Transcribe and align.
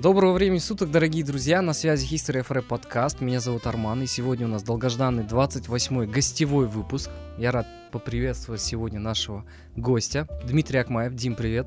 Доброго 0.00 0.32
времени 0.32 0.60
суток, 0.60 0.90
дорогие 0.90 1.22
друзья, 1.22 1.60
на 1.60 1.74
связи 1.74 2.06
History 2.10 2.42
FR 2.42 2.62
подкаст, 2.62 3.20
меня 3.20 3.38
зовут 3.38 3.66
Арман, 3.66 4.02
и 4.02 4.06
сегодня 4.06 4.46
у 4.46 4.48
нас 4.48 4.62
долгожданный 4.62 5.24
28-й 5.24 6.06
гостевой 6.06 6.66
выпуск. 6.66 7.10
Я 7.36 7.52
рад 7.52 7.66
поприветствовать 7.92 8.62
сегодня 8.62 8.98
нашего 8.98 9.44
гостя, 9.76 10.26
Дмитрий 10.42 10.78
Акмаев. 10.78 11.14
Дим, 11.14 11.34
привет. 11.34 11.66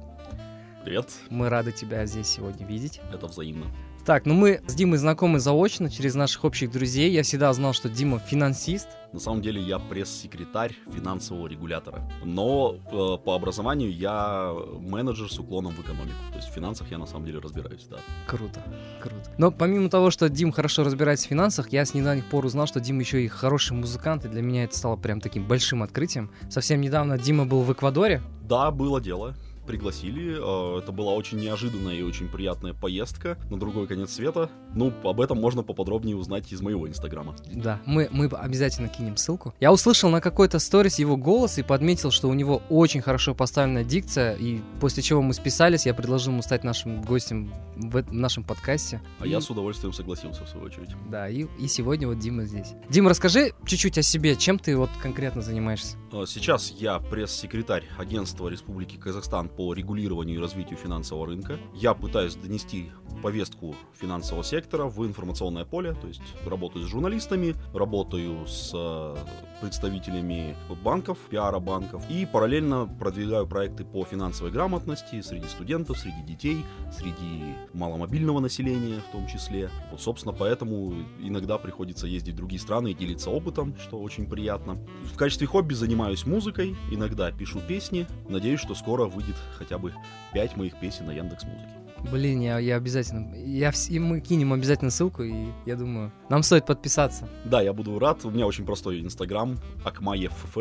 Привет. 0.84 1.12
Мы 1.30 1.48
рады 1.48 1.74
тебя 1.74 2.08
здесь 2.08 2.26
сегодня 2.26 2.66
видеть. 2.66 3.02
Это 3.14 3.28
взаимно. 3.28 3.68
Так, 4.04 4.26
ну 4.26 4.34
мы 4.34 4.62
с 4.66 4.74
Димой 4.74 4.98
знакомы 4.98 5.40
заочно 5.40 5.92
через 5.92 6.16
наших 6.16 6.44
общих 6.44 6.72
друзей. 6.72 7.12
Я 7.12 7.22
всегда 7.22 7.54
знал, 7.54 7.74
что 7.74 7.88
Дима 7.88 8.18
финансист. 8.18 8.88
На 9.14 9.20
самом 9.20 9.42
деле 9.42 9.62
я 9.62 9.78
пресс-секретарь 9.78 10.76
финансового 10.92 11.48
регулятора. 11.48 12.02
Но 12.24 12.76
э, 12.76 13.24
по 13.24 13.36
образованию 13.36 13.94
я 13.94 14.54
менеджер 14.80 15.32
с 15.32 15.38
уклоном 15.38 15.74
в 15.74 15.82
экономику. 15.82 16.18
То 16.32 16.38
есть 16.38 16.50
в 16.50 16.52
финансах 16.52 16.90
я 16.90 16.98
на 16.98 17.06
самом 17.06 17.26
деле 17.26 17.40
разбираюсь, 17.40 17.86
да. 17.90 17.98
Круто, 18.26 18.64
круто. 19.00 19.32
Но 19.38 19.52
помимо 19.52 19.90
того, 19.90 20.10
что 20.10 20.30
Дим 20.30 20.52
хорошо 20.52 20.84
разбирается 20.84 21.28
в 21.28 21.30
финансах, 21.30 21.70
я 21.72 21.86
с 21.86 21.94
недавних 21.94 22.26
пор 22.26 22.46
узнал, 22.46 22.66
что 22.66 22.80
Дим 22.80 23.00
еще 23.00 23.24
и 23.24 23.28
хороший 23.28 23.74
музыкант, 23.74 24.26
и 24.26 24.30
для 24.30 24.42
меня 24.42 24.64
это 24.64 24.76
стало 24.76 24.96
прям 24.96 25.22
таким 25.22 25.48
большим 25.48 25.84
открытием. 25.84 26.32
Совсем 26.50 26.82
недавно 26.82 27.20
Дима 27.20 27.46
был 27.46 27.62
в 27.62 27.72
Эквадоре. 27.72 28.22
Да, 28.42 28.72
было 28.72 29.00
дело 29.00 29.36
пригласили. 29.66 30.36
А, 30.40 30.80
это 30.80 30.92
была 30.92 31.14
очень 31.14 31.40
неожиданная 31.40 31.96
и 31.96 32.02
очень 32.02 32.28
приятная 32.28 32.74
поездка 32.74 33.38
на 33.50 33.60
другой 33.60 33.88
конец 33.88 34.12
света. 34.12 34.50
Ну, 34.74 34.94
об 35.04 35.22
этом 35.22 35.40
можно 35.40 35.64
поподробнее 35.64 36.16
узнать 36.16 36.52
из 36.52 36.62
моего 36.62 36.88
инстаграма. 36.88 37.36
Да, 37.52 37.82
мы, 37.86 38.10
мы 38.12 38.26
обязательно 38.26 38.88
кинем 38.88 39.18
ссылку. 39.18 39.54
Я 39.60 39.72
услышал 39.72 40.10
на 40.10 40.22
какой-то 40.22 40.60
сторис 40.60 41.00
его 41.00 41.18
голос 41.18 41.58
и 41.58 41.64
подметил, 41.64 42.12
что 42.12 42.30
у 42.30 42.34
него 42.34 42.62
очень 42.70 43.02
хорошо 43.02 43.34
поставленная 43.36 43.84
дикция, 43.84 44.36
и 44.36 44.62
после 44.80 45.04
чего 45.04 45.22
мы 45.22 45.34
списались, 45.34 45.86
я 45.86 45.94
предложил 45.94 46.32
ему 46.32 46.42
стать 46.42 46.64
нашим 46.64 47.02
гостем 47.02 47.54
в, 47.76 48.02
в 48.04 48.14
нашем 48.14 48.44
подкасте. 48.44 49.02
А 49.20 49.26
и... 49.26 49.30
я 49.30 49.42
с 49.42 49.50
удовольствием 49.50 49.94
согласился, 49.94 50.44
в 50.46 50.50
свою 50.50 50.66
очередь. 50.66 50.90
Да, 51.10 51.30
и, 51.30 51.46
и 51.60 51.68
сегодня 51.68 52.08
вот 52.08 52.20
Дима 52.20 52.46
здесь. 52.46 52.74
Дима, 52.90 53.10
расскажи 53.10 53.54
чуть-чуть 53.66 53.98
о 53.98 54.02
себе, 54.02 54.36
чем 54.36 54.60
ты 54.60 54.76
вот 54.78 54.90
конкретно 55.02 55.42
занимаешься? 55.42 55.98
А, 56.14 56.26
сейчас 56.28 56.70
я 56.70 57.00
пресс-секретарь 57.00 57.86
агентства 57.98 58.48
Республики 58.48 58.98
Казахстан 58.98 59.50
по 59.50 59.74
регулированию 59.74 60.38
и 60.38 60.42
развитию 60.42 60.78
финансового 60.78 61.26
рынка. 61.26 61.58
Я 61.74 61.96
пытаюсь 61.96 62.36
донести 62.36 62.92
повестку 63.24 63.76
финансового 64.00 64.44
сектора 64.44 64.86
в 64.86 65.06
информационное 65.08 65.66
поле, 65.66 65.94
то 65.94 66.08
есть 66.08 66.22
работаю 66.46 66.86
с 66.86 66.90
журналистами, 66.90 67.56
работаю 67.74 68.46
с 68.46 68.72
э, 68.76 69.16
представителями 69.62 70.58
банков, 70.84 71.18
пиара 71.30 71.60
банков 71.60 72.04
и 72.10 72.26
параллельно 72.26 72.86
продвигаю 73.00 73.48
проекты 73.48 73.86
по 73.86 74.04
финансовой 74.04 74.52
грамотности 74.52 75.22
среди 75.22 75.48
студентов, 75.48 75.98
среди 75.98 76.22
детей, 76.22 76.66
среди 76.92 77.56
маломобильного 77.74 78.40
населения 78.42 79.00
в 79.10 79.12
том 79.14 79.26
числе. 79.26 79.70
Вот, 79.90 80.02
собственно, 80.02 80.34
поэтому 80.34 80.94
иногда 81.20 81.58
приходится 81.58 82.08
ездить 82.08 82.34
в 82.34 82.38
другие 82.38 82.60
страны 82.60 82.92
и 82.92 82.94
делиться 82.94 83.30
опытом, 83.30 83.76
что 83.78 84.00
очень 84.00 84.28
приятно. 84.28 84.78
В 85.14 85.16
качестве 85.16 85.48
хобби 85.48 85.74
занимаюсь 85.74 86.03
музыкой, 86.26 86.76
иногда 86.92 87.32
пишу 87.32 87.60
песни. 87.60 88.06
Надеюсь, 88.30 88.60
что 88.60 88.76
скоро 88.76 89.06
выйдет 89.06 89.36
хотя 89.58 89.78
бы 89.78 89.94
5 90.34 90.58
моих 90.58 90.80
песен 90.80 91.06
на 91.06 91.12
Яндекс 91.12 91.46
Музыке. 91.46 91.72
Блин, 92.12 92.42
я, 92.42 92.60
я 92.60 92.76
обязательно. 92.76 93.34
Я, 93.36 93.72
и 93.90 94.00
мы 94.00 94.20
кинем 94.20 94.52
обязательно 94.52 94.92
ссылку, 94.92 95.24
и 95.24 95.48
я 95.66 95.76
думаю, 95.76 96.12
нам 96.34 96.42
стоит 96.42 96.66
подписаться. 96.66 97.30
Да, 97.46 97.62
я 97.62 97.74
буду 97.74 98.00
рад. 98.00 98.26
У 98.26 98.32
меня 98.32 98.48
очень 98.48 98.66
простой 98.66 99.02
инстаграм 99.02 99.60
акмаефф. 99.84 100.58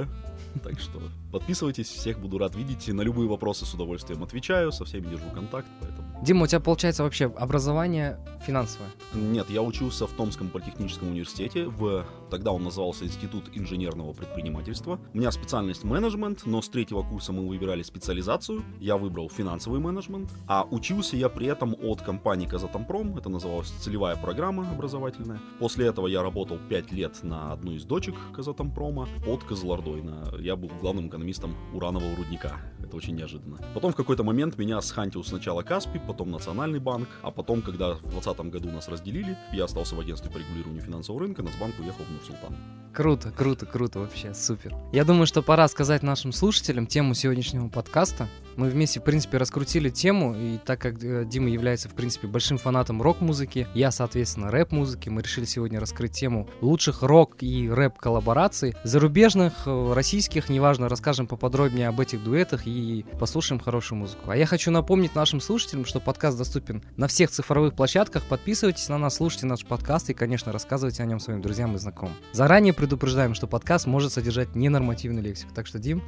Так 0.63 0.79
что 0.79 1.01
подписывайтесь, 1.31 1.89
всех 1.89 2.19
буду 2.19 2.37
рад 2.37 2.55
видеть. 2.55 2.89
На 2.89 3.01
любые 3.01 3.27
вопросы 3.27 3.65
с 3.65 3.73
удовольствием 3.73 4.23
отвечаю, 4.23 4.71
со 4.71 4.85
всеми 4.85 5.07
держу 5.07 5.31
контакт, 5.35 5.67
поэтому 5.81 6.13
Дима, 6.23 6.45
у 6.45 6.47
тебя 6.47 6.61
получается 6.61 7.03
вообще 7.03 7.25
образование 7.37 8.17
финансовое? 8.47 8.89
Нет, 9.13 9.51
я 9.51 9.61
учился 9.61 10.07
в 10.07 10.13
Томском 10.13 10.51
политехническом 10.51 11.09
университете. 11.09 11.67
В... 11.67 12.07
Тогда 12.31 12.53
он 12.53 12.63
назывался 12.63 13.05
Институт 13.05 13.51
инженерного 13.55 14.13
предпринимательства. 14.13 15.01
У 15.13 15.19
меня 15.19 15.33
специальность 15.33 15.83
менеджмент, 15.83 16.47
но 16.47 16.63
с 16.63 16.69
третьего 16.69 17.03
курса 17.03 17.33
мы 17.33 17.49
выбирали 17.49 17.83
специализацию. 17.83 18.63
Я 18.79 18.99
выбрал 18.99 19.29
финансовый 19.31 19.81
менеджмент. 19.81 20.31
А 20.47 20.63
учился 20.63 21.17
я 21.17 21.29
при 21.29 21.49
этом 21.49 21.75
от 21.83 22.03
компании 22.03 22.47
Казатомпром. 22.47 23.19
Это 23.19 23.29
называлась 23.29 23.71
целевая 23.81 24.15
программа 24.15 24.71
образовательная. 24.71 25.41
После 25.63 25.87
этого 25.87 26.09
я 26.09 26.25
работал 26.25 26.59
5 26.69 26.91
лет 26.91 27.23
на 27.23 27.53
одну 27.53 27.71
из 27.71 27.85
дочек 27.85 28.17
Казатомпрома 28.35 29.09
под 29.25 29.45
Козлордой. 29.45 30.03
На... 30.03 30.25
Я 30.41 30.57
был 30.57 30.69
главным 30.81 31.07
экономистом 31.07 31.55
уранового 31.73 32.17
рудника. 32.17 32.57
Это 32.81 32.97
очень 32.97 33.15
неожиданно. 33.15 33.59
Потом 33.73 33.93
в 33.93 33.95
какой-то 33.95 34.25
момент 34.25 34.59
меня 34.59 34.81
схантил 34.81 35.23
сначала 35.23 35.63
Каспи, 35.63 36.01
потом 36.05 36.33
Национальный 36.33 36.81
банк, 36.81 37.09
а 37.23 37.31
потом, 37.31 37.63
когда 37.63 37.95
в 37.95 38.01
2020 38.01 38.47
году 38.47 38.73
нас 38.73 38.89
разделили, 38.89 39.39
я 39.53 39.63
остался 39.63 39.95
в 39.95 40.01
агентстве 40.01 40.33
по 40.33 40.39
регулированию 40.39 40.83
финансового 40.83 41.23
рынка, 41.23 41.45
Нацбанк 41.45 41.79
уехал 41.79 42.03
в 42.07 42.11
Нур-Султан. 42.11 42.57
Круто, 42.93 43.31
круто, 43.31 43.65
круто 43.65 44.01
вообще, 44.01 44.35
супер. 44.35 44.77
Я 44.93 45.05
думаю, 45.05 45.27
что 45.27 45.41
пора 45.41 45.67
сказать 45.69 46.03
нашим 46.03 46.31
слушателям 46.31 46.87
тему 46.87 47.15
сегодняшнего 47.15 47.69
подкаста. 47.69 48.29
Мы 48.57 48.69
вместе, 48.69 49.01
в 49.01 49.05
принципе, 49.05 49.39
раскрутили 49.39 49.89
тему, 49.89 50.37
и 50.37 50.59
так 50.59 50.79
как 50.79 51.03
э, 51.03 51.25
Дима 51.25 51.49
является, 51.49 51.89
в 51.89 51.95
принципе, 51.95 52.27
большим 52.27 52.59
фанатом 52.59 53.01
рок-музыки, 53.01 53.67
я, 53.75 53.91
соответственно, 53.91 54.51
рэп-музыки, 54.51 55.09
мы 55.09 55.23
решили 55.23 55.42
сегодня 55.47 55.81
раскрыть 55.81 56.13
тему 56.13 56.49
лучших 56.61 57.03
рок 57.03 57.37
и 57.41 57.71
рэп-коллабораций, 57.71 58.75
зарубежных, 58.85 59.67
э, 59.67 59.93
российских, 59.95 60.49
неважно, 60.51 60.89
расскажем 60.89 61.27
поподробнее 61.27 61.89
об 61.89 62.01
этих 62.01 62.23
дуэтах 62.23 62.67
и 62.67 63.07
послушаем 63.19 63.61
хорошую 63.61 63.99
музыку. 63.99 64.31
А 64.31 64.37
я 64.37 64.45
хочу 64.45 64.71
напомнить 64.71 65.15
нашим 65.15 65.41
слушателям, 65.41 65.85
что 65.85 66.01
подкаст 66.01 66.37
доступен 66.37 66.83
на 66.97 67.09
всех 67.09 67.31
цифровых 67.31 67.75
площадках, 67.75 68.25
подписывайтесь 68.25 68.89
на 68.89 68.99
нас, 68.99 69.17
слушайте 69.17 69.47
наш 69.47 69.65
подкаст 69.65 70.11
и, 70.11 70.15
конечно, 70.15 70.53
рассказывайте 70.53 71.03
о 71.03 71.07
нем 71.07 71.21
своим 71.21 71.41
друзьям 71.41 71.75
и 71.75 71.79
знакомым. 71.79 72.15
Заранее 72.33 72.75
предупреждаем, 72.75 73.35
что 73.35 73.47
подкаст 73.47 73.87
может 73.87 74.13
содержать 74.13 74.55
ненормативную 74.55 75.25
лексику, 75.25 75.55
так 75.55 75.67
что, 75.67 75.79
Дим... 75.79 76.03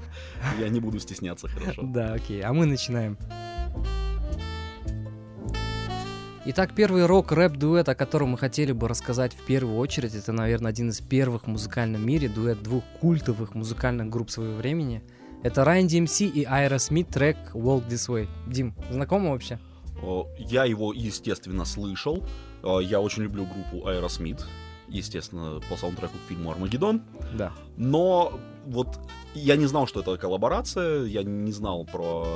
Я 0.58 0.68
не 0.68 0.80
буду 0.80 0.98
стесняться, 0.98 1.48
хорошо. 1.48 1.82
Да, 1.94 2.14
окей. 2.14 2.34
Окей, 2.34 2.42
а 2.42 2.52
мы 2.52 2.66
начинаем. 2.66 3.16
Итак, 6.46 6.74
первый 6.74 7.06
рок-рэп-дуэт, 7.06 7.88
о 7.88 7.94
котором 7.94 8.30
мы 8.30 8.38
хотели 8.38 8.72
бы 8.72 8.86
рассказать 8.86 9.32
в 9.32 9.46
первую 9.46 9.78
очередь, 9.78 10.14
это, 10.14 10.30
наверное, 10.30 10.72
один 10.72 10.90
из 10.90 11.00
первых 11.00 11.44
в 11.44 11.46
музыкальном 11.46 12.06
мире, 12.06 12.28
дуэт 12.28 12.62
двух 12.62 12.84
культовых 13.00 13.54
музыкальных 13.54 14.10
групп 14.10 14.28
своего 14.28 14.54
времени. 14.56 15.02
Это 15.42 15.62
Ryan 15.62 15.86
DMC 15.86 16.26
и 16.26 16.44
Айра 16.44 16.78
Смит 16.78 17.08
трек 17.08 17.38
Walk 17.54 17.88
This 17.88 18.10
Way. 18.10 18.28
Дим, 18.46 18.74
знакомо 18.90 19.30
вообще? 19.30 19.58
Я 20.38 20.66
его, 20.66 20.92
естественно, 20.92 21.64
слышал. 21.64 22.22
Я 22.62 23.00
очень 23.00 23.22
люблю 23.22 23.46
группу 23.46 23.88
Aerosmith 23.88 24.44
естественно, 24.88 25.60
по 25.70 25.76
саундтреку 25.76 26.18
к 26.18 26.28
фильму 26.28 26.50
«Армагеддон». 26.50 27.02
Да. 27.32 27.52
Но 27.78 28.38
вот 28.66 28.98
я 29.34 29.56
не 29.56 29.66
знал, 29.66 29.86
что 29.86 30.00
это 30.00 30.16
коллаборация, 30.16 31.04
я 31.04 31.22
не 31.22 31.52
знал 31.52 31.84
про 31.84 32.26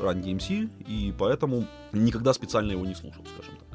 Run 0.00 0.22
DMC, 0.22 0.70
и 0.86 1.14
поэтому 1.18 1.66
никогда 1.92 2.32
специально 2.32 2.72
его 2.72 2.84
не 2.84 2.94
слушал, 2.94 3.22
скажем 3.34 3.56
так. 3.58 3.66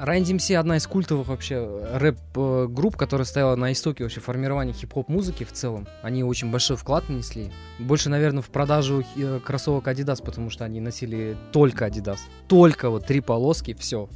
Run 0.00 0.22
DMC 0.22 0.56
одна 0.56 0.78
из 0.78 0.86
культовых 0.86 1.28
вообще 1.28 1.58
рэп-групп, 1.94 2.96
которая 2.96 3.26
стояла 3.26 3.54
на 3.56 3.72
истоке 3.72 4.02
вообще 4.02 4.20
формирования 4.20 4.72
хип-хоп 4.72 5.08
музыки 5.08 5.44
в 5.44 5.52
целом. 5.52 5.86
Они 6.02 6.24
очень 6.24 6.50
большой 6.50 6.78
вклад 6.78 7.08
нанесли. 7.10 7.52
Больше, 7.78 8.08
наверное, 8.08 8.42
в 8.42 8.48
продажу 8.48 9.04
э, 9.16 9.40
кроссовок 9.44 9.88
Adidas, 9.88 10.24
потому 10.24 10.48
что 10.48 10.64
они 10.64 10.80
носили 10.80 11.36
только 11.52 11.86
Adidas. 11.86 12.20
Только 12.48 12.88
вот 12.88 13.04
три 13.06 13.20
полоски, 13.20 13.74
все. 13.74 14.08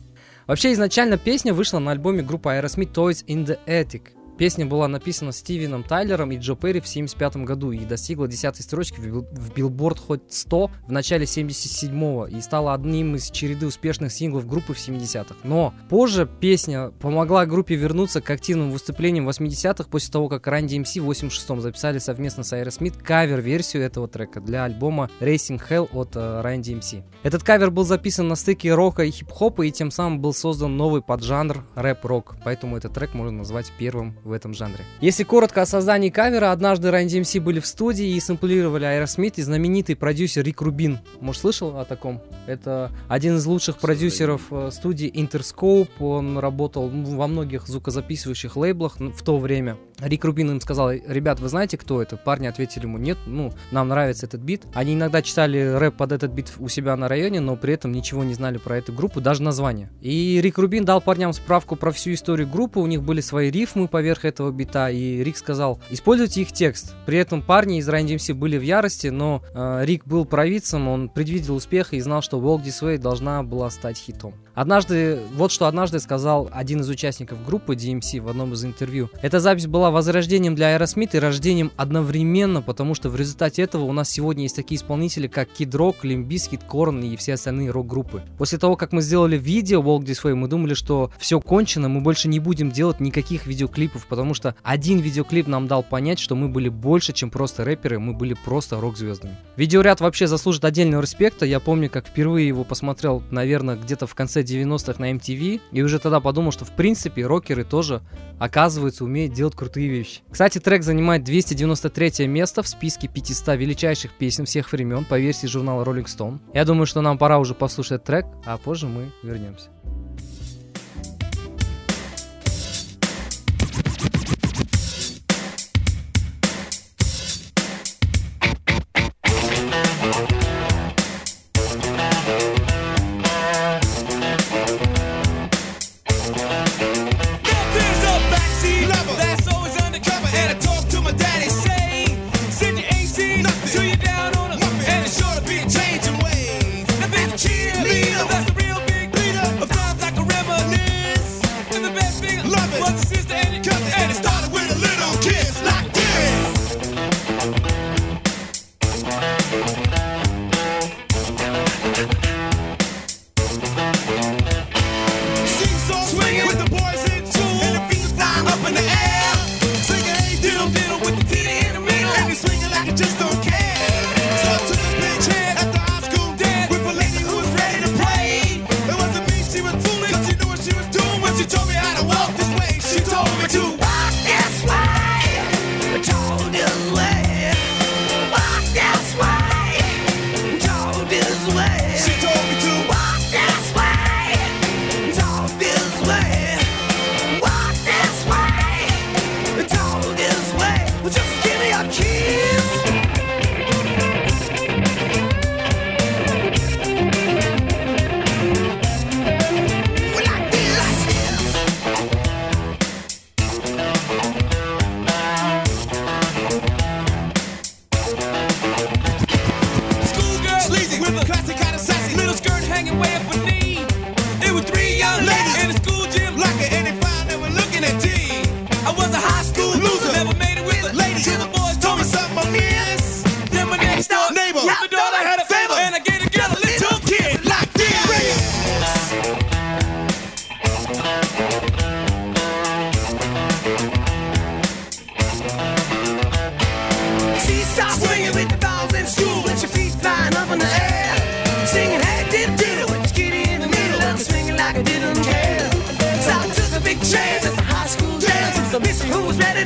Вообще, 0.47 0.73
изначально 0.73 1.19
песня 1.19 1.53
вышла 1.53 1.81
на 1.81 1.91
альбоме 1.91 2.23
группы 2.23 2.49
Aerosmith 2.49 2.93
Toys 2.93 3.25
in 3.27 3.45
the 3.45 3.59
Attic. 3.67 4.09
Песня 4.37 4.67
была 4.67 4.89
написана 4.89 5.31
Стивеном 5.31 5.85
Тайлером 5.85 6.33
и 6.33 6.39
Джо 6.39 6.57
Перри 6.57 6.81
в 6.81 6.91
1975 6.91 7.37
году 7.45 7.71
и 7.71 7.85
достигла 7.85 8.27
10 8.27 8.63
строчки 8.63 8.99
в 8.99 9.51
Billboard 9.51 9.99
Hot 10.09 10.23
100 10.29 10.71
в 10.89 10.93
начале 10.93 11.25
77-го 11.25 12.27
и 12.27 12.41
стала 12.41 12.75
одним 12.75 13.15
из 13.15 13.31
череды 13.31 13.67
успешных 13.67 14.11
синглов 14.11 14.49
группы 14.49 14.75
в 14.75 14.79
70-х. 14.79 15.37
Но 15.45 15.73
позже 15.89 16.29
песня 16.41 16.91
помогла 17.01 17.47
группе 17.47 17.77
вернуться 17.77 18.21
к 18.21 18.29
активным 18.29 18.73
выступлениям 18.73 19.25
в 19.25 19.29
80-х 19.29 19.85
после 19.89 20.13
того, 20.13 20.29
как 20.29 20.49
Run 20.49 20.79
DMC 20.79 20.97
в 20.97 21.09
86-м 21.09 21.61
записали 21.61 21.99
совместно 21.99 22.43
с 22.43 22.53
Aerosmith 22.53 23.01
кавер-версию 23.01 23.85
этого 23.85 24.09
трека 24.09 24.41
для 24.41 24.65
альбома 24.65 25.11
Raising 25.21 25.63
Hell 25.69 25.89
от 25.93 26.17
Run 26.17 26.73
э, 26.73 26.79
DMC. 26.79 26.95
Этот 27.23 27.45
кавер 27.45 27.71
был 27.71 27.85
записан 27.85 28.27
на 28.27 28.35
стыке 28.35 28.75
рока 28.75 29.05
и 29.05 29.13
хип-хопа 29.13 29.63
и 29.63 29.71
тем 29.71 29.93
самым 29.93 30.21
был 30.21 30.35
создан 30.35 30.77
новый 30.77 31.03
поджанр 31.03 31.65
рэп-рок, 31.77 32.37
поэтому 32.45 32.77
этот 32.77 32.95
трек 32.95 33.15
можно 33.15 33.39
назвать 33.39 33.73
первым 33.79 34.17
в 34.25 34.33
этом 34.33 34.55
жанре. 34.55 34.85
Если 35.01 35.23
коротко 35.23 35.63
о 35.63 35.67
создании 35.67 36.11
кавера, 36.11 36.51
однажды 36.51 36.89
Run 36.89 37.07
DMC 37.07 37.41
были 37.41 37.61
в 37.61 37.67
студии 37.67 38.09
и 38.09 38.21
сэмплировали 38.21 38.87
Aerosmith 38.87 39.35
и 39.37 39.43
знаменитый 39.43 39.97
продюсер 39.97 40.45
Рик 40.45 40.63
Рубин. 40.63 40.99
Может, 41.21 41.43
слышал 41.43 41.79
о 41.79 41.85
таком? 41.85 42.23
Это 42.47 42.91
один 43.09 43.37
из 43.37 43.47
лучших 43.47 43.79
продюсеров 43.79 44.43
э, 44.51 44.71
студии 44.73 45.11
Interscope. 45.11 45.89
Он 46.01 46.39
работал 46.39 46.89
во 46.89 47.27
многих 47.27 47.67
звукозаписывающих 47.67 48.57
лейблах 48.57 48.99
в 48.99 49.23
то 49.23 49.39
время. 49.39 49.77
Рик 50.01 50.25
Рубин 50.25 50.51
им 50.51 50.61
сказал, 50.61 50.91
ребят, 50.91 51.39
вы 51.41 51.49
знаете, 51.49 51.79
кто 51.79 52.03
это? 52.03 52.17
Парни 52.17 52.47
ответили 52.47 52.83
ему, 52.85 52.99
нет, 52.99 53.17
ну, 53.27 53.53
нам 53.71 53.89
нравится 53.89 54.27
этот 54.27 54.41
бит. 54.41 54.63
Они 54.75 54.95
иногда 54.95 55.23
читали 55.23 55.59
рэп 55.59 55.97
под 55.97 56.13
этот 56.13 56.33
бит 56.33 56.53
у 56.59 56.69
себя 56.69 56.97
на 56.97 57.09
районе, 57.09 57.41
но 57.41 57.57
при 57.57 57.75
этом 57.75 57.93
ничего 57.93 58.25
не 58.25 58.35
знали 58.35 58.59
про 58.59 58.79
эту 58.79 58.93
группу, 58.93 59.21
даже 59.21 59.43
название. 59.43 59.91
И 60.01 60.41
Рик 60.43 60.59
Рубин 60.59 60.85
дал 60.85 61.01
парням 61.01 61.33
справку 61.33 61.77
про 61.77 61.93
всю 61.93 62.13
историю 62.13 62.49
группы, 62.49 62.81
у 62.81 62.87
них 62.87 63.03
были 63.03 63.21
свои 63.21 63.51
рифмы 63.51 63.87
поверх 64.15 64.25
этого 64.25 64.51
бита, 64.51 64.91
и 64.91 65.23
Рик 65.23 65.37
сказал, 65.37 65.81
используйте 65.91 66.43
их 66.43 66.53
текст. 66.53 66.95
При 67.07 67.19
этом 67.19 67.43
парни 67.43 67.79
из 67.79 67.89
Run 67.89 68.07
DMC 68.07 68.35
были 68.35 68.59
в 68.59 68.63
ярости, 68.63 69.09
но 69.09 69.43
э, 69.55 69.85
Рик 69.85 70.07
был 70.07 70.25
провидцем, 70.25 70.89
он 70.89 71.09
предвидел 71.09 71.57
успех 71.57 71.93
и 71.93 72.01
знал, 72.01 72.23
что 72.23 72.39
Walk 72.39 72.63
This 72.65 72.83
Way 72.83 72.99
должна 72.99 73.43
была 73.43 73.71
стать 73.71 73.99
хитом. 73.99 74.35
Однажды, 74.55 75.19
вот 75.35 75.51
что 75.51 75.67
однажды 75.67 75.99
сказал 75.99 76.49
один 76.53 76.81
из 76.81 76.89
участников 76.89 77.45
группы 77.45 77.75
DMC 77.75 78.21
в 78.21 78.29
одном 78.29 78.53
из 78.53 78.65
интервью. 78.65 79.11
Эта 79.21 79.41
запись 79.41 79.67
была 79.67 79.91
возрождением 79.91 80.55
для 80.55 80.77
Aerosmith 80.77 81.11
и 81.17 81.19
рождением 81.19 81.73
одновременно, 81.77 82.63
потому 82.63 82.95
что 82.95 83.09
в 83.09 83.17
результате 83.17 83.63
этого 83.63 83.85
у 83.85 83.93
нас 83.93 84.09
сегодня 84.09 84.45
есть 84.45 84.55
такие 84.55 84.79
исполнители, 84.79 85.27
как 85.27 85.49
Kid 85.59 85.71
Rock, 85.71 86.03
Limp 86.05 86.29
Bizkit, 86.29 86.61
Korn 86.69 87.05
и 87.05 87.17
все 87.17 87.35
остальные 87.35 87.71
рок-группы. 87.71 88.23
После 88.39 88.59
того, 88.59 88.77
как 88.77 88.93
мы 88.93 89.03
сделали 89.03 89.37
видео 89.37 89.83
Walk 89.83 90.05
This 90.05 90.23
Way, 90.23 90.35
мы 90.35 90.47
думали, 90.47 90.75
что 90.75 91.11
все 91.19 91.41
кончено, 91.41 91.89
мы 91.89 92.01
больше 92.01 92.29
не 92.29 92.39
будем 92.39 92.71
делать 92.71 93.01
никаких 93.01 93.47
видеоклипов, 93.47 94.07
потому 94.07 94.35
что 94.35 94.55
один 94.63 95.01
видеоклип 95.01 95.49
нам 95.49 95.67
дал 95.67 95.83
понять, 95.83 96.21
что 96.21 96.37
мы 96.37 96.49
были 96.49 96.69
больше, 96.69 97.13
чем 97.13 97.31
просто 97.31 97.65
рэперы, 97.65 97.99
мы 97.99 98.13
были 98.13 98.37
просто 98.45 98.81
рок-звездами. 98.81 99.37
Видеоряд 99.57 100.01
вообще 100.01 100.29
заслужит 100.29 100.65
отдельного 100.65 101.03
респекта. 101.03 101.45
Я 101.45 101.59
помню, 101.59 101.91
как 101.91 102.07
впервые 102.07 102.47
его 102.47 102.63
посмотрел, 102.63 103.21
наверное, 103.33 103.75
где-то 103.75 104.07
в 104.07 104.15
конце 104.15 104.44
90-х 104.45 105.01
на 105.01 105.13
MTV, 105.13 105.61
и 105.73 105.83
уже 105.83 105.99
тогда 105.99 106.21
подумал, 106.21 106.53
что 106.53 106.65
в 106.65 106.71
принципе 106.71 107.27
рокеры 107.27 107.65
тоже, 107.65 108.03
оказывается, 108.39 109.05
умеют 109.05 109.33
делать 109.33 109.55
крутые 109.55 109.89
вещи. 109.89 110.21
Кстати, 110.31 110.59
трек 110.59 110.83
занимает 110.83 111.25
293 111.25 112.27
место 112.27 112.63
в 112.63 112.69
списке 112.69 113.09
500 113.09 113.57
величайших 113.57 114.13
песен 114.13 114.45
всех 114.45 114.71
времен 114.73 115.05
по 115.05 115.19
версии 115.19 115.47
журнала 115.47 115.85
Rolling 115.85 116.07
Stone. 116.07 116.39
Я 116.55 116.65
думаю, 116.65 116.87
что 116.87 117.01
нам 117.01 117.19
пора 117.19 117.39
уже 117.39 117.55
послушать 117.55 118.05
трек, 118.05 118.27
а 118.45 118.57
позже 118.59 118.87
мы 118.87 119.11
вернемся. 119.23 119.71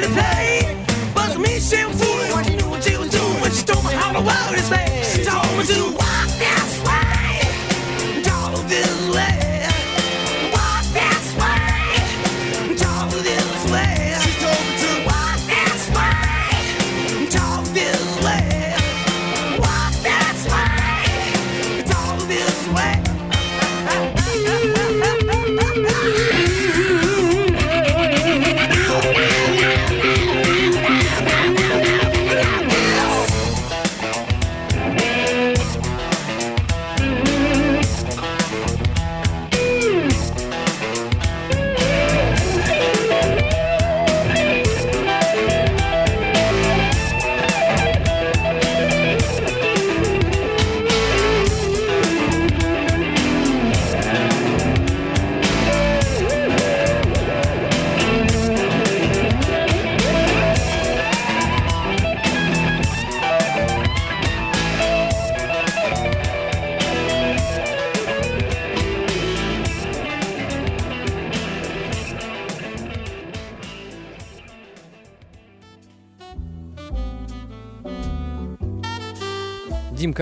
Дим, 0.08 0.37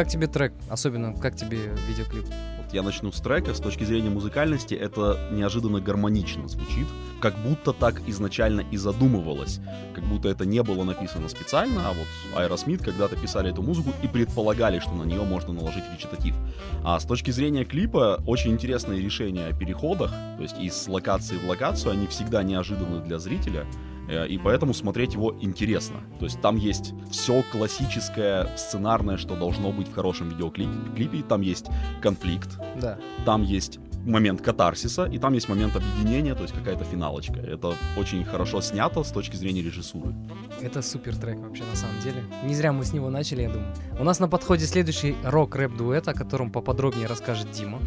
как 0.07 0.13
тебе 0.13 0.29
трек? 0.29 0.53
Особенно, 0.71 1.13
как 1.15 1.35
тебе 1.35 1.59
видеоклип? 1.89 2.27
Я 2.73 2.83
начну 2.83 3.11
с 3.11 3.21
трека. 3.21 3.55
С 3.55 3.59
точки 3.59 3.83
зрения 3.83 4.09
музыкальности 4.09 4.73
это 4.73 5.19
неожиданно 5.33 5.81
гармонично 5.81 6.47
звучит. 6.47 6.87
Как 7.21 7.37
будто 7.39 7.73
так 7.73 8.01
изначально 8.07 8.61
и 8.61 8.77
задумывалось. 8.77 9.59
Как 9.97 10.05
будто 10.05 10.29
это 10.29 10.47
не 10.47 10.63
было 10.63 10.85
написано 10.85 11.29
специально, 11.29 11.89
а 11.89 11.93
вот 11.93 12.07
Аэросмит 12.37 12.83
когда-то 12.83 13.17
писали 13.17 13.51
эту 13.51 13.63
музыку 13.63 13.91
и 14.01 14.07
предполагали, 14.07 14.79
что 14.79 14.93
на 14.93 15.03
нее 15.03 15.25
можно 15.25 15.53
наложить 15.53 15.85
речитатив. 15.93 16.37
А 16.85 17.01
с 17.01 17.05
точки 17.05 17.33
зрения 17.33 17.65
клипа, 17.65 18.23
очень 18.27 18.53
интересное 18.53 18.99
решение 18.99 19.49
о 19.49 19.53
переходах, 19.53 20.13
то 20.37 20.43
есть 20.43 20.57
из 20.61 20.87
локации 20.87 21.37
в 21.37 21.49
локацию, 21.49 21.91
они 21.91 22.07
всегда 22.07 22.45
неожиданны 22.45 23.03
для 23.03 23.19
зрителя. 23.19 23.67
Э, 24.09 24.27
и 24.27 24.39
поэтому 24.39 24.75
смотреть 24.75 25.15
его 25.15 25.35
интересно. 25.41 25.97
То 26.19 26.25
есть 26.27 26.41
там 26.41 26.57
есть 26.57 26.95
все 27.11 27.43
классическое, 27.53 28.49
сценарное, 28.57 29.17
что 29.17 29.37
должно 29.37 29.73
быть 29.73 29.89
в 29.89 29.95
хорошем 29.95 30.29
видеоклипе. 30.29 31.23
Там 31.29 31.41
есть 31.41 31.67
конфликт, 32.01 32.59
Да. 32.81 32.99
там 33.25 33.43
есть 33.43 33.79
момент 34.07 34.41
катарсиса, 34.41 35.05
и 35.07 35.19
там 35.19 35.33
есть 35.33 35.49
момент 35.49 35.75
объединения, 35.75 36.35
то 36.35 36.43
есть 36.43 36.55
какая-то 36.55 36.85
финалочка. 36.85 37.41
Это 37.41 37.75
очень 37.97 38.25
хорошо 38.25 38.61
снято 38.61 39.03
с 39.03 39.11
точки 39.11 39.35
зрения 39.35 39.63
режиссуры. 39.63 40.15
Это 40.61 40.81
супер 40.81 41.17
трек 41.17 41.39
вообще 41.39 41.65
на 41.65 41.77
самом 41.77 42.01
деле. 42.01 42.23
Не 42.45 42.55
зря 42.55 42.73
мы 42.73 42.85
с 42.85 42.93
него 42.93 43.11
начали, 43.11 43.43
я 43.43 43.51
думаю. 43.51 43.75
У 43.99 44.05
нас 44.05 44.21
на 44.21 44.29
подходе 44.29 44.65
следующий 44.65 45.17
рок-рэп-дуэт, 45.25 46.07
о 46.07 46.15
котором 46.15 46.53
поподробнее 46.53 47.09
расскажет 47.09 47.51
Дима. 47.51 47.81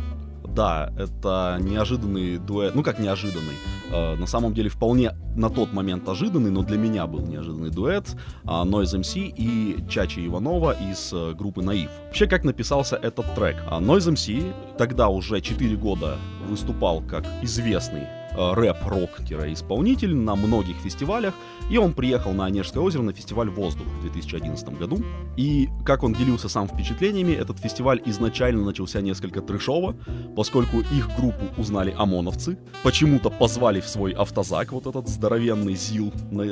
Да, 0.60 0.92
это 0.98 1.58
неожиданный 1.62 2.38
дуэт. 2.38 2.76
Ну 2.76 2.84
как 2.84 3.00
неожиданный? 3.00 3.56
Э, 3.94 4.18
на 4.18 4.26
самом 4.26 4.54
деле 4.54 4.70
вполне 4.70 5.14
на 5.38 5.50
тот 5.50 5.72
момент 5.72 6.10
ожиданный, 6.10 6.52
но 6.52 6.64
для 6.64 6.78
меня 6.78 7.08
был 7.08 7.22
неожиданный 7.22 7.70
дуэт. 7.70 8.10
Э, 8.44 8.66
Noise 8.66 9.00
MC 9.00 9.34
и 9.38 9.86
Чачи 9.90 10.28
Иванова 10.28 10.76
из 10.92 11.14
э, 11.14 11.34
группы 11.34 11.62
Наив. 11.62 11.90
Вообще, 12.08 12.28
как 12.28 12.44
написался 12.44 12.98
этот 12.98 13.34
трек? 13.36 13.56
А 13.72 13.80
Noise 13.80 14.16
MC 14.16 14.54
тогда 14.78 15.08
уже 15.08 15.40
4 15.40 15.78
года 15.78 16.18
выступал 16.50 17.02
как 17.04 17.24
известный 17.42 18.04
рэп-рок-исполнитель 18.40 20.16
на 20.16 20.36
многих 20.36 20.78
фестивалях, 20.78 21.34
и 21.70 21.78
он 21.78 21.94
приехал 21.94 22.34
на 22.34 22.46
Онежское 22.46 22.82
озеро 22.82 23.04
на 23.04 23.14
фестиваль 23.14 23.50
«Воздух» 23.50 23.86
в 23.86 24.02
2011 24.02 24.80
году. 24.80 25.04
И, 25.38 25.70
как 25.86 26.04
он 26.04 26.14
делился 26.14 26.50
сам 26.50 26.68
впечатлениями, 26.68 27.34
этот 27.34 27.60
фестиваль 27.60 28.02
изначально 28.06 28.66
начался 28.66 29.02
несколько 29.02 29.42
трешово, 29.42 29.96
поскольку 30.36 30.80
их 30.80 31.10
группу 31.18 31.46
узнали 31.58 31.94
ОМОНовцы, 31.98 32.58
почему-то 32.84 33.30
позвали 33.30 33.82
в 33.82 33.88
свой 33.88 34.14
автозак, 34.14 34.72
вот 34.72 34.88
этот 34.88 35.08
здоровенный 35.08 35.76
ЗИЛ 35.76 36.12
на, 36.32 36.44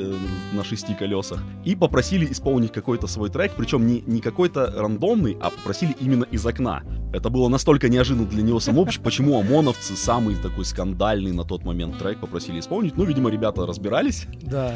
на 0.53 0.63
шести 0.63 0.94
колесах, 0.94 1.44
и 1.65 1.75
попросили 1.75 2.32
исполнить 2.32 2.72
какой-то 2.72 3.08
свой 3.08 3.29
трек, 3.29 3.53
причем 3.58 3.88
не, 3.88 4.01
не 4.06 4.22
какой-то 4.22 4.72
рандомный, 4.75 5.38
а 5.41 5.50
попросили 5.50 5.96
именно 6.00 6.25
из 6.25 6.46
окна. 6.46 6.84
Это 7.13 7.29
было 7.29 7.48
настолько 7.48 7.89
неожиданно 7.89 8.27
для 8.27 8.44
него 8.44 8.60
самого, 8.60 8.89
почему 9.03 9.39
ОМОНовцы, 9.39 9.96
самый 9.96 10.36
такой 10.36 10.65
скандальный 10.65 11.32
на 11.32 11.44
тот 11.44 11.63
момент 11.63 11.77
трек, 11.86 12.20
попросили 12.20 12.60
исполнить. 12.60 12.98
Ну, 12.98 13.04
видимо, 13.04 13.30
ребята 13.30 13.66
разбирались. 13.66 14.26
Да. 14.42 14.74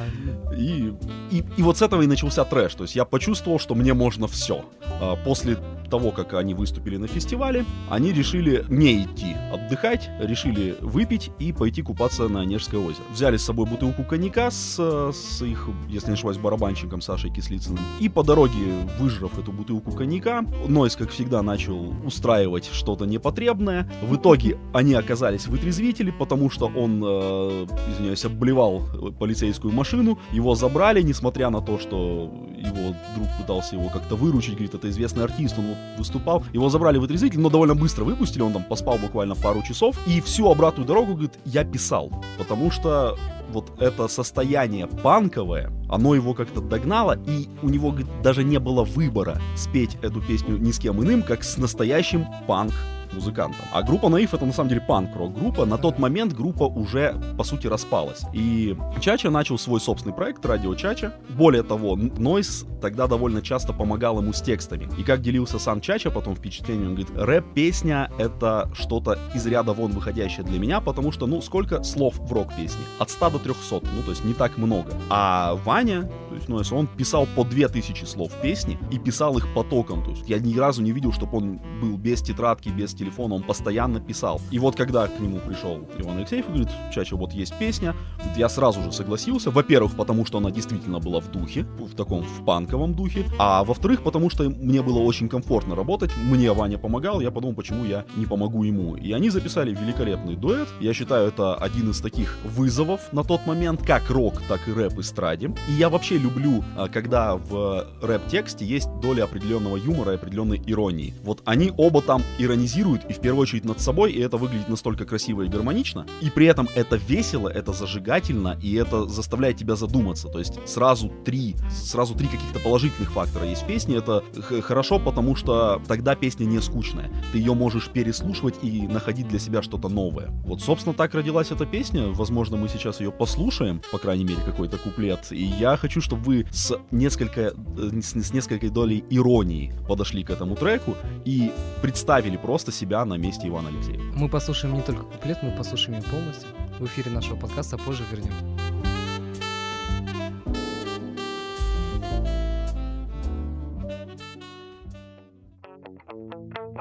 И, 0.57 0.93
и, 1.31 1.43
и 1.57 1.61
вот 1.63 1.77
с 1.77 1.81
этого 1.81 2.01
и 2.01 2.07
начался 2.07 2.43
трэш. 2.43 2.75
То 2.75 2.83
есть 2.83 2.95
я 2.95 3.05
почувствовал, 3.05 3.59
что 3.59 3.75
мне 3.75 3.93
можно 3.93 4.27
все. 4.27 4.65
А, 4.99 5.15
После 5.15 5.57
того, 5.91 6.11
как 6.11 6.33
они 6.33 6.53
выступили 6.53 6.97
на 6.97 7.07
фестивале, 7.07 7.65
они 7.89 8.13
решили 8.13 8.65
не 8.69 9.03
идти 9.03 9.35
отдыхать, 9.51 10.09
решили 10.19 10.75
выпить 10.79 11.29
и 11.37 11.51
пойти 11.51 11.81
купаться 11.81 12.29
на 12.29 12.41
Онежское 12.41 12.79
озеро. 12.79 13.03
Взяли 13.11 13.37
с 13.37 13.43
собой 13.43 13.65
бутылку 13.65 14.03
коньяка 14.03 14.49
с, 14.51 14.79
с 15.11 15.41
их, 15.41 15.69
если 15.89 16.07
не 16.07 16.13
ошибаюсь, 16.13 16.37
барабанщиком 16.37 17.01
Сашей 17.01 17.29
Кислицыным. 17.29 17.79
И 17.99 18.07
по 18.07 18.23
дороге, 18.23 18.55
выжрав 18.99 19.37
эту 19.37 19.51
бутылку 19.51 19.91
коньяка, 19.91 20.45
Нойс, 20.67 20.95
как 20.95 21.09
всегда, 21.09 21.41
начал 21.41 21.93
устраивать 22.05 22.69
что-то 22.71 23.05
непотребное. 23.05 23.91
В 24.01 24.15
итоге 24.15 24.57
они 24.73 24.93
оказались 24.93 25.47
вытрезвители, 25.47 26.11
потому 26.11 26.49
что 26.49 26.71
он, 26.83 27.01
э, 27.03 27.67
извиняюсь, 27.91 28.25
обблевал 28.25 28.83
полицейскую 29.19 29.73
машину. 29.73 30.19
Его 30.31 30.55
забрали, 30.55 31.01
несмотря 31.01 31.49
на 31.49 31.61
то, 31.61 31.79
что 31.79 32.31
его 32.57 32.95
друг 33.15 33.27
пытался 33.39 33.75
его 33.75 33.89
как-то 33.89 34.15
выручить, 34.15 34.53
говорит, 34.53 34.73
это 34.73 34.89
известный 34.89 35.23
артист, 35.23 35.57
он 35.57 35.75
выступал. 35.97 36.43
Его 36.53 36.69
забрали 36.69 36.97
вытрезвитель, 36.97 37.39
но 37.39 37.49
довольно 37.49 37.75
быстро 37.75 38.03
выпустили, 38.03 38.41
он 38.41 38.53
там 38.53 38.63
поспал 38.63 38.97
буквально 38.97 39.35
пару 39.35 39.61
часов. 39.61 39.95
И 40.07 40.21
всю 40.21 40.49
обратную 40.49 40.87
дорогу, 40.87 41.13
говорит, 41.13 41.33
я 41.45 41.63
писал, 41.63 42.11
потому 42.37 42.71
что 42.71 43.17
вот 43.51 43.71
это 43.79 44.07
состояние 44.07 44.87
панковое, 44.87 45.71
оно 45.89 46.15
его 46.15 46.33
как-то 46.33 46.61
догнало, 46.61 47.19
и 47.27 47.47
у 47.61 47.69
него 47.69 47.89
говорит, 47.91 48.09
даже 48.23 48.43
не 48.43 48.59
было 48.59 48.83
выбора 48.83 49.41
спеть 49.55 49.97
эту 50.01 50.21
песню 50.21 50.57
ни 50.57 50.71
с 50.71 50.79
кем 50.79 51.03
иным, 51.03 51.21
как 51.21 51.43
с 51.43 51.57
настоящим 51.57 52.25
панк 52.47 52.73
музыкантом. 53.13 53.65
А 53.73 53.81
группа 53.81 54.09
Наив 54.09 54.33
это 54.33 54.45
на 54.45 54.53
самом 54.53 54.69
деле 54.69 54.81
панк-рок 54.81 55.33
группа. 55.33 55.65
На 55.65 55.77
тот 55.77 55.99
момент 55.99 56.33
группа 56.33 56.63
уже 56.63 57.15
по 57.37 57.43
сути 57.43 57.67
распалась. 57.67 58.23
И 58.33 58.75
Чача 58.99 59.29
начал 59.29 59.57
свой 59.57 59.79
собственный 59.79 60.15
проект 60.15 60.45
Радио 60.45 60.75
Чача. 60.75 61.13
Более 61.29 61.63
того, 61.63 61.95
Нойс 61.95 62.65
тогда 62.81 63.07
довольно 63.07 63.41
часто 63.41 63.73
помогал 63.73 64.19
ему 64.19 64.33
с 64.33 64.41
текстами. 64.41 64.89
И 64.97 65.03
как 65.03 65.21
делился 65.21 65.59
сам 65.59 65.79
Чача 65.81 66.11
потом 66.11 66.35
впечатлением, 66.35 66.89
он 66.89 66.95
говорит, 66.95 67.15
рэп-песня 67.15 68.11
это 68.17 68.69
что-то 68.73 69.17
из 69.33 69.45
ряда 69.45 69.73
вон 69.73 69.91
выходящее 69.91 70.45
для 70.45 70.59
меня, 70.59 70.81
потому 70.81 71.11
что, 71.11 71.27
ну, 71.27 71.41
сколько 71.41 71.83
слов 71.83 72.15
в 72.17 72.33
рок-песне? 72.33 72.81
От 72.99 73.09
100 73.09 73.29
до 73.31 73.39
300, 73.39 73.75
ну, 73.95 74.03
то 74.03 74.11
есть 74.11 74.25
не 74.25 74.33
так 74.33 74.57
много. 74.57 74.93
А 75.09 75.55
Ваня, 75.63 76.09
то 76.29 76.35
есть 76.35 76.49
Нойс, 76.49 76.71
он 76.71 76.87
писал 76.87 77.27
по 77.35 77.43
2000 77.43 78.05
слов 78.05 78.31
песни 78.41 78.79
и 78.91 78.97
писал 78.97 79.37
их 79.37 79.53
потоком. 79.53 80.03
То 80.03 80.11
есть 80.11 80.27
я 80.27 80.39
ни 80.39 80.57
разу 80.57 80.81
не 80.81 80.91
видел, 80.91 81.11
чтобы 81.11 81.37
он 81.37 81.59
был 81.81 81.97
без 81.97 82.21
тетрадки, 82.21 82.69
без 82.69 82.93
телефона, 82.93 83.35
он 83.35 83.43
постоянно 83.43 83.99
писал. 83.99 84.41
И 84.49 84.59
вот 84.59 84.75
когда 84.75 85.07
к 85.07 85.19
нему 85.19 85.39
пришел 85.39 85.87
Иван 85.99 86.17
Алексеев 86.17 86.45
и 86.45 86.49
говорит, 86.49 86.69
Чача, 86.93 87.15
вот 87.15 87.33
есть 87.33 87.57
песня, 87.59 87.95
я 88.35 88.49
сразу 88.49 88.81
же 88.81 88.91
согласился. 88.91 89.51
Во-первых, 89.51 89.95
потому 89.95 90.25
что 90.25 90.39
она 90.39 90.51
действительно 90.51 90.99
была 90.99 91.19
в 91.19 91.31
духе, 91.31 91.63
в 91.63 91.95
таком 91.95 92.23
в 92.23 92.43
панковом 92.71 92.93
духе, 92.93 93.25
а 93.37 93.63
во-вторых, 93.63 94.01
потому 94.01 94.29
что 94.29 94.49
мне 94.49 94.81
было 94.81 94.99
очень 94.99 95.27
комфортно 95.27 95.75
работать, 95.75 96.11
мне 96.17 96.51
Ваня 96.53 96.77
помогал, 96.77 97.19
я 97.19 97.31
подумал, 97.31 97.55
почему 97.55 97.85
я 97.85 98.05
не 98.15 98.25
помогу 98.25 98.63
ему. 98.63 98.95
И 98.95 99.11
они 99.11 99.29
записали 99.29 99.71
великолепный 99.75 100.35
дуэт. 100.35 100.69
Я 100.79 100.93
считаю, 100.93 101.27
это 101.27 101.55
один 101.55 101.91
из 101.91 101.99
таких 101.99 102.37
вызовов 102.45 103.11
на 103.11 103.23
тот 103.23 103.45
момент, 103.45 103.83
как 103.85 104.09
рок, 104.09 104.41
так 104.47 104.67
и 104.67 104.71
рэп 104.71 104.99
эстраде. 104.99 105.51
И 105.67 105.73
я 105.73 105.89
вообще 105.89 106.17
люблю, 106.17 106.63
а, 106.77 106.87
когда 106.87 107.35
в 107.35 107.87
рэп-тексте 108.01 108.65
есть 108.65 108.87
доля 109.01 109.25
определенного 109.25 109.75
юмора 109.75 110.13
и 110.13 110.15
определенной 110.15 110.61
иронии. 110.65 111.13
Вот 111.23 111.41
они 111.45 111.73
оба 111.77 112.01
там 112.01 112.23
иронизируют 112.39 113.03
и 113.09 113.13
в 113.13 113.19
первую 113.19 113.41
очередь 113.41 113.65
над 113.65 113.81
собой, 113.81 114.13
и 114.13 114.19
это 114.21 114.37
выглядит 114.37 114.69
настолько 114.69 115.05
красиво 115.05 115.41
и 115.41 115.49
гармонично. 115.49 116.05
И 116.21 116.29
при 116.29 116.45
этом 116.45 116.69
это 116.75 116.95
весело, 116.95 117.49
это 117.49 117.73
зажигательно, 117.73 118.57
и 118.61 118.75
это 118.75 119.07
заставляет 119.07 119.57
тебя 119.57 119.75
задуматься. 119.75 120.29
То 120.29 120.39
есть 120.39 120.53
сразу 120.65 121.11
три, 121.25 121.55
сразу 121.71 122.15
три 122.15 122.27
каких-то 122.27 122.60
положительных 122.63 123.11
фактора 123.11 123.45
есть 123.45 123.63
в 123.63 123.67
песне. 123.67 123.97
Это 123.97 124.23
хорошо, 124.61 124.99
потому 124.99 125.35
что 125.35 125.81
тогда 125.87 126.15
песня 126.15 126.45
не 126.45 126.61
скучная. 126.61 127.11
Ты 127.31 127.39
ее 127.39 127.53
можешь 127.53 127.89
переслушивать 127.89 128.55
и 128.61 128.87
находить 128.87 129.27
для 129.27 129.39
себя 129.39 129.61
что-то 129.61 129.89
новое. 129.89 130.29
Вот, 130.45 130.61
собственно, 130.61 130.93
так 130.95 131.13
родилась 131.13 131.51
эта 131.51 131.65
песня. 131.65 132.07
Возможно, 132.07 132.57
мы 132.57 132.69
сейчас 132.69 132.99
ее 132.99 133.11
послушаем, 133.11 133.81
по 133.91 133.97
крайней 133.97 134.23
мере, 134.23 134.41
какой-то 134.45 134.77
куплет. 134.77 135.27
И 135.31 135.43
я 135.43 135.77
хочу, 135.77 136.01
чтобы 136.01 136.23
вы 136.23 136.47
с 136.51 136.77
несколько, 136.91 137.53
с, 137.75 138.13
с 138.13 138.33
несколькой 138.33 138.69
долей 138.69 139.03
иронии 139.09 139.73
подошли 139.87 140.23
к 140.23 140.29
этому 140.29 140.55
треку 140.55 140.95
и 141.25 141.51
представили 141.81 142.37
просто 142.37 142.71
себя 142.71 143.05
на 143.05 143.15
месте 143.15 143.47
Ивана 143.47 143.69
Алексеева. 143.69 144.03
Мы 144.15 144.29
послушаем 144.29 144.75
не 144.75 144.81
только 144.81 145.03
куплет, 145.03 145.39
мы 145.43 145.51
послушаем 145.51 145.99
ее 145.99 146.03
полностью 146.03 146.49
в 146.79 146.85
эфире 146.85 147.11
нашего 147.11 147.35
подкаста, 147.35 147.77
позже 147.77 148.03
вернемся. 148.11 148.70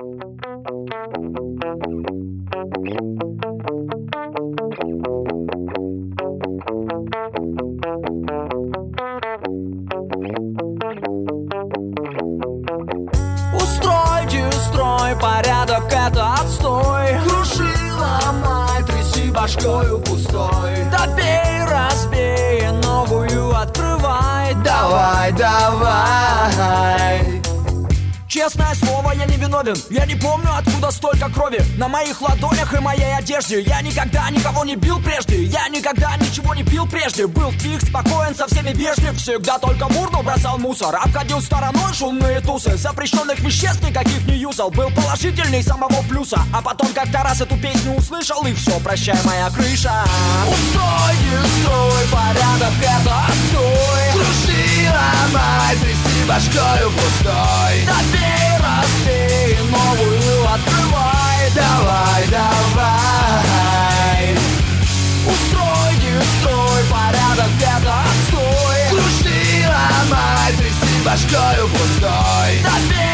Устройте, 0.00 0.16
устрой 14.49 15.12
порядок, 15.21 15.92
это 15.92 16.33
отстой. 16.33 17.21
Круши, 17.26 17.69
ломай, 18.00 18.83
тряси 18.87 19.30
башкою 19.30 19.99
пустой. 19.99 20.76
Добей, 20.90 21.66
разбей, 21.69 22.66
новую 22.83 23.54
открывай. 23.54 24.54
Давай, 24.64 25.33
давай 25.33 27.20
Честное 28.30 28.72
слово, 28.76 29.10
я 29.16 29.26
не 29.26 29.37
виновен 29.37 29.75
Я 29.90 30.06
не 30.06 30.14
помню, 30.14 30.50
откуда 30.56 30.92
столько 30.92 31.28
крови. 31.30 31.60
На 31.76 31.88
моих 31.88 32.22
ладонях 32.22 32.72
и 32.72 32.78
моей 32.78 33.12
одежде. 33.12 33.60
Я 33.60 33.80
никогда 33.82 34.30
никого 34.30 34.64
не 34.64 34.76
бил 34.76 35.02
прежде. 35.02 35.42
Я 35.42 35.68
никогда 35.68 36.16
ничего 36.16 36.54
не 36.54 36.62
пил 36.62 36.87
прежде. 36.87 37.26
Был 37.26 37.50
тих, 37.54 37.82
спокоен, 37.82 38.32
со 38.37 38.46
всеми 38.46 38.70
вежлив 38.72 39.16
Всегда 39.16 39.58
только 39.58 39.88
в 39.88 40.22
бросал 40.22 40.58
мусор. 40.58 40.94
Обходил 40.94 41.42
стороной 41.42 41.92
шумные 41.92 42.40
тусы. 42.40 42.76
Запрещенных 42.76 43.40
веществ 43.40 43.82
никаких 43.82 44.25
не 44.28 44.37
юзал. 44.37 44.70
Был 44.70 44.90
положительный 44.90 45.64
самого 45.64 46.00
плюса. 46.08 46.40
А 46.54 46.62
потом 46.62 46.87
как-то 46.94 47.25
раз 47.25 47.40
эту 47.40 47.56
песню 47.56 47.96
услышал 47.96 48.46
И 48.46 48.54
все, 48.54 48.78
прощай, 48.78 49.18
моя 49.25 49.50
крыша. 49.50 50.04
Устой, 50.46 51.16
строй, 51.62 52.06
порядок, 52.12 52.75
это 52.80 53.25
отстой. 53.26 54.12
Круши, 54.12 54.88
ломай, 54.88 55.76
башкою 56.30 56.92
пустой 56.92 57.75
Добей, 57.90 58.50
разбей, 58.62 59.58
новую 59.68 60.49
открывай. 60.54 61.50
Давай, 61.56 62.22
давай. 62.28 63.58
Устрой, 65.26 65.94
строй, 66.38 66.82
порядок, 66.88 67.52
это 67.60 67.94
отстой. 68.02 68.80
Круши, 68.90 69.66
ломай, 69.66 70.52
тряси 70.56 70.94
башкою 71.04 71.68
пустой 71.68 72.52
Добей, 72.62 73.10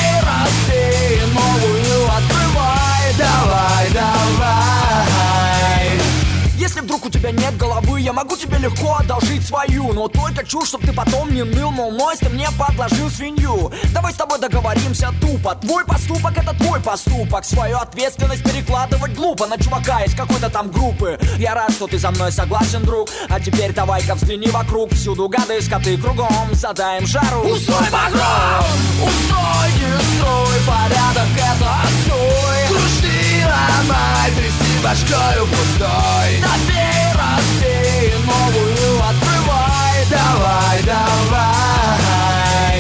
если 6.77 6.89
вдруг 6.89 7.07
у 7.07 7.11
тебя 7.11 7.31
нет 7.31 7.57
головы, 7.57 8.01
я 8.03 8.13
могу 8.13 8.37
тебе 8.37 8.59
легко 8.59 8.97
одолжить 8.97 9.47
свою. 9.47 9.95
Но 9.95 10.09
только 10.09 10.45
чушь, 10.45 10.69
чтоб 10.69 10.83
ты 10.83 10.93
потом 10.93 11.33
не 11.33 11.43
ныл, 11.43 11.71
мол, 11.71 11.91
мой, 11.91 12.15
ты 12.17 12.29
мне 12.29 12.49
подложил 12.59 13.09
свинью. 13.09 13.73
Давай 13.95 14.13
с 14.13 14.17
тобой 14.17 14.39
договоримся 14.39 15.11
тупо. 15.19 15.55
Твой 15.55 15.87
поступок 15.87 16.37
это 16.37 16.55
твой 16.55 16.79
поступок. 16.81 17.47
Свою 17.47 17.79
ответственность 17.79 18.43
перекладывать 18.43 19.15
глупо 19.15 19.47
На 19.47 19.57
чувака 19.57 20.05
из 20.05 20.15
какой-то 20.15 20.51
там 20.51 20.71
группы. 20.71 21.19
Я 21.39 21.55
рад, 21.55 21.71
что 21.71 21.87
ты 21.87 21.99
со 21.99 22.11
мной 22.11 22.31
согласен, 22.31 22.83
друг. 22.83 23.09
А 23.31 23.41
теперь 23.41 23.73
давай-ка 23.73 24.15
взгляни 24.15 24.49
вокруг. 24.49 24.93
Всюду 24.93 25.29
гады, 25.29 25.63
скоты 25.63 25.97
кругом. 25.97 26.53
Задаем 26.53 27.07
жару. 27.07 27.41
Устой 27.49 27.87
погром! 27.91 28.67
Устой, 29.03 29.71
строй, 30.15 30.59
порядок 30.67 31.31
это 31.39 31.71
отстой. 31.85 32.69
Круши, 32.69 33.16
ломай, 33.53 34.31
тряси 34.37 34.73
башкою 34.83 35.47
пустой. 35.47 36.31
Добей, 36.47 37.05
разбей, 37.21 38.13
новую 38.27 38.89
открывай. 39.11 39.97
Давай, 40.11 40.79
давай. 40.93 42.79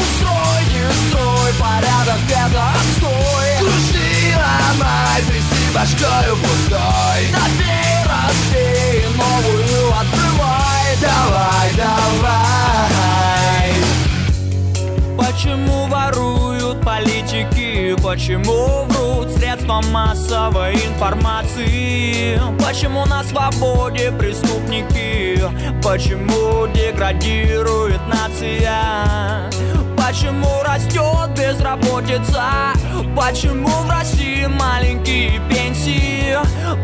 Устрой, 0.00 0.64
строй, 1.08 1.52
порядок 1.58 2.22
это 2.28 2.62
отстой. 2.78 3.48
Круши, 3.60 4.10
ломай, 4.42 5.20
тряси 5.28 5.62
башкою 5.74 6.34
пустой. 6.36 7.20
Добей, 7.38 7.94
разбей, 8.12 8.94
новую 9.16 9.80
открывай. 10.00 10.88
Давай, 11.00 11.68
давай. 11.76 12.40
Почему 15.16 15.86
воруют 15.86 16.78
политики? 16.84 17.59
Почему 17.96 18.84
врут 18.88 19.30
средства 19.30 19.80
массовой 19.90 20.74
информации? 20.74 22.40
Почему 22.62 23.04
на 23.06 23.24
свободе 23.24 24.12
преступники? 24.12 25.38
Почему 25.82 26.66
деградирует 26.72 28.00
нация? 28.06 29.50
Почему 29.96 30.62
растет 30.64 31.30
безработица? 31.36 32.72
Почему 33.16 33.69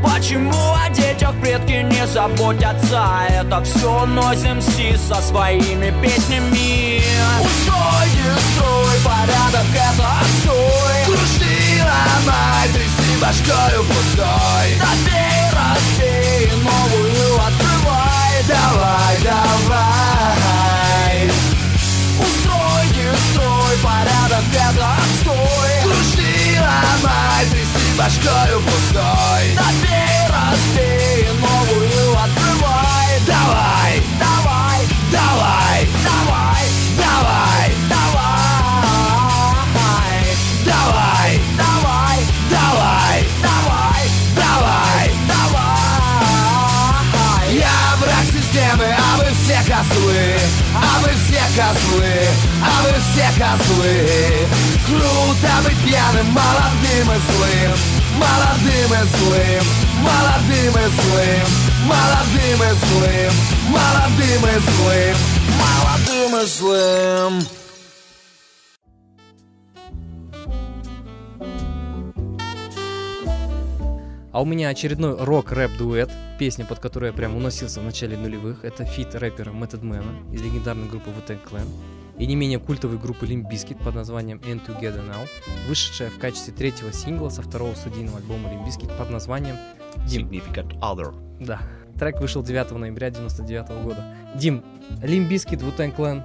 Почему 0.03 0.53
о 0.53 0.89
детях 0.91 1.33
предки 1.41 1.83
не 1.83 2.07
заботятся? 2.09 3.05
Это 3.29 3.63
все 3.63 4.05
носим 4.07 4.61
си 4.61 4.97
со 4.97 5.23
своими 5.23 5.93
песнями. 6.03 7.01
Устой, 7.41 8.11
строй, 8.53 8.97
порядок 9.05 9.67
это 9.73 10.07
отстой. 10.21 10.99
Круши, 11.07 11.83
ломай, 11.83 12.69
тряси 12.73 13.17
башкою 13.21 13.85
пустой. 13.85 14.69
Добей, 14.81 15.43
разбей, 15.53 16.51
новую 16.65 17.29
открывай. 17.37 18.35
Давай, 18.49 19.17
давай. 19.23 21.17
Устрой, 22.19 22.89
строй, 23.31 23.77
порядок 23.85 24.47
это 24.53 24.87
отстой. 24.99 25.73
Круши, 25.85 26.59
ломай, 26.61 27.45
тряси 27.51 27.76
башкою 27.99 28.61
пустой. 28.61 29.55
Добей, 29.55 30.06
козлы, 51.57 52.13
а 52.63 52.83
вы 52.83 52.93
все 53.01 53.29
козлы. 53.41 54.47
Круто 54.87 55.51
быть 55.65 55.79
пьяным, 55.85 56.27
молодым 56.27 57.11
и 57.11 57.19
злым 57.27 57.77
Молодым 58.17 58.93
и 58.93 59.07
злым, 59.17 59.65
молодым 60.01 60.75
и 60.75 60.89
злым 60.95 61.49
Молодым 61.87 62.63
и 62.63 62.75
злым, 62.87 63.33
молодым 63.69 64.47
и 64.47 64.61
злым 64.61 65.17
Молодым 65.59 66.37
и 66.37 66.47
злым 66.47 67.66
А 74.37 74.43
у 74.43 74.45
меня 74.45 74.69
очередной 74.69 75.17
рок-рэп-дуэт, 75.17 76.11
песня, 76.39 76.67
под 76.67 76.79
которую 76.79 77.11
я 77.11 77.17
прям 77.17 77.35
уносился 77.37 77.81
в 77.81 77.85
начале 77.85 78.19
нулевых. 78.19 78.67
Это 78.67 78.85
feat 78.85 79.15
рэпера 79.15 79.51
Method 79.51 79.81
Man 79.81 80.31
из 80.31 80.43
легендарной 80.43 80.91
группы 80.91 81.09
Wu-Tang 81.09 81.39
Clan 81.43 81.67
и 82.19 82.27
не 82.27 82.37
менее 82.37 82.59
культовой 82.59 82.99
группы 82.99 83.25
Limp 83.25 83.51
Bizkit 83.51 83.83
под 83.83 83.95
названием 83.95 84.37
And 84.41 84.61
Together 84.67 85.03
Now, 85.09 85.27
вышедшая 85.67 86.11
в 86.11 86.19
качестве 86.19 86.53
третьего 86.53 86.93
сингла 86.93 87.31
со 87.31 87.41
второго 87.41 87.75
студийного 87.77 88.19
альбома 88.19 88.51
Limp 88.51 88.67
Bizkit 88.67 88.95
под 88.99 89.09
названием 89.09 89.57
Дим. 90.07 90.29
Significant 90.29 90.79
Other. 90.81 91.15
Да, 91.41 91.63
трек 91.99 92.21
вышел 92.21 92.43
9 92.43 92.73
ноября 92.73 93.09
99 93.09 93.85
года. 93.85 94.05
Дим, 94.35 94.63
Limp 95.01 95.31
Bizkit, 95.31 95.63
Wu-Tang 95.63 95.97
Clan, 95.97 96.23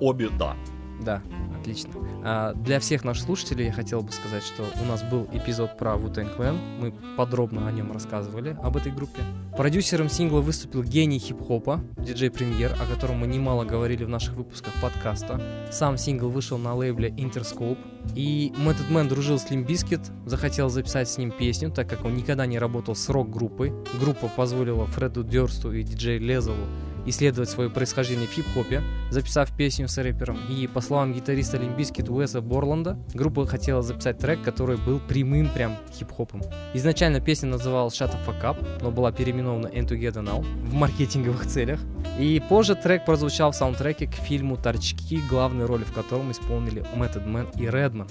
Обе, 0.00 0.30
да. 0.38 0.56
Да, 1.04 1.22
отлично. 1.58 1.92
А, 2.24 2.54
для 2.54 2.80
всех 2.80 3.04
наших 3.04 3.24
слушателей 3.24 3.66
я 3.66 3.72
хотел 3.72 4.02
бы 4.02 4.12
сказать, 4.12 4.42
что 4.42 4.64
у 4.82 4.86
нас 4.86 5.02
был 5.02 5.28
эпизод 5.32 5.76
про 5.76 5.94
Wu-Tang 5.94 6.36
Clan. 6.36 6.58
Мы 6.80 6.92
подробно 7.16 7.66
о 7.66 7.72
нем 7.72 7.92
рассказывали, 7.92 8.56
об 8.62 8.76
этой 8.76 8.92
группе. 8.92 9.22
Продюсером 9.56 10.08
сингла 10.08 10.40
выступил 10.40 10.82
гений 10.82 11.18
хип-хопа, 11.18 11.80
диджей 11.98 12.30
Премьер, 12.30 12.72
о 12.80 12.92
котором 12.92 13.18
мы 13.18 13.26
немало 13.26 13.64
говорили 13.64 14.04
в 14.04 14.08
наших 14.08 14.34
выпусках 14.34 14.72
подкаста. 14.80 15.40
Сам 15.70 15.98
сингл 15.98 16.28
вышел 16.28 16.58
на 16.58 16.74
лейбле 16.74 17.10
Interscope. 17.10 17.78
И 18.16 18.52
Method 18.56 18.90
Man 18.90 19.08
дружил 19.08 19.38
с 19.38 19.46
Limp 19.46 20.26
захотел 20.26 20.68
записать 20.68 21.08
с 21.08 21.18
ним 21.18 21.30
песню, 21.30 21.70
так 21.70 21.88
как 21.88 22.04
он 22.04 22.14
никогда 22.14 22.46
не 22.46 22.58
работал 22.58 22.96
с 22.96 23.08
рок-группой. 23.08 23.72
Группа 24.00 24.28
позволила 24.28 24.86
Фреду 24.86 25.22
Дёрсту 25.22 25.72
и 25.72 25.82
диджей 25.82 26.18
Лезову 26.18 26.66
исследовать 27.06 27.50
свое 27.50 27.70
происхождение 27.70 28.26
в 28.26 28.32
хип-хопе, 28.32 28.82
записав 29.10 29.54
песню 29.56 29.88
с 29.88 29.98
рэпером. 29.98 30.38
И 30.48 30.66
по 30.66 30.80
словам 30.80 31.12
гитариста 31.12 31.56
Limp 31.56 31.77
Bizkit 31.77 32.08
Уэса 32.08 32.40
Борланда, 32.40 32.98
группа 33.14 33.46
хотела 33.46 33.82
записать 33.82 34.18
трек, 34.18 34.42
который 34.42 34.76
был 34.76 35.00
прямым 35.00 35.48
прям 35.48 35.76
хип-хопом. 35.92 36.42
Изначально 36.74 37.20
песня 37.20 37.48
называлась 37.48 38.00
Shut 38.00 38.12
the 38.12 38.18
Fuck 38.26 38.42
Up, 38.42 38.82
но 38.82 38.90
была 38.90 39.12
переименована 39.12 39.66
And 39.66 39.88
Together 39.88 40.22
Now 40.22 40.42
в 40.42 40.74
маркетинговых 40.74 41.46
целях. 41.46 41.80
И 42.18 42.42
позже 42.48 42.74
трек 42.74 43.04
прозвучал 43.04 43.52
в 43.52 43.56
саундтреке 43.56 44.06
к 44.06 44.14
фильму 44.14 44.56
«Торчки», 44.56 45.20
главные 45.28 45.66
роли 45.66 45.84
в 45.84 45.92
котором 45.92 46.30
исполнили 46.30 46.82
Method 46.94 47.26
Man 47.26 47.48
и 47.58 47.66
Redman. 47.66 48.08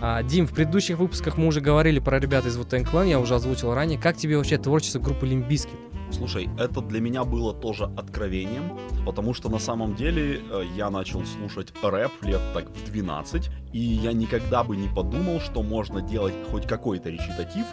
А, 0.00 0.22
Дим, 0.22 0.46
в 0.46 0.52
предыдущих 0.52 0.98
выпусках 0.98 1.36
мы 1.36 1.46
уже 1.48 1.60
говорили 1.60 1.98
про 1.98 2.20
ребят 2.20 2.46
из 2.46 2.56
Wu-Tang 2.56 2.88
Clan, 2.88 3.08
я 3.08 3.18
уже 3.18 3.34
озвучил 3.34 3.74
ранее. 3.74 3.98
Как 3.98 4.16
тебе 4.16 4.36
вообще 4.36 4.56
творчество 4.56 5.00
группы 5.00 5.26
Limp 5.26 5.48
Bizkit? 5.48 5.76
Слушай, 6.10 6.48
это 6.58 6.80
для 6.80 7.00
меня 7.00 7.24
было 7.24 7.52
тоже 7.52 7.84
откровением, 7.96 8.78
потому 9.04 9.34
что 9.34 9.48
на 9.48 9.58
самом 9.58 9.94
деле 9.94 10.40
э, 10.50 10.62
я 10.76 10.90
начал 10.90 11.24
слушать 11.24 11.72
рэп 11.82 12.10
лет 12.22 12.40
так 12.54 12.70
в 12.70 12.84
12, 12.90 13.50
и 13.72 13.78
я 13.78 14.12
никогда 14.12 14.64
бы 14.64 14.76
не 14.76 14.88
подумал, 14.88 15.40
что 15.40 15.62
можно 15.62 16.00
делать 16.00 16.34
хоть 16.50 16.66
какой-то 16.66 17.10
речитатив 17.10 17.66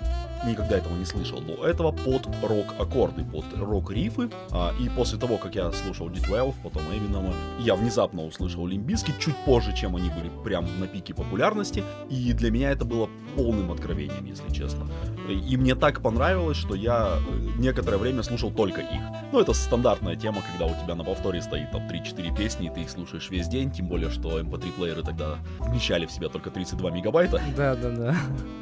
никогда 0.46 0.78
этого 0.78 0.96
не 0.96 1.06
слышал 1.06 1.42
до 1.42 1.66
этого 1.66 1.92
под 1.92 2.28
рок-аккорды, 2.44 3.24
под 3.26 3.46
рок-рифы. 3.58 4.30
А, 4.52 4.74
и 4.80 4.90
после 4.90 5.20
того, 5.20 5.38
как 5.38 5.56
я 5.56 5.72
слушал 5.72 6.10
D12, 6.10 6.56
потом 6.64 6.84
Эминема, 6.92 7.34
я 7.60 7.76
внезапно 7.76 8.24
услышал 8.26 8.66
Limp 8.66 8.85
Bizkit 8.85 9.14
чуть 9.20 9.36
позже, 9.46 9.76
чем 9.76 9.96
они 9.96 10.10
были 10.10 10.32
прям 10.44 10.68
на 10.80 10.88
пике 10.88 11.14
популярности. 11.14 11.84
И 12.10 12.34
для 12.34 12.52
меня 12.52 12.72
это 12.72 12.86
было 12.86 13.10
полным 13.36 13.72
откровением, 13.72 14.26
если 14.26 14.50
честно. 14.54 14.88
И 15.30 15.58
мне 15.58 15.76
так 15.76 16.02
понравилось, 16.02 16.58
что 16.58 16.76
я 16.76 17.18
э, 17.18 17.48
некоторое 17.58 17.98
время 17.98 18.24
слушал 18.24 18.52
только 18.52 18.82
их. 18.82 19.02
Ну, 19.32 19.40
это 19.40 19.54
стандартная 19.54 20.16
тема, 20.16 20.42
когда 20.52 20.72
у 20.72 20.84
тебя 20.84 20.96
на 20.96 21.04
повторе 21.04 21.42
стоит 21.42 21.72
там 21.72 21.82
3-4 21.88 22.36
песни, 22.36 22.68
и 22.68 22.70
ты 22.70 22.82
их 22.82 22.90
слушаешь 22.90 23.30
весь 23.30 23.48
день, 23.48 23.72
тем 23.72 23.88
более, 23.88 24.10
что 24.10 24.40
MP3-плееры 24.40 25.00
эм 25.00 25.06
тогда 25.06 25.38
вмещали 25.60 26.06
в 26.06 26.12
себя 26.12 26.30
только 26.30 26.52
32 26.52 26.92
мегабайта. 26.92 27.42
Да, 27.58 27.76
да, 27.76 27.90
да. 27.90 28.16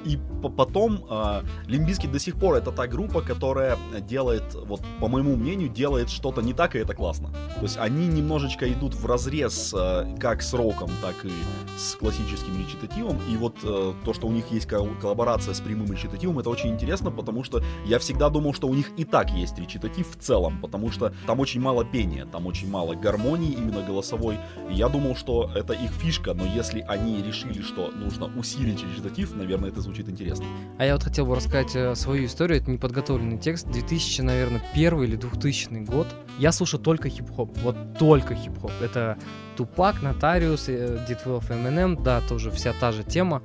И 0.05 0.17
потом 0.57 1.05
э, 1.09 1.41
Limp 1.73 1.86
Bizkit 1.86 2.05
до 2.05 2.19
сих 2.19 2.35
пор 2.35 2.55
это 2.55 2.71
та 2.71 2.85
группа, 2.85 3.21
которая 3.21 3.79
делает, 4.07 4.43
вот 4.53 4.81
по 4.99 5.07
моему 5.07 5.35
мнению, 5.35 5.69
делает 5.69 6.11
что-то 6.11 6.41
не 6.41 6.53
так, 6.53 6.75
и 6.75 6.79
это 6.79 6.93
классно. 6.93 7.29
То 7.55 7.63
есть 7.63 7.77
они 7.79 8.05
немножечко 8.05 8.71
идут 8.71 8.93
в 8.93 9.03
разрез 9.07 9.73
э, 9.75 10.15
как 10.19 10.43
с 10.43 10.53
роком, 10.53 10.91
так 11.01 11.15
и 11.25 11.31
с 11.75 11.95
классическим 11.95 12.59
речитативом. 12.59 13.19
И 13.27 13.37
вот 13.37 13.55
э, 13.63 13.93
то, 14.05 14.13
что 14.13 14.27
у 14.27 14.31
них 14.31 14.51
есть 14.51 14.67
коллаборация 14.67 15.55
с 15.55 15.61
прямым 15.61 15.91
речитативом, 15.91 16.37
это 16.37 16.51
очень 16.51 16.69
интересно, 16.69 17.09
потому 17.09 17.43
что 17.43 17.63
я 17.85 17.97
всегда 17.97 18.29
думал, 18.29 18.53
что 18.53 18.67
у 18.67 18.75
них 18.75 18.91
и 18.97 19.03
так 19.03 19.31
есть 19.31 19.57
речитатив 19.57 20.15
в 20.15 20.19
целом, 20.21 20.61
потому 20.61 20.91
что 20.91 21.11
там 21.25 21.39
очень 21.39 21.59
мало 21.59 21.83
пения, 21.83 22.27
там 22.27 22.45
очень 22.45 22.69
мало 22.69 22.93
гармонии 22.93 23.51
именно 23.51 23.81
голосовой. 23.81 24.37
И 24.69 24.75
я 24.75 24.89
думал, 24.89 25.15
что 25.15 25.49
это 25.55 25.73
их 25.73 25.89
фишка, 25.89 26.35
но 26.35 26.45
если 26.45 26.81
они 26.81 27.23
решили, 27.23 27.63
что 27.63 27.89
нужно 27.89 28.29
усилить 28.37 28.83
речитатив, 28.83 29.35
наверное, 29.35 29.69
это 29.69 29.81
звучит 29.81 30.07
интересно. 30.07 30.45
А 30.77 30.85
я 30.85 30.93
вот 30.93 31.03
хотел 31.03 31.25
бы 31.25 31.35
рассказать 31.35 31.52
э, 31.53 31.95
свою 31.95 32.25
историю, 32.25 32.59
это 32.59 32.71
неподготовленный 32.71 33.37
текст, 33.37 33.67
2000, 33.67 34.23
наверное, 34.23 34.61
первый 34.73 35.07
или 35.07 35.15
2000 35.15 35.85
год. 35.85 36.07
Я 36.39 36.51
слушаю 36.51 36.81
только 36.81 37.09
хип-хоп, 37.09 37.57
вот 37.59 37.75
только 37.97 38.35
хип-хоп. 38.35 38.71
Это 38.81 39.17
Тупак, 39.55 40.01
Нотариус, 40.01 40.69
D12 40.69 41.49
Eminem, 41.49 42.01
да, 42.01 42.21
тоже 42.21 42.51
вся 42.51 42.73
та 42.79 42.91
же 42.91 43.03
тема. 43.03 43.41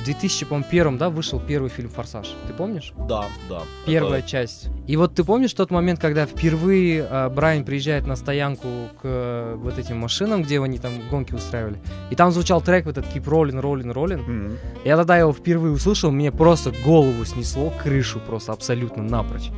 В 0.00 0.04
2001, 0.04 0.98
да, 0.98 1.10
вышел 1.10 1.40
первый 1.40 1.70
фильм 1.70 1.88
«Форсаж». 1.88 2.34
Ты 2.46 2.52
помнишь? 2.52 2.92
Да, 3.08 3.24
да. 3.48 3.62
Первая 3.86 4.20
это... 4.20 4.28
часть. 4.28 4.68
И 4.86 4.96
вот 4.96 5.14
ты 5.14 5.24
помнишь 5.24 5.52
тот 5.54 5.70
момент, 5.70 6.00
когда 6.00 6.26
впервые 6.26 7.06
э, 7.08 7.28
Брайан 7.28 7.64
приезжает 7.64 8.06
на 8.06 8.16
стоянку 8.16 8.68
к 9.00 9.04
э, 9.04 9.54
вот 9.56 9.78
этим 9.78 9.98
машинам, 9.98 10.42
где 10.42 10.60
они 10.60 10.78
там 10.78 10.92
гонки 11.10 11.34
устраивали, 11.34 11.78
и 12.10 12.16
там 12.16 12.32
звучал 12.32 12.60
трек 12.60 12.86
вот 12.86 12.98
этот 12.98 13.14
«Keep 13.14 13.24
Rolling, 13.24 13.60
Rolling, 13.60 13.92
Rolling». 13.92 14.26
Mm-hmm. 14.26 14.58
Я 14.84 14.96
тогда 14.96 15.16
его 15.16 15.32
впервые 15.32 15.72
услышал, 15.72 16.10
мне 16.10 16.32
просто 16.32 16.72
голову 16.84 17.24
снесло, 17.24 17.72
крышу 17.82 18.20
просто 18.20 18.52
абсолютно 18.52 19.02
напрочь. 19.02 19.50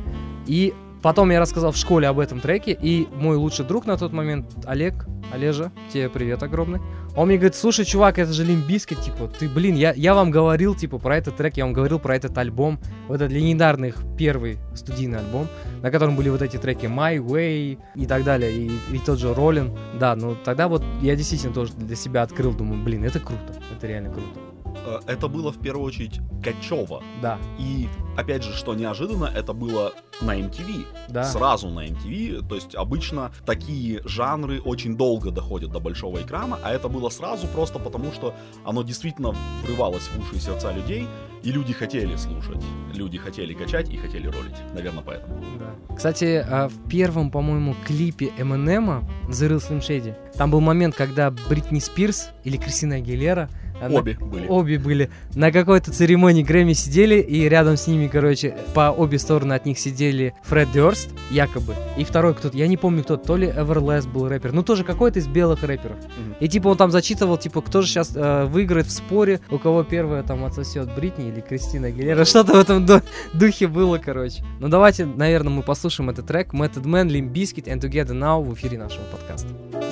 И 0.47 0.73
Потом 1.05 1.29
я 1.29 1.39
рассказал 1.39 1.71
в 1.71 1.77
школе 1.77 2.07
об 2.07 2.17
этом 2.17 2.39
треке, 2.39 2.75
и 2.81 3.07
мой 3.13 3.35
лучший 3.35 3.63
друг 3.63 3.85
на 3.85 3.95
тот 3.95 4.11
момент, 4.11 4.47
Олег, 4.65 5.05
Олежа, 5.33 5.71
тебе 5.91 6.09
привет 6.09 6.43
огромный. 6.43 6.79
Он 7.15 7.27
мне 7.27 7.37
говорит, 7.37 7.55
слушай, 7.55 7.85
чувак, 7.85 8.19
это 8.19 8.33
же 8.33 8.43
Лимбиска, 8.43 8.95
типа, 8.95 9.27
ты, 9.27 9.47
блин, 9.47 9.75
я, 9.75 9.93
я 9.93 10.13
вам 10.13 10.31
говорил, 10.31 10.75
типа, 10.75 10.97
про 10.97 11.17
этот 11.17 11.37
трек, 11.37 11.55
я 11.57 11.63
вам 11.63 11.73
говорил 11.73 11.99
про 11.99 12.15
этот 12.15 12.37
альбом, 12.37 12.79
вот 13.07 13.15
этот 13.15 13.31
легендарный 13.31 13.93
первый 14.17 14.57
студийный 14.75 15.19
альбом, 15.19 15.47
на 15.81 15.91
котором 15.91 16.15
были 16.15 16.29
вот 16.29 16.41
эти 16.41 16.57
треки 16.57 16.85
My 16.85 17.17
Way 17.17 17.77
и 17.95 18.05
так 18.05 18.23
далее, 18.23 18.51
и, 18.51 18.71
и 18.91 18.99
тот 18.99 19.19
же 19.19 19.33
Роллин, 19.33 19.77
да, 19.97 20.15
ну 20.15 20.35
тогда 20.35 20.67
вот 20.67 20.83
я 21.01 21.15
действительно 21.15 21.53
тоже 21.53 21.71
для 21.73 21.95
себя 21.95 22.21
открыл, 22.21 22.53
думаю, 22.53 22.83
блин, 22.83 23.03
это 23.05 23.19
круто, 23.19 23.53
это 23.75 23.87
реально 23.87 24.11
круто. 24.11 24.54
Э, 24.85 24.99
это 25.07 25.27
было 25.27 25.51
в 25.51 25.59
первую 25.59 25.85
очередь 25.85 26.19
Качева. 26.43 27.01
Да. 27.21 27.37
И 27.59 27.87
опять 28.17 28.43
же, 28.43 28.53
что 28.53 28.75
неожиданно, 28.75 29.25
это 29.25 29.53
было 29.53 29.93
на 30.21 30.39
MTV. 30.39 30.85
Да. 31.09 31.23
Сразу 31.23 31.69
на 31.69 31.87
MTV. 31.87 32.47
То 32.47 32.55
есть 32.55 32.75
обычно 32.75 33.31
такие 33.45 34.01
жанры 34.05 34.61
очень 34.61 34.95
долго 34.95 35.31
доходят 35.31 35.71
до 35.71 35.79
большого 35.79 36.21
экрана, 36.21 36.59
а 36.63 36.71
это 36.71 36.87
было 36.87 37.09
сразу 37.09 37.47
просто 37.47 37.79
потому, 37.79 38.11
что 38.11 38.33
оно 38.63 38.83
действительно 38.83 39.33
врывалось 39.63 40.03
в 40.03 40.19
уши 40.19 40.35
и 40.35 40.39
сердца 40.39 40.71
людей, 40.71 41.07
и 41.43 41.51
люди 41.51 41.73
хотели 41.73 42.15
слушать. 42.15 42.63
Люди 42.93 43.17
хотели 43.17 43.53
качать 43.53 43.89
и 43.89 43.97
хотели 43.97 44.27
ролить. 44.27 44.55
Наверное, 44.73 45.03
поэтому. 45.05 45.43
Да. 45.59 45.95
Кстати, 45.95 46.45
а 46.47 46.69
в 46.69 46.89
первом, 46.89 47.29
по-моему, 47.29 47.75
клипе 47.85 48.31
Эминема 48.37 49.07
The 49.27 49.49
Real 49.49 49.57
Slim 49.57 49.79
Shady, 49.79 50.15
там 50.37 50.51
был 50.51 50.59
момент, 50.59 50.95
когда 50.95 51.31
Бритни 51.31 51.79
Спирс 51.79 52.29
или 52.43 52.57
Кристина 52.57 52.95
Агилера 52.95 53.49
обе 53.81 54.17
были. 54.19 54.47
Обе 54.47 54.79
были. 54.79 55.09
На 55.33 55.51
какой-то 55.51 55.91
церемонии 55.91 56.43
Грэмми 56.43 56.73
сидели, 56.73 57.19
и 57.19 57.47
рядом 57.49 57.77
с 57.77 57.87
ними, 57.87 58.07
короче, 58.07 58.55
по 58.73 58.91
обе 58.91 59.19
стороны 59.19 59.53
от 59.53 59.65
них 59.65 59.79
сидели 59.79 60.33
Фред 60.43 60.71
Дёрст, 60.71 61.09
якобы, 61.29 61.75
и 61.97 62.03
второй 62.03 62.33
кто-то, 62.33 62.57
я 62.57 62.67
не 62.67 62.77
помню 62.77 63.03
кто, 63.03 63.17
то 63.17 63.35
ли 63.37 63.47
Everlast 63.47 64.11
был 64.11 64.27
рэпер, 64.27 64.51
ну 64.53 64.63
тоже 64.63 64.83
какой-то 64.83 65.19
из 65.19 65.27
белых 65.27 65.63
рэперов. 65.63 65.97
Mm-hmm. 65.97 66.35
И 66.39 66.47
типа 66.47 66.69
он 66.69 66.77
там 66.77 66.91
зачитывал, 66.91 67.37
типа, 67.37 67.61
кто 67.61 67.81
же 67.81 67.87
сейчас 67.87 68.11
э, 68.15 68.45
выиграет 68.45 68.87
в 68.87 68.91
споре, 68.91 69.41
у 69.49 69.57
кого 69.57 69.83
первая 69.83 70.23
там 70.23 70.45
отсосет 70.45 70.93
Бритни 70.95 71.29
или 71.29 71.41
Кристина 71.41 71.91
Гилера, 71.91 72.25
что-то 72.25 72.53
в 72.53 72.59
этом 72.59 72.85
духе 73.33 73.67
было, 73.67 73.97
короче. 73.97 74.43
Ну 74.59 74.67
давайте, 74.67 75.05
наверное, 75.05 75.51
мы 75.51 75.63
послушаем 75.63 76.09
этот 76.09 76.27
трек 76.27 76.53
Method 76.53 76.83
Man, 76.83 77.07
Limp 77.07 77.31
Bizkit 77.31 77.65
and 77.65 77.79
Together 77.79 78.13
Now 78.13 78.43
в 78.43 78.53
эфире 78.53 78.77
нашего 78.77 79.03
подкаста. 79.05 79.84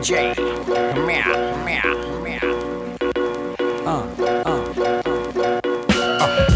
DJ. 0.00 0.32
Meow, 1.06 1.30
meow, 1.66 1.90
meow. 2.22 2.48
Uh, 3.84 4.08
uh, 4.18 4.24
uh. 5.76 6.50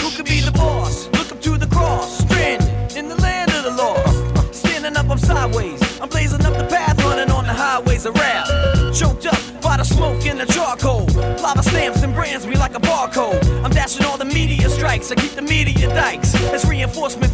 Who 0.00 0.10
could 0.16 0.26
be 0.26 0.40
the 0.40 0.50
boss? 0.52 1.06
Look 1.12 1.30
up 1.30 1.40
to 1.40 1.56
the 1.56 1.68
cross, 1.68 2.18
stranded 2.18 2.68
in 2.96 3.08
the 3.08 3.14
land 3.22 3.52
of 3.52 3.62
the 3.62 3.70
lost. 3.70 4.56
Standing 4.56 4.96
up, 4.96 5.08
I'm 5.08 5.18
sideways. 5.18 5.80
I'm 6.00 6.08
blazing 6.08 6.44
up 6.44 6.56
the 6.58 6.64
path, 6.64 6.98
running 7.04 7.30
on 7.30 7.46
the 7.46 7.52
highways 7.52 8.06
of 8.06 8.14
rap. 8.16 8.48
Choked 8.92 9.26
up 9.26 9.38
by 9.62 9.76
the 9.76 9.84
smoke 9.84 10.26
and 10.26 10.40
the 10.40 10.46
charcoal. 10.46 11.06
Lava 11.40 11.62
stamps 11.62 12.02
and 12.02 12.12
brands 12.12 12.44
me 12.44 12.56
like 12.56 12.74
a 12.74 12.80
barcode. 12.80 13.40
I'm 13.64 13.70
dashing 13.70 14.04
all 14.04 14.18
the 14.18 14.24
media 14.24 14.68
strikes. 14.68 15.12
I 15.12 15.14
keep 15.14 15.36
the 15.36 15.42
media 15.42 15.86
dikes. 15.94 16.34
It's 16.34 16.64
reinforcement 16.64 17.29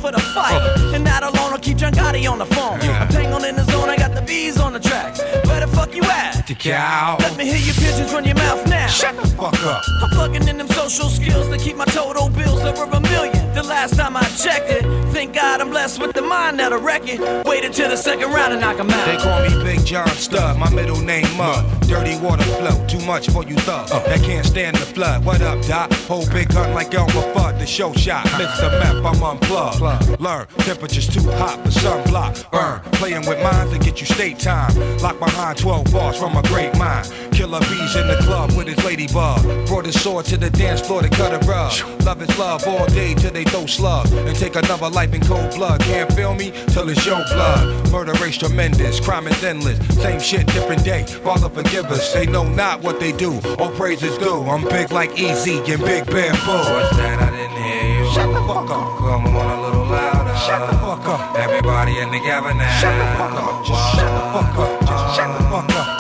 cow. 6.67 7.17
Let 7.21 7.37
me 7.37 7.45
hear 7.45 7.59
your 7.59 7.75
pigeons 7.75 8.13
run 8.13 8.25
your 8.25 8.35
mouth 8.35 8.67
now. 8.69 8.87
Shut 8.87 9.17
the 9.17 9.27
fuck 9.29 9.55
up. 9.65 9.83
I'm 10.03 10.11
plugging 10.11 10.49
in 10.49 10.59
them 10.59 10.69
social 10.69 11.09
skills 11.09 11.49
to 11.49 11.59
keep 11.59 11.77
my 11.77 11.85
total 11.87 12.29
bills 12.29 12.63
over 12.63 12.85
a 12.85 13.01
million. 13.01 13.55
The 13.55 13.63
last 13.63 13.97
time 13.97 14.17
I 14.17 14.23
checked 14.37 14.71
it, 14.71 14.85
thank 15.13 15.35
God 15.35 15.61
I'm 15.61 15.71
blessed 15.71 16.01
with 16.01 16.13
the 16.13 16.23
mind 16.23 16.59
that'll 16.59 16.81
wreck 16.81 17.03
it. 17.07 17.21
Waited 17.47 17.73
till 17.73 17.89
the 17.89 17.97
second 17.97 18.31
round 18.33 18.53
and 18.53 18.61
knock 18.61 18.79
'em 18.79 18.91
out. 18.91 19.07
They 19.07 19.17
call 19.17 19.41
me 19.43 19.65
Big 19.65 19.85
John 19.85 20.09
Stud, 20.09 20.59
my 20.59 20.69
middle 20.71 21.01
name 21.01 21.27
Mud. 21.37 21.65
Dirty 21.89 22.17
water 22.19 22.45
flow, 22.45 22.87
too 22.87 23.01
much 23.07 23.31
for 23.31 23.45
you 23.45 23.57
thug. 23.57 23.91
Uh. 23.91 24.01
That 24.01 24.23
can't 24.23 24.45
stand 24.45 24.77
the 24.77 24.87
flood. 24.87 25.25
What 25.25 25.41
up, 25.41 25.63
Doc? 25.63 25.93
Hold 26.09 26.31
big 26.33 26.49
gun 26.49 26.75
like 26.75 26.93
Elmer 26.95 27.13
Fudd, 27.13 27.33
the 27.35 27.41
fuck, 27.41 27.59
the 27.59 27.67
show 27.67 27.93
shot. 27.95 28.27
Mr. 28.27 28.69
Map, 28.81 28.97
I'm 29.05 29.23
unplugged. 29.23 30.21
Learn, 30.21 30.47
temperature's 30.59 31.09
too 31.09 31.23
hot 31.33 31.63
for 31.63 31.71
sunblock. 31.71 32.51
Burn, 32.51 32.81
playing 32.93 33.27
with 33.27 33.41
minds 33.43 33.73
to 33.73 33.79
get 33.79 34.01
you 34.01 34.07
state 34.07 34.39
time. 34.39 34.75
Lock 34.99 35.19
behind 35.19 35.59
12 35.59 35.93
bars 35.93 36.19
from 36.19 36.37
a 36.37 36.43
great 36.57 36.77
mind. 36.79 37.05
Killer 37.33 37.61
bees 37.69 37.95
in 37.97 38.09
the 38.09 38.17
club 38.23 38.51
with 38.57 38.67
his 38.67 38.83
ladybug. 38.83 39.43
Brought 39.67 39.85
his 39.85 40.01
sword 40.01 40.25
to 40.27 40.39
the 40.39 40.49
dance 40.49 40.81
floor 40.81 41.03
to 41.03 41.11
cut 41.11 41.31
a 41.35 41.41
rug. 41.47 41.73
Love 42.07 42.23
is 42.23 42.39
love 42.39 42.67
all 42.67 42.87
day 42.87 43.13
till 43.13 43.31
they 43.31 43.45
throw 43.45 43.67
slugs. 43.67 44.11
And 44.13 44.35
take 44.35 44.57
another 44.57 44.89
life 44.89 45.13
in 45.13 45.21
cold 45.21 45.55
blood. 45.55 45.83
Can't 45.83 46.11
feel 46.15 46.35
me 46.35 46.53
till 46.73 46.89
it's 46.89 47.05
your 47.05 47.23
blood. 47.35 47.93
Murder 47.93 48.15
race 48.23 48.39
tremendous, 48.39 49.01
crime 49.01 49.27
is 49.29 49.45
endless. 49.45 49.79
Same 50.03 50.19
shit, 50.19 50.47
different 50.47 50.83
day. 50.83 51.05
Father 51.27 51.51
forgive 51.51 51.87
us. 51.87 52.15
They 52.15 52.25
know 52.27 52.49
not 52.49 52.81
what 52.81 53.01
they 53.01 53.13
do. 53.13 53.33
All 53.59 53.73
praises 53.73 54.17
due. 54.17 54.41
I'm 54.53 54.65
big 54.65 54.91
like 54.93 55.13
Easy 55.19 55.59
and 55.59 55.83
Big 55.85 56.07
Bamboo. 56.07 56.63
What's 56.73 56.97
that? 56.97 57.21
I 57.21 57.31
didn't 57.37 57.63
hear 57.69 57.99
you. 57.99 58.13
Shut 58.15 58.29
the 58.33 58.41
fuck 58.49 58.71
up. 58.71 58.99
Come 58.99 59.27
on 59.37 59.59
a 59.59 59.63
little 59.63 59.85
louder. 59.85 60.37
Shut 60.47 60.71
the 60.71 60.79
fuck 60.79 61.07
up. 61.07 61.37
Everybody 61.37 61.99
in 61.99 62.11
the 62.11 62.19
together 62.19 62.55
now. 62.55 62.81
Shut 62.81 62.97
the 62.97 63.07
fuck 63.19 63.37
up. 63.45 63.67
Just 63.67 63.95
shut 63.95 64.11
the 64.17 64.25
fuck 64.33 64.59
up. 64.59 64.81
Just 64.89 65.17
shut 65.17 65.39
the 65.39 65.45
fuck 65.51 65.71
up. 65.77 65.96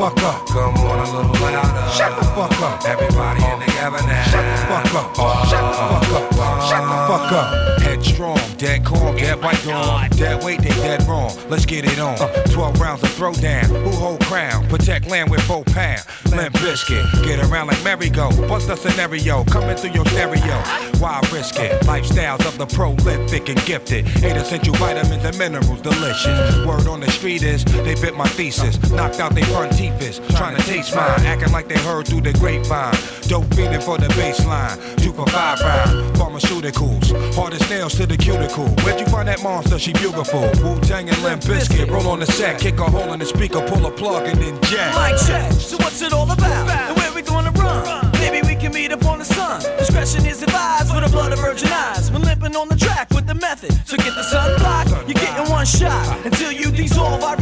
Fuck 0.00 0.22
up. 0.22 0.46
Come 0.46 0.74
on 0.76 0.98
a 0.98 1.12
little 1.12 1.32
louder. 1.42 1.92
Shut 1.92 2.18
the 2.18 2.24
fuck 2.32 2.58
up. 2.62 2.84
Everybody 2.86 3.44
in 3.44 3.60
together 3.60 4.00
now. 4.08 4.24
Shut 4.32 4.44
the 4.48 4.66
fuck 4.66 4.94
up. 4.94 5.18
Uh, 5.18 5.46
Shut 5.46 5.60
the 5.60 6.06
fuck 6.06 6.32
up. 6.40 6.62
Shut 6.70 6.82
the 6.88 6.98
fuck 7.08 7.32
up. 7.32 7.80
Headstrong, 7.82 8.38
dead 8.56 8.84
calm, 8.84 9.16
get 9.16 9.40
right 9.42 9.66
oh 9.66 9.72
on. 9.72 10.10
Dead 10.10 10.42
weight, 10.42 10.60
they 10.62 10.70
dead 10.70 11.02
wrong. 11.06 11.30
Let's 11.48 11.66
get 11.66 11.84
it 11.84 11.98
on. 11.98 12.16
Uh. 12.18 12.28
12 12.44 12.80
rounds 12.80 13.02
of 13.02 13.10
throwdown. 13.10 13.66
Who 13.66 13.90
hold 13.90 14.20
crown? 14.24 14.66
Protect 14.68 15.06
land 15.06 15.30
with 15.30 15.42
four 15.42 15.64
pound. 15.64 16.00
Limp 16.30 16.54
biscuit. 16.60 17.04
Get 17.24 17.38
around 17.50 17.66
like 17.66 17.82
merry-go. 17.84 18.30
Bust 18.48 18.70
a 18.70 18.76
scenario. 18.76 19.44
Coming 19.44 19.76
through 19.76 19.92
your 19.92 20.06
stereo. 20.06 20.56
Why 20.98 21.20
risk 21.32 21.58
it? 21.58 21.82
Lifestyles 21.82 22.46
of 22.46 22.56
the 22.56 22.66
prolific 22.66 23.48
and 23.48 23.62
gifted. 23.66 24.06
Eight 24.24 24.36
essential 24.36 24.74
vitamins 24.74 25.24
and 25.24 25.36
minerals. 25.36 25.80
Delicious. 25.82 26.56
Word 26.66 26.86
on 26.86 27.00
the 27.00 27.10
street 27.10 27.42
is 27.42 27.64
they 27.64 27.94
bit 27.94 28.16
my 28.16 28.28
thesis. 28.28 28.78
Knocked 28.90 29.20
out 29.20 29.34
they 29.34 29.42
front 29.44 29.76
teeth 29.76 29.89
is. 30.02 30.20
Trying 30.36 30.56
to 30.56 30.62
taste 30.62 30.94
mine. 30.94 31.24
Acting 31.26 31.52
like 31.52 31.68
they 31.68 31.78
heard 31.78 32.06
through 32.06 32.22
the 32.22 32.32
grapevine. 32.34 32.94
Dope 33.28 33.52
feeding 33.54 33.80
for 33.80 33.98
the 33.98 34.08
baseline. 34.18 34.76
Two 34.96 35.12
for 35.12 35.26
five 35.26 35.60
round. 35.60 36.16
Pharmaceuticals. 36.16 37.34
Hardest 37.34 37.68
nails 37.70 37.94
to 37.96 38.06
the 38.06 38.16
cuticle. 38.16 38.68
Where'd 38.82 39.00
you 39.00 39.06
find 39.06 39.28
that 39.28 39.42
monster? 39.42 39.78
She 39.78 39.92
beautiful. 39.92 40.42
Wu 40.62 40.80
Tang 40.80 41.08
and 41.08 41.22
Limp 41.22 41.44
Biscuit. 41.46 41.88
Roll 41.88 42.08
on 42.08 42.20
the 42.20 42.26
set. 42.26 42.60
Kick 42.60 42.78
a 42.78 42.90
hole 42.90 43.12
in 43.12 43.18
the 43.18 43.26
speaker. 43.26 43.60
Pull 43.66 43.86
a 43.86 43.90
plug 43.90 44.26
and 44.26 44.40
then 44.40 44.60
jack. 44.62 44.94
Mic 44.94 45.20
check. 45.26 45.52
So 45.52 45.76
what's 45.78 46.02
it 46.02 46.12
all 46.12 46.30
about? 46.30 46.68
And 46.68 46.96
where 46.96 47.12
we 47.12 47.22
gonna 47.22 47.50
run? 47.52 48.10
Maybe 48.20 48.46
we 48.46 48.54
can 48.54 48.72
meet 48.72 48.92
up 48.92 49.04
on 49.06 49.18
the 49.18 49.24
sun. 49.24 49.60
Discretion 49.78 50.26
is 50.26 50.42
advised 50.42 50.92
for 50.92 51.00
the 51.00 51.08
blood 51.08 51.32
of 51.32 51.38
virgin 51.38 51.68
eyes. 51.68 52.10
We're 52.10 52.18
limping 52.18 52.54
on 52.56 52.68
the 52.68 52.76
track 52.76 53.10
with 53.10 53.26
the 53.26 53.34
method. 53.34 53.72
So 53.86 53.96
get 53.96 54.14
the 54.14 54.22
sun 54.22 54.58
block. 54.58 54.88
You're 55.06 55.14
getting 55.14 55.50
one 55.50 55.66
shot 55.66 56.24
until 56.24 56.52
you 56.52 56.70
dissolve. 56.70 57.22
I 57.22 57.34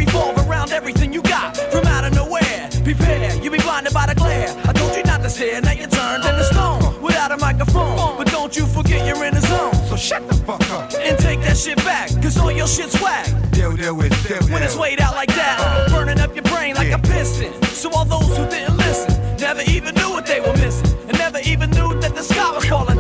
shit 11.59 11.77
back, 11.79 12.09
cause 12.23 12.39
all 12.39 12.53
your 12.53 12.69
shit's 12.69 13.01
whack. 13.03 13.27
Deal, 13.51 13.75
deal 13.75 13.95
with, 13.95 14.13
deal, 14.27 14.39
When 14.53 14.63
it's 14.63 14.75
deal. 14.75 14.83
laid 14.83 15.01
out 15.01 15.15
like 15.15 15.29
that, 15.35 15.59
uh-huh. 15.59 15.97
burning 15.97 16.21
up 16.21 16.35
your 16.35 16.45
brain 16.45 16.77
like 16.77 16.93
a 16.93 16.99
piston. 16.99 17.53
So 17.65 17.91
all 17.91 18.05
those 18.05 18.37
who 18.37 18.49
didn't 18.49 18.77
listen 18.77 19.11
never 19.39 19.63
even 19.63 19.95
knew 19.97 20.11
what 20.11 20.25
they 20.27 20.41
were 20.41 20.53
missing, 20.55 20.97
and 21.09 21.19
never 21.19 21.41
even 21.41 21.71
knew 21.71 21.99
that 22.01 22.15
the 22.15 22.23
sky 22.23 22.51
was 22.55 22.65
falling 22.65 22.98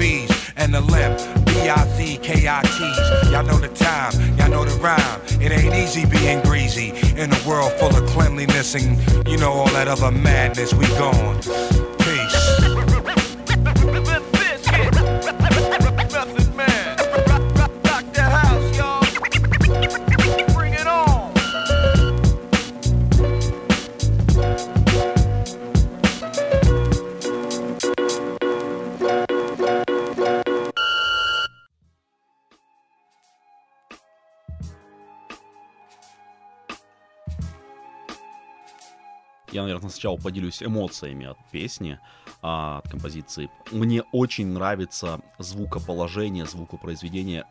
Bees 0.00 0.30
and 0.56 0.72
the 0.72 0.80
limp 0.80 1.18
B-I-Z-K-I-T's. 1.44 3.30
Y'all 3.30 3.44
know 3.44 3.58
the 3.58 3.68
time, 3.68 4.12
y'all 4.38 4.48
know 4.48 4.64
the 4.64 4.74
rhyme. 4.80 5.20
It 5.42 5.52
ain't 5.52 5.74
easy 5.74 6.06
being 6.06 6.40
greasy 6.40 6.88
in 7.20 7.30
a 7.30 7.48
world 7.48 7.72
full 7.74 7.94
of 7.94 8.08
cleanliness 8.08 8.74
and 8.74 8.98
you 9.28 9.36
know 9.36 9.52
all 9.52 9.68
that 9.68 9.88
other 9.88 10.10
madness. 10.10 10.72
We 10.72 10.86
gone. 10.88 11.89
Я, 39.52 39.62
наверное, 39.62 39.90
сначала 39.90 40.16
поделюсь 40.16 40.62
эмоциями 40.62 41.26
от 41.26 41.38
песни, 41.50 41.98
а, 42.42 42.78
от 42.78 42.90
композиции. 42.90 43.50
Мне 43.72 44.02
очень 44.12 44.46
нравится 44.46 45.20
звукоположение, 45.38 46.46
звукопроизведение 46.46 47.44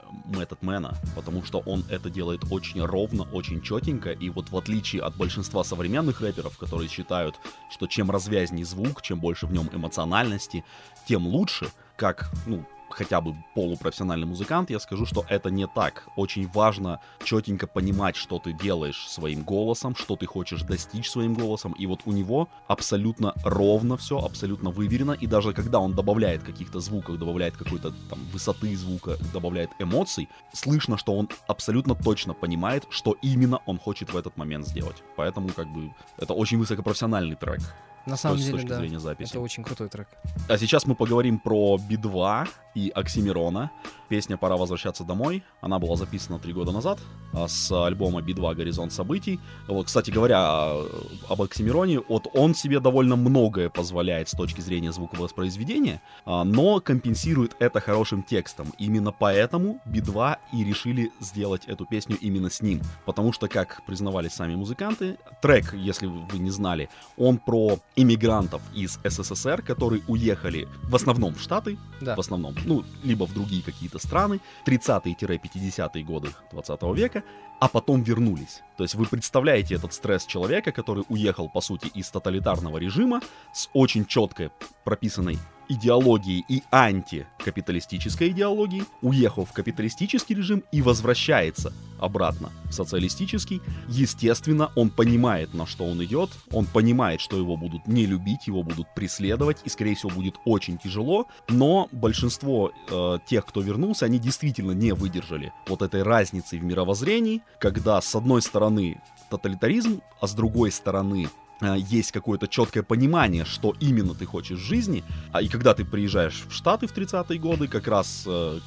Man, 0.61 0.95
потому 1.15 1.43
что 1.43 1.59
он 1.59 1.83
это 1.89 2.09
делает 2.09 2.41
очень 2.49 2.83
ровно, 2.83 3.23
очень 3.31 3.61
четенько, 3.61 4.11
и 4.11 4.29
вот 4.29 4.49
в 4.49 4.57
отличие 4.57 5.03
от 5.03 5.15
большинства 5.17 5.63
современных 5.63 6.21
рэперов, 6.21 6.57
которые 6.57 6.89
считают, 6.89 7.35
что 7.69 7.87
чем 7.87 8.09
развязней 8.09 8.63
звук, 8.63 9.01
чем 9.01 9.19
больше 9.19 9.45
в 9.45 9.51
нем 9.51 9.69
эмоциональности, 9.71 10.63
тем 11.07 11.27
лучше, 11.27 11.69
как, 11.97 12.31
ну, 12.45 12.65
хотя 12.89 13.21
бы 13.21 13.35
полупрофессиональный 13.55 14.27
музыкант, 14.27 14.69
я 14.69 14.79
скажу, 14.79 15.05
что 15.05 15.25
это 15.29 15.49
не 15.49 15.67
так. 15.67 16.07
Очень 16.15 16.47
важно 16.47 16.99
четенько 17.23 17.67
понимать, 17.67 18.15
что 18.15 18.39
ты 18.39 18.53
делаешь 18.53 19.07
своим 19.07 19.43
голосом, 19.43 19.95
что 19.95 20.15
ты 20.15 20.25
хочешь 20.25 20.63
достичь 20.63 21.09
своим 21.09 21.33
голосом. 21.33 21.73
И 21.73 21.87
вот 21.87 22.01
у 22.05 22.11
него 22.11 22.49
абсолютно 22.67 23.33
ровно 23.43 23.97
все, 23.97 24.19
абсолютно 24.19 24.69
выверено. 24.69 25.11
И 25.11 25.27
даже 25.27 25.53
когда 25.53 25.79
он 25.79 25.93
добавляет 25.93 26.43
каких-то 26.43 26.79
звуков, 26.79 27.17
добавляет 27.17 27.57
какой-то 27.57 27.91
там 28.09 28.19
высоты 28.31 28.75
звука, 28.75 29.17
добавляет 29.33 29.69
эмоций, 29.79 30.29
слышно, 30.53 30.97
что 30.97 31.13
он 31.13 31.29
абсолютно 31.47 31.95
точно 31.95 32.33
понимает, 32.33 32.85
что 32.89 33.15
именно 33.21 33.59
он 33.65 33.79
хочет 33.79 34.13
в 34.13 34.17
этот 34.17 34.37
момент 34.37 34.67
сделать. 34.67 35.03
Поэтому 35.15 35.49
как 35.49 35.67
бы 35.67 35.93
это 36.17 36.33
очень 36.33 36.57
высокопрофессиональный 36.57 37.35
трек. 37.35 37.61
На 38.09 38.17
самом 38.17 38.37
с 38.37 38.41
деле, 38.41 38.53
точки 38.53 38.67
да. 38.69 38.77
зрения 38.77 38.99
записи. 38.99 39.29
Это 39.29 39.39
очень 39.39 39.63
крутой 39.63 39.89
трек. 39.89 40.07
А 40.47 40.57
сейчас 40.57 40.85
мы 40.85 40.95
поговорим 40.95 41.39
про 41.39 41.77
Би-2 41.77 42.47
и 42.75 42.89
Оксимирона. 42.89 43.71
Песня 44.07 44.37
«Пора 44.37 44.57
возвращаться 44.57 45.03
домой». 45.03 45.43
Она 45.61 45.77
была 45.77 45.95
записана 45.95 46.39
три 46.39 46.51
года 46.51 46.71
назад 46.71 46.99
а, 47.31 47.47
с 47.47 47.71
альбома 47.71 48.21
Би-2 48.21 48.55
«Горизонт 48.55 48.91
событий». 48.91 49.39
Вот, 49.67 49.85
кстати 49.85 50.09
говоря, 50.09 50.37
а, 50.39 50.87
об 51.29 51.41
Оксимироне, 51.41 52.01
вот 52.07 52.27
он 52.33 52.55
себе 52.55 52.79
довольно 52.79 53.15
многое 53.15 53.69
позволяет 53.69 54.29
с 54.29 54.31
точки 54.31 54.61
зрения 54.61 54.91
звуковоспроизведения, 54.91 56.01
а, 56.25 56.43
но 56.43 56.79
компенсирует 56.79 57.55
это 57.59 57.79
хорошим 57.81 58.23
текстом. 58.23 58.73
Именно 58.79 59.11
поэтому 59.11 59.79
Би-2 59.85 60.37
и 60.53 60.63
решили 60.63 61.11
сделать 61.19 61.65
эту 61.65 61.85
песню 61.85 62.17
именно 62.19 62.49
с 62.49 62.61
ним. 62.61 62.81
Потому 63.05 63.31
что, 63.31 63.47
как 63.47 63.85
признавались 63.85 64.33
сами 64.33 64.55
музыканты, 64.55 65.17
трек, 65.41 65.73
если 65.73 66.07
вы 66.07 66.39
не 66.39 66.49
знали, 66.49 66.89
он 67.15 67.37
про 67.37 67.77
иммигрантов 68.01 68.61
из 68.73 68.99
СССР, 69.03 69.61
которые 69.61 70.01
уехали 70.07 70.67
в 70.83 70.95
основном 70.95 71.33
в 71.35 71.41
Штаты, 71.41 71.77
Да. 72.01 72.15
в 72.15 72.19
основном, 72.19 72.55
ну, 72.65 72.83
либо 73.03 73.25
в 73.25 73.33
другие 73.33 73.61
какие-то 73.63 73.99
страны, 73.99 74.39
30-50-е 74.65 76.03
годы 76.03 76.29
20 76.51 76.93
века, 76.95 77.23
а 77.59 77.67
потом 77.67 78.03
вернулись. 78.03 78.61
То 78.77 78.83
есть 78.83 78.95
вы 78.95 79.05
представляете 79.05 79.75
этот 79.75 79.93
стресс 79.93 80.25
человека, 80.25 80.71
который 80.71 81.03
уехал, 81.09 81.49
по 81.49 81.61
сути, 81.61 81.87
из 81.93 82.09
тоталитарного 82.09 82.77
режима 82.77 83.21
с 83.53 83.69
очень 83.73 84.05
четко 84.05 84.51
прописанной 84.85 85.37
идеологией 85.69 86.43
и 86.49 86.63
антикапиталистической 86.71 88.29
идеологией, 88.29 88.83
уехал 89.01 89.45
в 89.45 89.53
капиталистический 89.53 90.35
режим 90.35 90.63
и 90.71 90.81
возвращается 90.81 91.71
обратно 91.99 92.51
в 92.65 92.73
социалистический. 92.73 93.61
Естественно, 93.87 94.71
он 94.75 94.89
понимает, 94.89 95.53
на 95.53 95.65
что 95.65 95.85
он 95.85 96.03
идет, 96.03 96.29
он 96.51 96.65
понимает, 96.65 97.21
что 97.21 97.37
его 97.37 97.55
будут 97.55 97.87
не 97.87 98.05
любить, 98.05 98.47
его 98.47 98.63
будут 98.63 98.93
преследовать, 98.95 99.59
и, 99.63 99.69
скорее 99.69 99.95
всего, 99.95 100.09
будет 100.09 100.35
очень 100.45 100.77
тяжело, 100.77 101.27
но 101.47 101.87
большинство 101.91 102.71
э, 102.89 103.19
тех, 103.27 103.45
кто 103.45 103.61
вернулся, 103.61 104.05
они 104.05 104.19
действительно 104.19 104.71
не 104.71 104.93
выдержали 104.93 105.53
вот 105.67 105.81
этой 105.81 106.03
разницы 106.03 106.57
в 106.57 106.63
мировоззрении, 106.63 107.41
когда, 107.59 108.01
с 108.01 108.15
одной 108.15 108.41
стороны, 108.41 109.01
тоталитаризм, 109.29 110.01
а 110.19 110.27
с 110.27 110.33
другой 110.33 110.71
стороны, 110.71 111.29
есть 111.61 112.11
какое-то 112.11 112.47
четкое 112.47 112.83
понимание, 112.83 113.45
что 113.45 113.75
именно 113.81 114.13
ты 114.13 114.25
хочешь 114.25 114.59
в 114.59 114.63
жизни. 114.63 115.03
А 115.31 115.41
и 115.41 115.47
когда 115.47 115.73
ты 115.73 115.83
приезжаешь 115.85 116.45
в 116.47 116.53
Штаты 116.53 116.87
в 116.87 116.93
30-е 116.97 117.39
годы, 117.39 117.67
как 117.67 117.87
раз 117.87 118.23
э, 118.25 118.59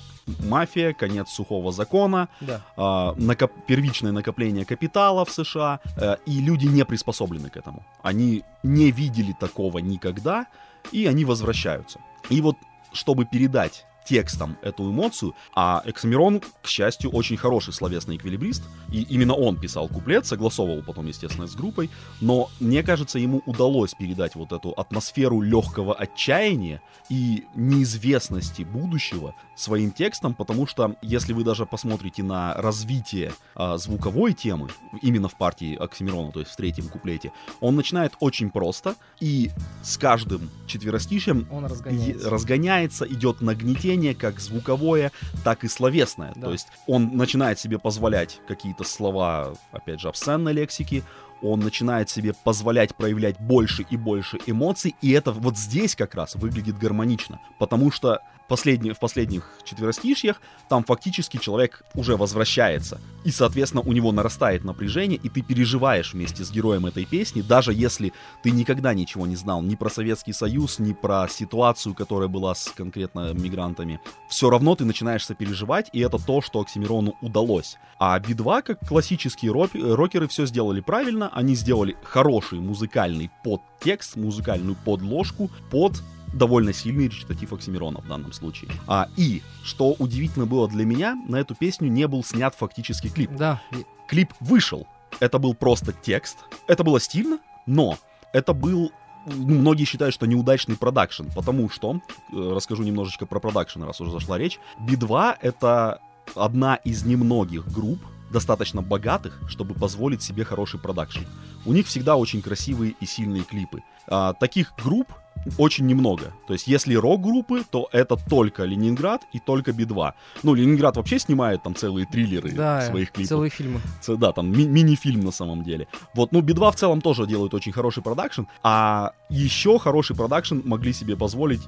мафия, 0.48 0.92
конец 0.92 1.30
сухого 1.30 1.72
закона, 1.72 2.28
Да. 2.40 2.60
а, 2.76 3.14
накоп- 3.14 3.50
первичное 3.66 4.12
накопление 4.12 4.64
капитала 4.64 5.24
в 5.24 5.30
США, 5.30 5.80
э, 5.96 6.16
и 6.26 6.40
люди 6.40 6.66
не 6.66 6.84
приспособлены 6.84 7.48
к 7.50 7.56
этому. 7.56 7.84
Они 8.02 8.42
не 8.62 8.90
видели 8.90 9.32
такого 9.40 9.78
никогда, 9.78 10.46
и 10.92 11.06
они 11.06 11.24
возвращаются. 11.24 11.98
И 12.30 12.40
вот 12.40 12.56
чтобы 12.92 13.24
передать 13.24 13.86
текстом 14.04 14.56
эту 14.62 14.90
эмоцию, 14.90 15.34
а 15.54 15.82
Эксамерон, 15.84 16.40
к 16.62 16.66
счастью, 16.66 17.10
очень 17.10 17.36
хороший 17.36 17.72
словесный 17.72 18.16
эквилибрист, 18.16 18.62
и 18.90 19.02
именно 19.02 19.34
он 19.34 19.56
писал 19.56 19.88
куплет, 19.88 20.26
согласовывал 20.26 20.82
потом, 20.82 21.06
естественно, 21.06 21.46
с 21.46 21.54
группой, 21.54 21.90
но 22.20 22.50
мне 22.60 22.82
кажется, 22.82 23.18
ему 23.18 23.42
удалось 23.46 23.94
передать 23.94 24.34
вот 24.34 24.52
эту 24.52 24.70
атмосферу 24.70 25.40
легкого 25.40 25.94
отчаяния 25.94 26.82
и 27.08 27.44
неизвестности 27.54 28.62
будущего 28.62 29.34
своим 29.56 29.90
текстом, 29.90 30.34
потому 30.34 30.66
что 30.66 30.96
если 31.02 31.32
вы 31.32 31.44
даже 31.44 31.66
посмотрите 31.66 32.22
на 32.22 32.54
развитие 32.54 33.32
а, 33.54 33.76
звуковой 33.78 34.32
темы, 34.32 34.68
именно 35.02 35.28
в 35.28 35.36
партии 35.36 35.76
Оксимирона, 35.76 36.32
то 36.32 36.40
есть 36.40 36.52
в 36.52 36.56
третьем 36.56 36.88
куплете, 36.88 37.32
он 37.60 37.76
начинает 37.76 38.12
очень 38.20 38.50
просто, 38.50 38.94
и 39.20 39.50
с 39.82 39.96
каждым 39.98 40.50
четверостишем 40.66 41.46
Он 41.50 41.66
разгоняется. 41.66 42.30
разгоняется, 42.30 43.06
идет 43.06 43.40
нагнетение, 43.40 43.91
как 44.14 44.40
звуковое, 44.40 45.12
так 45.44 45.64
и 45.64 45.68
словесное. 45.68 46.32
Да. 46.34 46.46
То 46.46 46.52
есть 46.52 46.68
он 46.86 47.16
начинает 47.16 47.58
себе 47.58 47.78
позволять 47.78 48.40
какие-то 48.46 48.84
слова, 48.84 49.54
опять 49.72 50.00
же, 50.00 50.08
обсценной 50.08 50.52
лексики, 50.52 51.04
он 51.42 51.60
начинает 51.60 52.08
себе 52.08 52.34
позволять 52.44 52.94
проявлять 52.94 53.38
больше 53.40 53.84
и 53.90 53.96
больше 53.96 54.38
эмоций, 54.46 54.94
и 55.02 55.10
это 55.10 55.32
вот 55.32 55.58
здесь 55.58 55.96
как 55.96 56.14
раз 56.14 56.36
выглядит 56.36 56.78
гармонично, 56.78 57.40
потому 57.58 57.90
что 57.90 58.20
последние, 58.52 58.92
в 58.92 58.98
последних 58.98 59.48
четверостишьях 59.64 60.38
там 60.68 60.84
фактически 60.84 61.38
человек 61.38 61.84
уже 61.94 62.18
возвращается, 62.18 63.00
и, 63.24 63.30
соответственно, 63.30 63.82
у 63.82 63.94
него 63.94 64.12
нарастает 64.12 64.62
напряжение, 64.62 65.18
и 65.22 65.30
ты 65.30 65.40
переживаешь 65.40 66.12
вместе 66.12 66.44
с 66.44 66.50
героем 66.50 66.84
этой 66.84 67.06
песни, 67.06 67.40
даже 67.40 67.72
если 67.72 68.12
ты 68.42 68.50
никогда 68.50 68.92
ничего 68.92 69.26
не 69.26 69.36
знал 69.36 69.62
ни 69.62 69.74
про 69.74 69.88
Советский 69.88 70.34
Союз, 70.34 70.78
ни 70.78 70.92
про 70.92 71.28
ситуацию, 71.28 71.94
которая 71.94 72.28
была 72.28 72.54
с 72.54 72.68
конкретно 72.76 73.32
мигрантами, 73.32 74.00
все 74.28 74.50
равно 74.50 74.74
ты 74.74 74.84
начинаешь 74.84 75.24
сопереживать, 75.24 75.88
и 75.94 76.00
это 76.00 76.18
то, 76.18 76.42
что 76.42 76.60
Оксимирону 76.60 77.14
удалось. 77.22 77.78
А 77.98 78.18
Би-2, 78.20 78.62
как 78.64 78.86
классические 78.86 79.52
рок- 79.52 79.70
рокеры, 79.74 80.28
все 80.28 80.44
сделали 80.44 80.80
правильно, 80.80 81.30
они 81.32 81.54
сделали 81.54 81.96
хороший 82.04 82.60
музыкальный 82.60 83.30
подтекст, 83.42 84.16
музыкальную 84.16 84.76
подложку 84.84 85.50
под 85.70 86.02
довольно 86.32 86.72
сильный 86.72 87.08
речитатив 87.08 87.52
Оксимирона 87.52 88.00
в 88.00 88.08
данном 88.08 88.32
случае. 88.32 88.70
А, 88.86 89.08
и, 89.16 89.42
что 89.64 89.94
удивительно 89.98 90.46
было 90.46 90.68
для 90.68 90.84
меня, 90.84 91.14
на 91.28 91.36
эту 91.36 91.54
песню 91.54 91.88
не 91.88 92.06
был 92.06 92.24
снят 92.24 92.54
фактически 92.54 93.08
клип 93.08 93.30
Да, 93.36 93.62
клип 94.08 94.32
вышел. 94.40 94.86
Это 95.20 95.38
был 95.38 95.54
просто 95.54 95.92
текст. 95.92 96.38
Это 96.66 96.84
было 96.84 97.00
стильно, 97.00 97.38
но 97.66 97.98
это 98.32 98.54
был 98.54 98.92
ну, 99.26 99.54
многие 99.54 99.84
считают, 99.84 100.14
что 100.14 100.26
неудачный 100.26 100.76
продакшн, 100.76 101.26
потому 101.34 101.70
что, 101.70 102.00
э, 102.32 102.52
расскажу 102.56 102.82
немножечко 102.82 103.24
про 103.24 103.38
продакшн, 103.38 103.84
раз 103.84 104.00
уже 104.00 104.10
зашла 104.10 104.36
речь, 104.36 104.58
Би-2 104.80 105.36
это 105.40 106.00
одна 106.34 106.76
из 106.76 107.04
немногих 107.04 107.70
групп, 107.72 108.00
достаточно 108.32 108.82
богатых, 108.82 109.40
чтобы 109.48 109.74
позволить 109.74 110.22
себе 110.22 110.44
хороший 110.44 110.80
продакшн. 110.80 111.20
У 111.66 111.72
них 111.72 111.86
всегда 111.86 112.16
очень 112.16 112.42
красивые 112.42 112.94
и 112.98 113.06
сильные 113.06 113.44
клипы. 113.44 113.82
А, 114.08 114.32
таких 114.32 114.72
групп 114.82 115.12
очень 115.58 115.86
немного. 115.86 116.32
То 116.46 116.52
есть, 116.52 116.66
если 116.68 116.94
рок-группы, 116.94 117.62
то 117.70 117.88
это 117.92 118.16
только 118.16 118.64
Ленинград 118.64 119.22
и 119.32 119.38
только 119.38 119.72
Би-2. 119.72 120.12
Ну, 120.42 120.54
Ленинград 120.54 120.96
вообще 120.96 121.18
снимает 121.18 121.62
там 121.62 121.74
целые 121.74 122.06
триллеры 122.06 122.52
да, 122.52 122.82
своих 122.82 123.10
клипах. 123.12 123.28
целые 123.28 123.50
фильмы. 123.50 123.80
Ц- 124.00 124.16
Да, 124.16 124.32
там 124.32 124.50
ми- 124.52 124.66
мини-фильм 124.66 125.20
на 125.20 125.32
самом 125.32 125.62
деле. 125.64 125.88
Вот, 126.14 126.32
ну, 126.32 126.40
Би-2 126.40 126.70
в 126.72 126.76
целом 126.76 127.00
тоже 127.00 127.26
делают 127.26 127.54
очень 127.54 127.72
хороший 127.72 128.02
продакшн, 128.02 128.42
а 128.62 129.12
еще 129.28 129.78
хороший 129.78 130.14
продакшн 130.16 130.60
могли 130.64 130.92
себе 130.92 131.16
позволить 131.16 131.62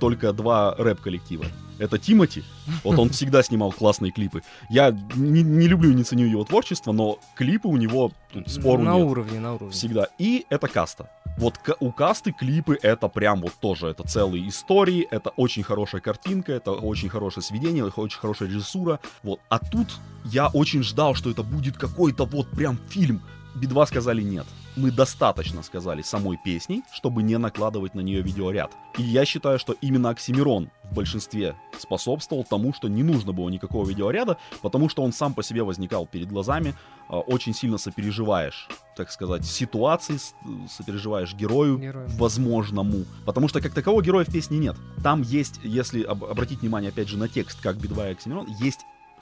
только 0.00 0.32
два 0.32 0.74
рэп-коллектива. 0.76 1.44
Это 1.78 1.98
Тимати, 1.98 2.44
вот 2.84 2.98
он 2.98 3.08
всегда 3.10 3.42
снимал 3.42 3.72
классные 3.72 4.12
клипы. 4.12 4.42
Я 4.70 4.90
не, 5.14 5.42
не 5.42 5.66
люблю 5.66 5.90
и 5.90 5.94
не 5.94 6.04
ценю 6.04 6.26
его 6.26 6.44
творчество, 6.44 6.92
но 6.92 7.18
клипы 7.36 7.68
у 7.68 7.76
него 7.76 8.12
тут 8.32 8.48
спору 8.50 8.82
на 8.82 8.94
нет. 8.96 9.06
уровне, 9.06 9.40
на 9.40 9.54
уровне. 9.54 9.72
Всегда. 9.72 10.08
И 10.18 10.44
это 10.50 10.68
каста. 10.68 11.08
Вот 11.36 11.58
у 11.80 11.90
касты 11.90 12.32
клипы 12.32 12.78
это 12.80 13.08
прям 13.08 13.40
вот 13.40 13.54
тоже, 13.60 13.88
это 13.88 14.04
целые 14.04 14.48
истории, 14.48 15.06
это 15.10 15.30
очень 15.30 15.64
хорошая 15.64 16.00
картинка, 16.00 16.52
это 16.52 16.70
очень 16.70 17.08
хорошее 17.08 17.42
сведение, 17.42 17.84
очень 17.84 18.18
хорошая 18.18 18.48
режиссура. 18.48 19.00
Вот. 19.22 19.40
А 19.48 19.58
тут 19.58 19.88
я 20.24 20.48
очень 20.48 20.82
ждал, 20.82 21.14
что 21.14 21.30
это 21.30 21.42
будет 21.42 21.76
какой-то 21.76 22.24
вот 22.24 22.48
прям 22.50 22.78
фильм. 22.88 23.20
Би-2 23.56 23.86
сказали 23.86 24.22
нет. 24.22 24.46
Мы 24.76 24.90
достаточно 24.90 25.62
сказали 25.62 26.02
самой 26.02 26.36
песней, 26.36 26.82
чтобы 26.92 27.22
не 27.22 27.38
накладывать 27.38 27.94
на 27.94 28.00
нее 28.00 28.22
видеоряд. 28.22 28.72
И 28.98 29.02
я 29.02 29.24
считаю, 29.24 29.58
что 29.60 29.74
именно 29.80 30.10
Оксимирон 30.10 30.70
в 30.82 30.94
большинстве 30.94 31.54
способствовал 31.78 32.42
тому, 32.42 32.74
что 32.74 32.88
не 32.88 33.04
нужно 33.04 33.32
было 33.32 33.48
никакого 33.50 33.88
видеоряда, 33.88 34.36
потому 34.62 34.88
что 34.88 35.02
он 35.04 35.12
сам 35.12 35.32
по 35.32 35.44
себе 35.44 35.62
возникал 35.62 36.06
перед 36.06 36.28
глазами, 36.28 36.74
а, 37.08 37.20
очень 37.20 37.54
сильно 37.54 37.78
сопереживаешь, 37.78 38.68
так 38.96 39.12
сказать, 39.12 39.44
ситуации, 39.44 40.18
сопереживаешь 40.68 41.34
герою, 41.34 41.78
Герою. 41.78 42.08
возможному. 42.18 43.04
Потому 43.24 43.46
что 43.46 43.60
как 43.60 43.74
такового 43.74 44.02
героя 44.02 44.24
в 44.24 44.32
песне 44.32 44.58
нет. 44.58 44.76
Там 45.04 45.22
есть, 45.22 45.60
если 45.62 46.02
об- 46.02 46.24
обратить 46.24 46.62
внимание 46.62 46.88
опять 46.88 47.08
же 47.08 47.16
на 47.16 47.28
текст, 47.28 47.60
как 47.60 47.76
Би-2 47.76 48.08
и 48.08 48.12
Оксимирон, 48.12 48.46
есть 48.58 48.80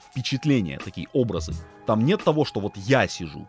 впечатления, 0.09 0.79
такие 0.83 1.07
образы. 1.13 1.53
Там 1.85 2.05
нет 2.05 2.23
того, 2.23 2.43
что 2.45 2.59
вот 2.59 2.75
я 2.75 3.07
сижу, 3.07 3.47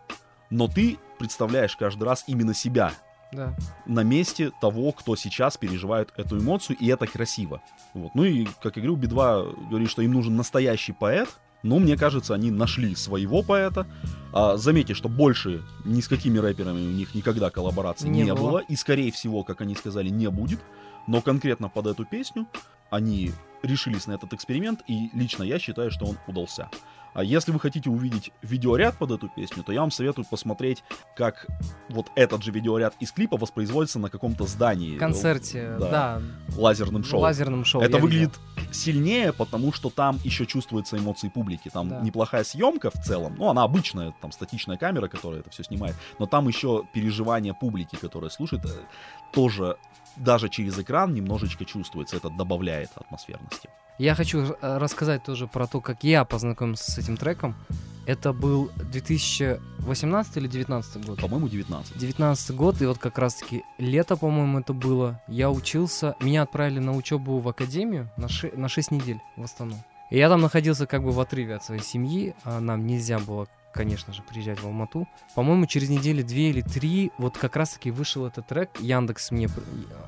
но 0.54 0.68
ты 0.68 0.98
представляешь 1.18 1.76
каждый 1.76 2.04
раз 2.04 2.24
именно 2.28 2.54
себя 2.54 2.92
Да. 3.32 3.54
на 3.86 4.04
месте 4.04 4.52
того, 4.60 4.92
кто 4.92 5.16
сейчас 5.16 5.56
переживает 5.56 6.12
эту 6.16 6.38
эмоцию, 6.38 6.76
и 6.78 6.86
это 6.86 7.06
красиво. 7.08 7.60
Вот. 7.92 8.14
Ну 8.14 8.22
и, 8.24 8.46
как 8.62 8.76
я 8.76 8.82
говорю, 8.82 8.96
Би-2 8.96 9.68
говорит, 9.70 9.90
что 9.90 10.02
им 10.02 10.12
нужен 10.12 10.36
настоящий 10.36 10.92
поэт, 10.92 11.28
но 11.64 11.78
мне 11.78 11.96
кажется, 11.96 12.34
они 12.34 12.50
нашли 12.50 12.94
своего 12.94 13.42
поэта. 13.42 13.86
А, 14.32 14.56
заметьте, 14.56 14.94
что 14.94 15.08
больше 15.08 15.62
ни 15.84 16.00
с 16.00 16.08
какими 16.08 16.38
рэперами 16.38 16.78
у 16.86 16.90
них 16.92 17.14
никогда 17.14 17.50
коллабораций 17.50 18.08
не, 18.08 18.22
Не 18.22 18.34
было. 18.34 18.50
было. 18.50 18.58
и, 18.58 18.76
скорее 18.76 19.10
всего, 19.10 19.42
как 19.42 19.60
они 19.62 19.74
сказали, 19.74 20.08
не 20.10 20.28
будет. 20.30 20.60
Но 21.08 21.20
конкретно 21.20 21.68
под 21.68 21.86
эту 21.88 22.04
песню 22.04 22.46
они 22.90 23.32
решились 23.62 24.06
на 24.06 24.12
этот 24.12 24.32
эксперимент, 24.34 24.82
и 24.86 25.10
лично 25.14 25.42
я 25.42 25.58
считаю, 25.58 25.90
что 25.90 26.04
он 26.06 26.18
удался. 26.28 26.68
А 27.14 27.22
если 27.24 27.52
вы 27.52 27.60
хотите 27.60 27.88
увидеть 27.90 28.32
видеоряд 28.42 28.98
под 28.98 29.12
эту 29.12 29.28
песню, 29.28 29.62
то 29.62 29.72
я 29.72 29.80
вам 29.80 29.90
советую 29.92 30.24
посмотреть, 30.28 30.82
как 31.16 31.46
вот 31.88 32.08
этот 32.16 32.42
же 32.42 32.50
видеоряд 32.50 32.94
из 33.00 33.12
клипа 33.12 33.36
воспроизводится 33.36 33.98
на 34.00 34.10
каком-то 34.10 34.46
здании. 34.46 34.98
Концерте, 34.98 35.76
Да. 35.78 35.90
да, 35.90 36.22
Лазерным 36.56 37.04
шоу. 37.04 37.20
лазерном 37.20 37.64
шоу. 37.64 37.82
Это 37.82 37.98
выглядит 37.98 38.32
видел. 38.56 38.72
сильнее, 38.74 39.32
потому 39.32 39.72
что 39.72 39.90
там 39.90 40.18
еще 40.24 40.44
чувствуются 40.44 40.98
эмоции 40.98 41.28
публики. 41.28 41.70
Там 41.72 41.88
Да. 41.88 42.00
неплохая 42.00 42.42
съемка 42.44 42.90
в 42.90 42.94
целом. 43.04 43.36
Ну, 43.38 43.48
она 43.48 43.62
обычная, 43.62 44.12
там 44.20 44.32
статичная 44.32 44.76
камера, 44.76 45.06
которая 45.08 45.40
это 45.40 45.50
все 45.50 45.62
снимает. 45.62 45.94
Но 46.18 46.26
там 46.26 46.48
еще 46.48 46.84
переживание 46.92 47.54
публики, 47.54 47.94
которая 47.96 48.30
слушает, 48.30 48.64
э, 48.64 48.68
тоже 49.32 49.76
даже 50.16 50.48
через 50.48 50.78
экран 50.78 51.14
немножечко 51.14 51.64
чувствуется. 51.64 52.16
Это 52.16 52.30
добавляет 52.30 52.90
атмосферности. 52.96 53.68
Я 53.98 54.14
хочу 54.16 54.40
э, 54.40 54.78
рассказать 54.78 55.22
тоже 55.22 55.46
про 55.46 55.66
то, 55.66 55.80
как 55.80 56.02
я 56.02 56.24
познакомился 56.24 56.90
с 56.90 56.98
этим 56.98 57.16
треком. 57.16 57.54
Это 58.06 58.32
был 58.32 58.70
2018 58.78 60.36
или 60.36 60.46
2019 60.48 61.06
год? 61.06 61.20
По-моему, 61.20 61.48
19. 61.48 61.96
19 61.96 62.56
год, 62.56 62.82
и 62.82 62.86
вот 62.86 62.98
как 62.98 63.18
раз-таки 63.18 63.62
лето, 63.78 64.16
по-моему, 64.16 64.58
это 64.60 64.72
было. 64.72 65.20
Я 65.28 65.50
учился, 65.50 66.14
меня 66.20 66.42
отправили 66.42 66.80
на 66.80 66.92
учебу 66.92 67.38
в 67.38 67.48
академию 67.48 68.10
на, 68.16 68.28
ше- 68.28 68.52
на 68.54 68.68
6 68.68 68.90
недель 68.90 69.20
в 69.36 69.42
Астану. 69.44 69.76
И 70.10 70.18
я 70.18 70.28
там 70.28 70.40
находился 70.40 70.86
как 70.86 71.02
бы 71.02 71.12
в 71.12 71.20
отрыве 71.20 71.54
от 71.56 71.64
своей 71.64 71.82
семьи, 71.82 72.34
а 72.44 72.60
нам 72.60 72.86
нельзя 72.86 73.18
было, 73.18 73.46
конечно 73.74 74.12
же, 74.12 74.22
приезжать 74.22 74.60
в 74.60 74.66
Алмату. 74.66 75.06
По-моему, 75.34 75.66
через 75.66 75.90
недели 75.90 76.22
две 76.22 76.50
или 76.50 76.62
три 76.62 77.10
вот 77.18 77.36
как 77.36 77.56
раз-таки 77.56 77.90
вышел 77.90 78.24
этот 78.24 78.46
трек. 78.46 78.70
Яндекс 78.78 79.30
мне, 79.32 79.48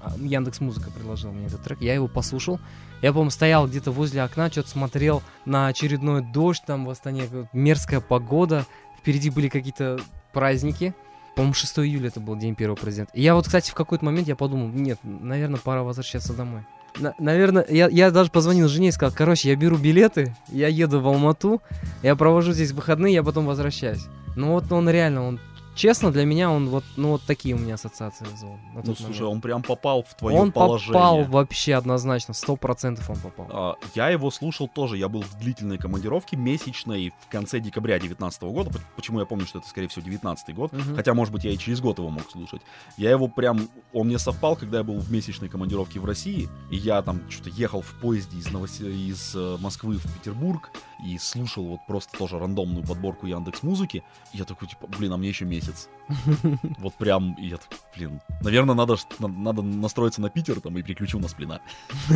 а, 0.03 0.15
Яндекс 0.17 0.61
Музыка 0.61 0.91
предложил 0.91 1.33
мне 1.33 1.47
этот 1.47 1.63
трек. 1.63 1.81
Я 1.81 1.95
его 1.95 2.09
послушал. 2.09 2.61
Я, 3.03 3.11
по-моему, 3.11 3.31
стоял 3.31 3.67
где-то 3.67 3.91
возле 3.91 4.23
окна, 4.23 4.51
что-то 4.51 4.71
смотрел 4.71 5.23
на 5.45 5.67
очередной 5.67 6.23
дождь 6.23 6.63
там 6.67 6.87
в 6.87 6.91
Астане, 6.91 7.25
мерзкая 7.53 8.01
погода. 8.01 8.65
Впереди 8.99 9.29
были 9.31 9.49
какие-то 9.49 10.01
праздники. 10.33 10.95
По-моему, 11.35 11.53
6 11.53 11.81
июля 11.81 12.09
это 12.09 12.21
был 12.21 12.37
день 12.37 12.55
первого 12.55 12.77
президента. 12.77 13.13
И 13.15 13.21
я 13.21 13.35
вот, 13.35 13.45
кстати, 13.45 13.71
в 13.71 13.75
какой-то 13.75 14.05
момент 14.05 14.27
я 14.27 14.37
подумал, 14.37 14.69
нет, 14.69 14.99
наверное, 15.03 15.61
пора 15.61 15.83
возвращаться 15.83 16.33
домой. 16.33 16.65
На- 16.99 17.15
наверное, 17.19 17.67
я, 17.69 17.89
я 17.89 18.11
даже 18.11 18.31
позвонил 18.31 18.69
жене 18.69 18.89
и 18.89 18.93
сказал, 18.93 19.15
короче, 19.17 19.51
я 19.51 19.57
беру 19.57 19.77
билеты, 19.77 20.35
я 20.49 20.69
еду 20.69 21.01
в 21.01 21.07
Алмату, 21.07 21.61
я 22.03 22.17
провожу 22.17 22.53
здесь 22.53 22.73
выходные, 22.73 23.15
я 23.15 23.23
потом 23.23 23.47
возвращаюсь. 23.47 24.07
Ну 24.35 24.53
вот 24.53 24.71
он 24.73 24.89
реально, 24.89 25.27
он 25.27 25.41
честно, 25.77 26.11
для 26.11 26.25
меня 26.25 26.51
он 26.51 26.69
вот, 26.69 26.85
ну 26.97 27.11
вот 27.11 27.23
такие 27.23 27.55
у 27.55 27.59
меня 27.59 27.75
ассоциации 27.75 28.25
вызвал. 28.25 28.59
Ну, 28.75 28.83
слушай, 28.95 29.21
момент. 29.21 29.21
он 29.23 29.41
прям 29.41 29.63
попал 29.63 30.03
в 30.03 30.15
твое 30.15 30.37
он 30.37 30.51
положение. 30.51 30.93
попал 30.93 31.25
вообще 31.25 31.75
однозначно, 31.75 32.35
сто 32.35 32.57
процентов 32.57 33.09
он 33.11 33.17
попал. 33.17 33.47
А, 33.51 33.75
Я 33.95 34.09
его 34.09 34.31
слушал 34.31 34.67
тоже, 34.69 34.97
я 34.97 35.09
был 35.09 35.23
в 35.23 35.39
длительной 35.39 35.79
командировке 35.79 36.37
месячной 36.37 37.13
в 37.21 37.31
конце 37.31 37.61
декабря 37.61 37.99
2019 37.99 38.43
года. 38.43 38.71
Почему 38.97 39.21
я 39.21 39.27
помню, 39.27 39.47
что 39.47 39.59
это, 39.59 39.69
скорее 39.69 39.89
всего, 39.89 40.05
19 40.05 40.55
год. 40.55 40.73
Мгм. 40.73 40.97
Хотя, 40.97 41.15
может 41.15 41.33
быть, 41.33 41.45
я 41.45 41.51
и 41.53 41.59
через 41.59 41.81
год 41.81 41.99
его 41.99 42.11
мог 42.11 42.29
слушать. 42.31 42.63
Я 42.97 43.11
его 43.11 43.29
прям... 43.29 43.69
Он 43.93 44.07
мне 44.07 44.19
совпал, 44.19 44.57
когда 44.57 44.79
я 44.79 44.85
был 44.85 44.99
в 44.99 45.13
месячной 45.13 45.49
командировке 45.49 46.01
в 46.01 46.05
России. 46.05 46.49
И 46.71 46.77
я 46.77 47.03
там 47.03 47.21
что-то 47.31 47.51
ехал 47.51 47.83
в 47.83 47.93
поезде 48.01 48.39
из, 48.39 48.47
Новос- 48.49 48.83
из 48.91 49.35
э, 49.35 49.57
Москвы 49.61 49.97
в 49.99 50.03
Петербург. 50.19 50.71
И 51.05 51.19
слушал 51.19 51.67
вот 51.67 51.81
просто 51.87 52.17
тоже 52.17 52.39
рандомную 52.39 52.85
подборку 52.85 53.27
Яндекс 53.27 53.63
Музыки. 53.63 54.03
Я 54.33 54.45
такой, 54.45 54.69
типа, 54.69 54.87
блин, 54.87 55.13
а 55.13 55.17
мне 55.17 55.29
еще 55.29 55.45
месяц. 55.45 55.89
Вот 56.79 56.95
прям, 56.95 57.35
и 57.35 57.49
я 57.49 57.57
такой, 57.57 57.79
блин, 57.97 58.21
наверное, 58.41 58.75
надо, 58.75 58.97
надо 59.19 59.63
настроиться 59.63 60.21
на 60.21 60.31
Питер 60.31 60.61
там 60.61 60.77
и 60.79 60.83
переключу 60.83 61.19
на 61.19 61.29
сплина. 61.29 61.61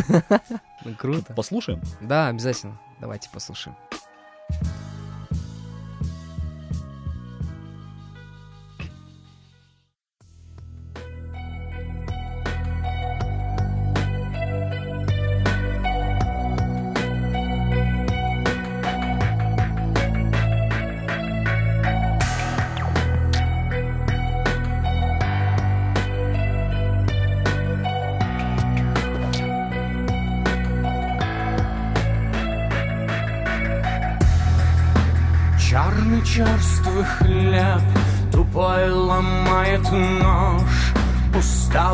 Ну, 0.83 0.95
круто. 0.95 1.35
Послушаем? 1.35 1.83
Да, 2.01 2.29
обязательно. 2.29 2.81
Давайте 3.01 3.29
послушаем. 3.31 3.77
Черный 4.51 4.89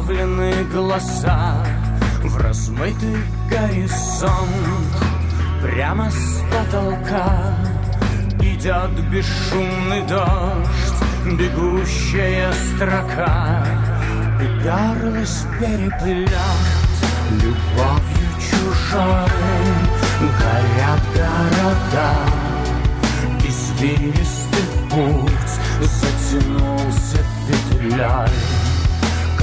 Уставленные 0.07 0.63
глаза 0.67 1.67
В 2.23 2.37
размытый 2.37 3.17
горизонт. 3.51 4.39
Прямо 5.61 6.09
с 6.13 6.43
потолка 6.49 7.57
Идет 8.41 8.93
бесшумный 9.11 10.03
дождь 10.03 11.37
Бегущая 11.37 12.53
строка 12.53 13.67
И 14.41 14.63
горлось 14.63 15.45
переплет. 15.59 16.31
Любовью 17.43 18.29
чужой 18.39 19.29
Горят 20.39 21.03
города 21.17 22.13
Извилистый 23.45 24.67
путь 24.89 25.57
затянулся 25.83 27.19
петлей 27.49 28.66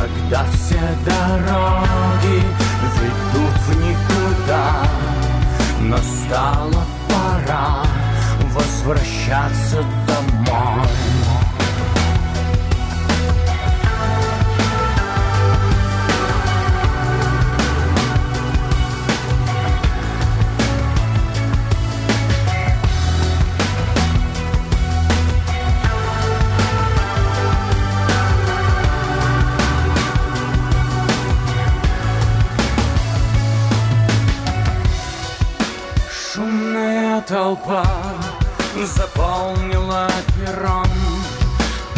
Когда 0.03 0.43
все 0.51 0.81
дороги 1.05 2.43
ведут 2.99 3.57
в 3.65 3.75
никуда 3.77 4.83
Настала 5.79 6.83
пора 7.07 7.83
возвращаться 8.53 9.81
домой 10.05 11.42
толпа 37.53 37.85
заполнила 38.83 40.09
перрон 40.35 40.87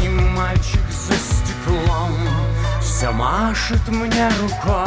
И 0.03 0.09
мальчик 0.09 0.81
за 0.89 1.13
стеклом 1.13 2.13
все 2.81 3.11
машет 3.11 3.87
мне 3.87 4.29
рукой. 4.41 4.85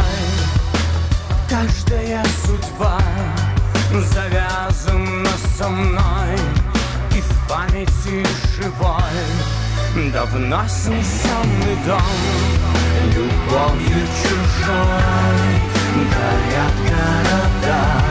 Каждая 1.48 2.24
судьба 2.44 2.98
завязана 3.92 5.30
со 5.56 5.68
мной 5.68 6.36
И 7.16 7.20
в 7.20 7.48
памяти 7.48 8.26
живой. 8.56 10.12
Давно 10.12 10.62
снесенный 10.68 11.76
дом 11.86 12.02
Любовью 13.14 14.06
чужой. 14.22 15.58
Горят 15.94 16.74
города 16.84 18.08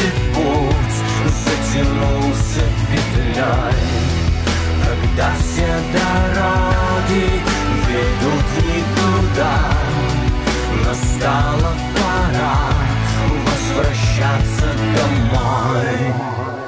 Извилистый 0.00 0.12
путь 0.34 0.96
затянулся 1.44 2.62
петлей. 2.90 3.80
Когда 4.84 5.32
все 5.38 5.68
дороги 5.92 7.26
ведут 7.88 8.48
никуда 8.66 9.54
Настала 10.84 11.74
пора 11.94 12.56
возвращаться 13.44 14.68
домой 14.96 16.59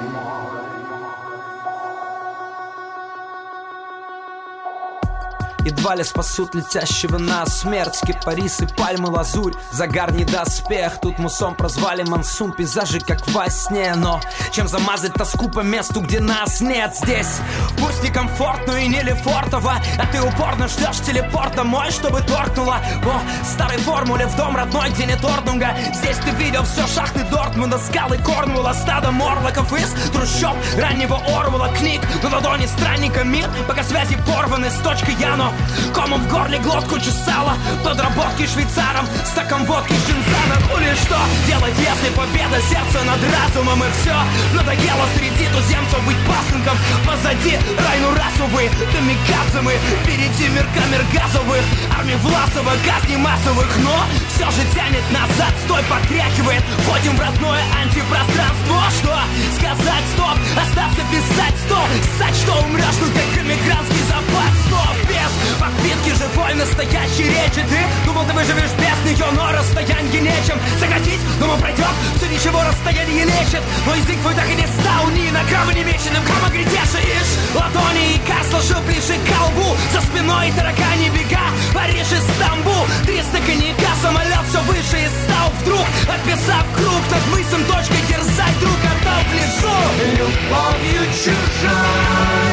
Едва 5.72 5.94
ли 5.94 6.04
спасут 6.04 6.54
летящего 6.54 7.16
на 7.16 7.46
смерть. 7.46 7.98
Кипарисы, 8.06 8.66
пальмы, 8.66 9.08
лазурь, 9.08 9.54
загар 9.72 10.12
не 10.12 10.24
доспех. 10.24 11.00
Тут 11.00 11.18
мусом 11.18 11.54
прозвали 11.54 12.02
мансум, 12.02 12.52
пейзажи 12.52 13.00
как 13.00 13.26
во 13.28 13.48
сне. 13.48 13.94
Но 13.96 14.20
чем 14.52 14.68
замазать 14.68 15.14
тоску 15.14 15.48
по 15.48 15.60
месту, 15.60 16.02
где 16.02 16.20
нас 16.20 16.60
нет? 16.60 16.94
Здесь 16.94 17.38
Пусть 17.78 18.02
некомфортно 18.02 18.72
и 18.72 18.86
не 18.86 19.02
лефортово 19.02 19.76
А 19.98 20.06
ты 20.12 20.20
упорно 20.20 20.68
ждешь 20.68 21.00
телепорт 21.06 21.54
домой, 21.54 21.90
чтобы 21.90 22.20
торкнуло. 22.20 22.76
О, 23.06 23.46
старой 23.50 23.78
формуле 23.78 24.26
в 24.26 24.36
дом 24.36 24.54
родной, 24.54 24.90
где 24.90 25.06
нет 25.06 25.24
Ордунга 25.24 25.74
Здесь 25.94 26.18
ты 26.18 26.30
видел 26.32 26.64
все 26.64 26.86
шахты 26.86 27.24
Дортмунда, 27.24 27.78
скалы 27.78 28.18
Корнуэлла 28.18 28.74
Стадо 28.74 29.10
морлоков 29.10 29.72
из 29.72 29.90
трущоб 30.10 30.54
раннего 30.76 31.16
Орвала 31.34 31.70
Книг 31.70 32.02
на 32.22 32.28
ладони 32.28 32.66
странника 32.66 33.24
мир. 33.24 33.48
Пока 33.66 33.82
связи 33.82 34.18
порваны 34.26 34.68
с 34.68 34.76
точкой 34.82 35.14
Яно 35.14 35.50
Комом 35.94 36.22
в 36.22 36.28
горле 36.28 36.58
глотку 36.58 36.98
чесала 36.98 37.54
Подработки 37.84 38.46
швейцаром 38.46 39.06
Стаком 39.24 39.64
водки 39.64 39.94
Шинзана 40.06 40.56
Ну 40.68 40.80
или 40.80 40.94
что 40.94 41.18
делать, 41.46 41.74
если 41.78 42.14
победа 42.14 42.60
сердца 42.68 43.04
над 43.04 43.20
разумом? 43.22 43.82
И 43.84 43.90
все 44.00 44.16
надоело 44.54 45.06
среди 45.16 45.46
туземцев 45.48 46.00
быть 46.06 46.18
пасынком. 46.26 46.76
Позади 47.06 47.58
райну 47.78 48.08
расовые 48.14 48.70
Камикадзе 48.92 49.60
мы 49.62 49.74
Впереди 50.02 50.48
мир 50.48 50.66
камер 50.74 51.04
газовых 51.12 51.64
Армии 51.96 52.16
Власова, 52.22 52.72
казни 52.86 53.16
массовых. 53.16 53.68
Но 53.78 53.96
все 54.34 54.50
же 54.50 54.62
тянет 54.74 55.04
назад 55.10 55.52
Стой, 55.64 55.82
потряхивает 55.84 56.62
Входим 56.84 57.16
в 57.16 57.20
родное 57.20 57.62
антипространство. 57.82 58.80
Что 59.00 59.16
сказать, 59.58 60.06
стоп 60.14 60.36
Остаться 60.56 61.02
писать, 61.10 61.56
стоп. 61.66 61.88
Ссать, 62.16 62.36
что 62.36 62.52
умрешь, 62.64 62.98
ну 63.00 63.06
как 63.12 63.44
эмигрантский 63.44 64.04
запас. 64.08 64.52
Стоп, 64.66 64.96
без 65.08 65.32
подпитки 65.61 66.12
живой 66.16 66.55
настоящей 66.55 67.28
речи. 67.28 67.64
Ты 67.68 67.80
думал, 68.07 68.24
ты 68.26 68.32
выживешь 68.32 68.74
без 68.78 68.98
нее, 69.05 69.26
но 69.32 69.53
расстояние 69.53 70.20
нечем. 70.20 70.59
Согласись, 70.78 71.20
думал, 71.38 71.57
пройдет, 71.59 71.94
все 72.16 72.28
ничего 72.28 72.62
расстояние 72.62 73.24
лечит. 73.24 73.62
Но 73.86 73.94
язык 73.94 74.18
твой 74.20 74.34
так 74.34 74.48
и 74.48 74.55
не 74.55 74.66
стал 74.66 75.09
ни 75.11 75.30
на 75.30 75.42
грамм 75.44 75.70
немеченным 75.70 76.22
Кому 76.24 76.48
грядешаешь 76.50 77.32
ладони 77.55 78.14
и 78.14 78.18
кар 78.26 78.44
сложил 78.50 78.80
ближе 78.82 79.14
к 79.18 79.24
колбу. 79.28 79.76
За 79.92 80.00
спиной 80.00 80.53
таракани 80.53 81.09
бега, 81.11 81.46
Париж 81.74 82.09
и 82.12 82.20
Стамбул. 82.32 82.86
300 83.05 83.38
коньяка, 83.46 83.92
самолет 84.03 84.44
все 84.48 84.61
выше 84.62 84.98
и 85.03 85.09
стал 85.24 85.50
вдруг. 85.61 85.86
Описав 86.09 86.64
круг 86.76 87.03
над 87.11 87.26
мысом 87.28 87.64
точкой 87.64 88.03
дерзать 88.09 88.59
Друг 88.61 88.78
отдал 88.78 89.22
в 89.22 89.34
лесу 89.34 89.76
Любовью 90.18 91.12
чужой 91.12 92.53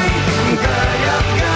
горят 0.56 1.24
города 1.38 1.49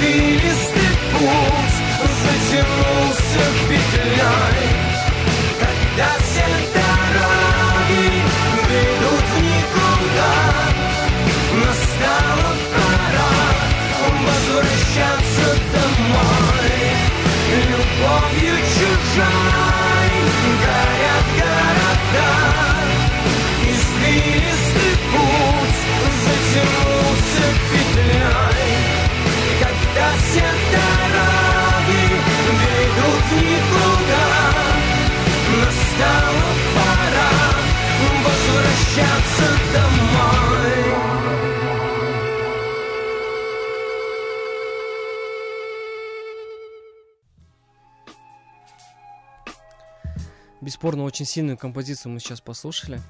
Извилистый 0.00 0.96
путь 1.12 1.76
затянулся 2.22 3.44
петлей. 3.68 4.70
Когда 5.60 6.08
все 6.22 6.46
дороги 6.72 8.08
ведут 8.66 9.26
никуда 9.44 10.32
Настала 11.52 12.52
пора 12.72 13.34
возвращаться 14.24 15.60
домой. 15.74 16.70
Любовью 17.68 18.56
чужой 18.56 19.59
Бесспорно, 50.70 51.02
очень 51.02 51.24
сильную 51.24 51.58
композицию 51.58 52.12
мы 52.12 52.20
сейчас 52.20 52.40
послушали. 52.40 53.00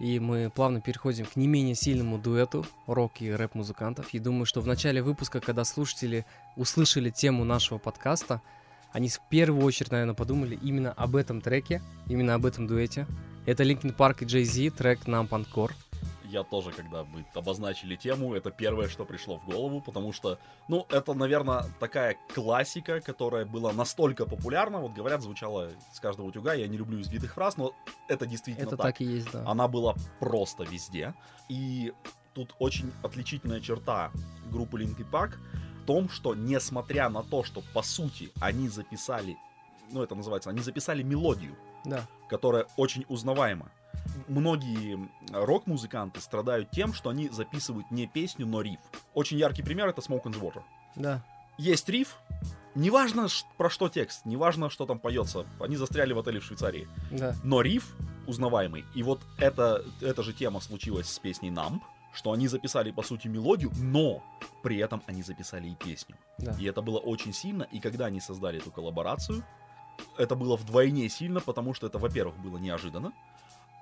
И 0.00 0.18
мы 0.18 0.50
плавно 0.50 0.80
переходим 0.80 1.24
к 1.24 1.36
не 1.36 1.46
менее 1.46 1.76
сильному 1.76 2.18
дуэту 2.18 2.66
рок 2.88 3.20
и 3.20 3.30
рэп-музыкантов. 3.30 4.12
И 4.12 4.18
думаю, 4.18 4.44
что 4.44 4.60
в 4.60 4.66
начале 4.66 5.00
выпуска, 5.00 5.38
когда 5.38 5.62
слушатели 5.62 6.26
услышали 6.56 7.10
тему 7.10 7.44
нашего 7.44 7.78
подкаста, 7.78 8.42
они 8.90 9.08
в 9.08 9.20
первую 9.30 9.64
очередь, 9.64 9.92
наверное, 9.92 10.16
подумали 10.16 10.58
именно 10.60 10.90
об 10.90 11.14
этом 11.14 11.40
треке, 11.40 11.80
именно 12.08 12.34
об 12.34 12.44
этом 12.44 12.66
дуэте. 12.66 13.06
Это 13.46 13.62
Linkin 13.62 13.96
Park 13.96 14.16
и 14.22 14.24
Jay-Z, 14.24 14.76
трек 14.76 15.04
Numb 15.04 15.28
Encore. 15.28 15.70
Я 16.30 16.44
тоже, 16.44 16.70
когда 16.70 17.02
мы 17.02 17.24
обозначили 17.34 17.96
тему, 17.96 18.34
это 18.34 18.50
первое, 18.52 18.88
что 18.88 19.04
пришло 19.04 19.38
в 19.38 19.44
голову, 19.44 19.80
потому 19.80 20.12
что, 20.12 20.38
ну, 20.68 20.86
это, 20.88 21.12
наверное, 21.14 21.64
такая 21.80 22.16
классика, 22.34 23.00
которая 23.00 23.44
была 23.44 23.72
настолько 23.72 24.26
популярна, 24.26 24.78
вот 24.78 24.92
говорят, 24.92 25.22
звучала 25.22 25.70
с 25.92 25.98
каждого 25.98 26.26
утюга, 26.28 26.54
я 26.54 26.68
не 26.68 26.76
люблю 26.76 27.00
избитых 27.00 27.34
фраз, 27.34 27.56
но 27.56 27.72
это 28.08 28.26
действительно 28.26 28.66
Это 28.68 28.76
так. 28.76 28.86
так 28.86 29.00
и 29.00 29.04
есть, 29.04 29.32
да. 29.32 29.42
Она 29.44 29.66
была 29.66 29.94
просто 30.20 30.62
везде. 30.62 31.14
И 31.48 31.92
тут 32.32 32.54
очень 32.60 32.92
отличительная 33.02 33.60
черта 33.60 34.12
группы 34.52 34.80
Linkin 34.80 35.10
Park 35.10 35.32
в 35.82 35.86
том, 35.86 36.08
что 36.08 36.36
несмотря 36.36 37.08
на 37.08 37.24
то, 37.24 37.42
что 37.42 37.62
по 37.74 37.82
сути 37.82 38.30
они 38.40 38.68
записали, 38.68 39.36
ну 39.90 40.00
это 40.04 40.14
называется, 40.14 40.50
они 40.50 40.60
записали 40.60 41.02
мелодию, 41.02 41.56
Да. 41.84 42.06
которая 42.28 42.66
очень 42.76 43.04
узнаваема. 43.08 43.72
Многие 44.28 45.08
рок-музыканты 45.32 46.20
страдают 46.20 46.70
тем, 46.70 46.92
что 46.92 47.10
они 47.10 47.28
записывают 47.28 47.90
не 47.90 48.06
песню, 48.06 48.46
но 48.46 48.62
риф. 48.62 48.80
Очень 49.14 49.38
яркий 49.38 49.62
пример 49.62 49.88
это 49.88 50.00
Smoke 50.00 50.24
and 50.24 50.40
Water. 50.40 50.62
Да. 50.96 51.24
Есть 51.58 51.88
риф, 51.88 52.16
неважно 52.74 53.28
про 53.58 53.68
что 53.68 53.88
текст, 53.88 54.24
неважно, 54.24 54.70
что 54.70 54.86
там 54.86 54.98
поется. 54.98 55.44
Они 55.58 55.76
застряли 55.76 56.12
в 56.12 56.18
отеле 56.18 56.40
в 56.40 56.44
Швейцарии. 56.44 56.88
Да. 57.10 57.34
Но 57.42 57.60
риф 57.60 57.96
узнаваемый. 58.26 58.84
И 58.94 59.02
вот 59.02 59.20
это, 59.38 59.84
эта 60.00 60.22
же 60.22 60.32
тема 60.32 60.60
случилась 60.60 61.08
с 61.08 61.18
песней 61.18 61.50
Numb, 61.50 61.80
что 62.12 62.32
они 62.32 62.48
записали, 62.48 62.90
по 62.90 63.02
сути, 63.02 63.28
мелодию, 63.28 63.70
но 63.76 64.22
при 64.62 64.78
этом 64.78 65.02
они 65.06 65.22
записали 65.22 65.68
и 65.68 65.74
песню. 65.74 66.16
Да. 66.38 66.56
И 66.58 66.64
это 66.64 66.82
было 66.82 66.98
очень 66.98 67.32
сильно, 67.32 67.64
и 67.64 67.80
когда 67.80 68.06
они 68.06 68.20
создали 68.20 68.58
эту 68.58 68.70
коллаборацию, 68.70 69.44
это 70.16 70.34
было 70.34 70.56
вдвойне 70.56 71.08
сильно, 71.08 71.40
потому 71.40 71.74
что 71.74 71.86
это, 71.86 71.98
во-первых, 71.98 72.38
было 72.38 72.58
неожиданно, 72.58 73.12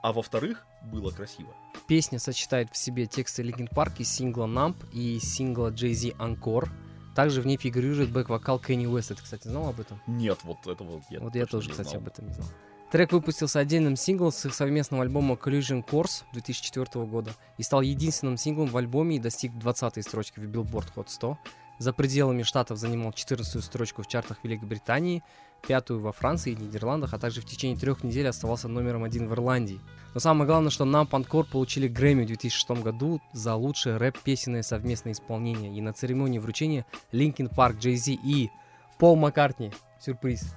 а 0.02 0.12
во-вторых, 0.12 0.66
было 0.82 1.10
красиво. 1.10 1.54
Песня 1.86 2.18
сочетает 2.18 2.70
в 2.70 2.76
себе 2.76 3.06
тексты 3.06 3.42
Linkin 3.42 3.68
Park 3.72 3.94
из 3.98 4.10
сингла 4.10 4.46
Numb 4.46 4.76
и 4.92 5.18
сингла 5.18 5.70
Jay-Z 5.70 6.16
Encore. 6.18 6.68
Также 7.14 7.40
в 7.40 7.46
ней 7.46 7.56
фигурирует 7.56 8.12
бэк-вокал 8.12 8.60
Кенни 8.60 8.86
Уэста. 8.86 9.14
Ты, 9.14 9.22
кстати, 9.22 9.48
знал 9.48 9.68
об 9.68 9.80
этом? 9.80 10.00
Нет, 10.06 10.38
вот 10.44 10.66
этого 10.66 11.02
я 11.10 11.20
вот 11.20 11.34
я 11.34 11.46
тоже, 11.46 11.70
кстати, 11.70 11.88
знал. 11.88 12.02
об 12.02 12.08
этом 12.08 12.26
не 12.28 12.34
знал. 12.34 12.48
Трек 12.90 13.12
выпустился 13.12 13.58
отдельным 13.58 13.96
синглом 13.96 14.32
с 14.32 14.46
их 14.46 14.54
совместного 14.54 15.02
альбома 15.02 15.34
Collision 15.34 15.84
Course 15.84 16.22
2004 16.32 17.04
года 17.04 17.32
и 17.58 17.62
стал 17.62 17.82
единственным 17.82 18.38
синглом 18.38 18.68
в 18.68 18.76
альбоме 18.76 19.16
и 19.16 19.18
достиг 19.18 19.52
20-й 19.52 20.02
строчки 20.02 20.40
в 20.40 20.44
Billboard 20.44 20.94
Hot 20.94 21.08
100. 21.08 21.38
За 21.78 21.92
пределами 21.92 22.42
штатов 22.42 22.78
занимал 22.78 23.10
14-ю 23.10 23.60
строчку 23.60 24.02
в 24.02 24.06
чартах 24.06 24.38
Великобритании, 24.42 25.22
пятую 25.66 26.00
во 26.00 26.12
Франции 26.12 26.52
и 26.52 26.56
Нидерландах, 26.56 27.12
а 27.14 27.18
также 27.18 27.40
в 27.40 27.44
течение 27.44 27.76
трех 27.78 28.02
недель 28.04 28.28
оставался 28.28 28.68
номером 28.68 29.04
один 29.04 29.28
в 29.28 29.32
Ирландии. 29.32 29.80
Но 30.14 30.20
самое 30.20 30.46
главное, 30.46 30.70
что 30.70 30.84
нам 30.84 31.06
Панкор 31.06 31.44
получили 31.44 31.86
Грэмми 31.88 32.24
в 32.24 32.28
2006 32.28 32.70
году 32.82 33.20
за 33.32 33.54
лучшее 33.54 33.98
рэп-песенное 33.98 34.62
совместное 34.62 35.12
исполнение. 35.12 35.76
И 35.76 35.80
на 35.82 35.92
церемонии 35.92 36.38
вручения 36.38 36.86
Linkin 37.12 37.48
Park, 37.48 37.76
Jay-Z 37.78 38.18
и 38.24 38.50
Пол 38.98 39.16
Маккартни, 39.16 39.70
сюрприз, 40.00 40.54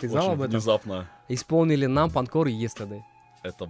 ты 0.00 0.08
знал 0.08 0.24
Очень 0.24 0.32
об 0.34 0.40
этом? 0.42 0.50
внезапно 0.52 1.08
Исполнили 1.28 1.86
Numb 1.86 2.10
Encore 2.10 2.46
и 2.48 2.52
Yesterday. 2.54 3.02
это 3.42 3.68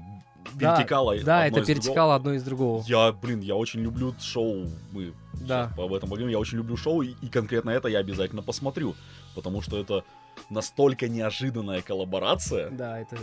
Да, 0.55 0.77
перетекало 0.77 1.17
Да, 1.23 1.45
одно 1.45 1.59
это 1.59 1.61
из 1.61 1.67
перетекало 1.67 2.15
одно 2.15 2.35
из 2.35 2.43
другого. 2.43 2.83
другого. 2.85 3.07
Я, 3.07 3.13
блин, 3.13 3.41
я 3.41 3.57
очень 3.57 3.81
люблю 3.81 4.15
шоу. 4.21 4.67
Мы 4.93 5.15
Да. 5.41 5.73
об 5.79 5.93
этом 5.95 6.09
поговорим. 6.11 6.29
Я 6.29 6.39
очень 6.39 6.59
люблю 6.59 6.77
шоу, 6.77 7.01
и, 7.03 7.15
и 7.23 7.29
конкретно 7.29 7.71
это 7.71 7.89
я 7.89 7.99
обязательно 7.99 8.43
посмотрю. 8.43 8.95
Потому 9.35 9.63
что 9.63 9.79
это 9.81 10.05
настолько 10.51 11.09
неожиданная 11.09 11.83
коллаборация, 11.83 12.71
Да, 12.71 12.99
это 12.99 13.17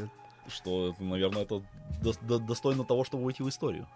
что, 0.48 0.96
наверное, 1.00 1.44
это 1.44 1.62
дос- 2.02 2.20
до- 2.26 2.40
достойно 2.40 2.84
того, 2.84 3.04
чтобы 3.04 3.24
войти 3.24 3.44
в 3.44 3.50
историю. 3.50 3.88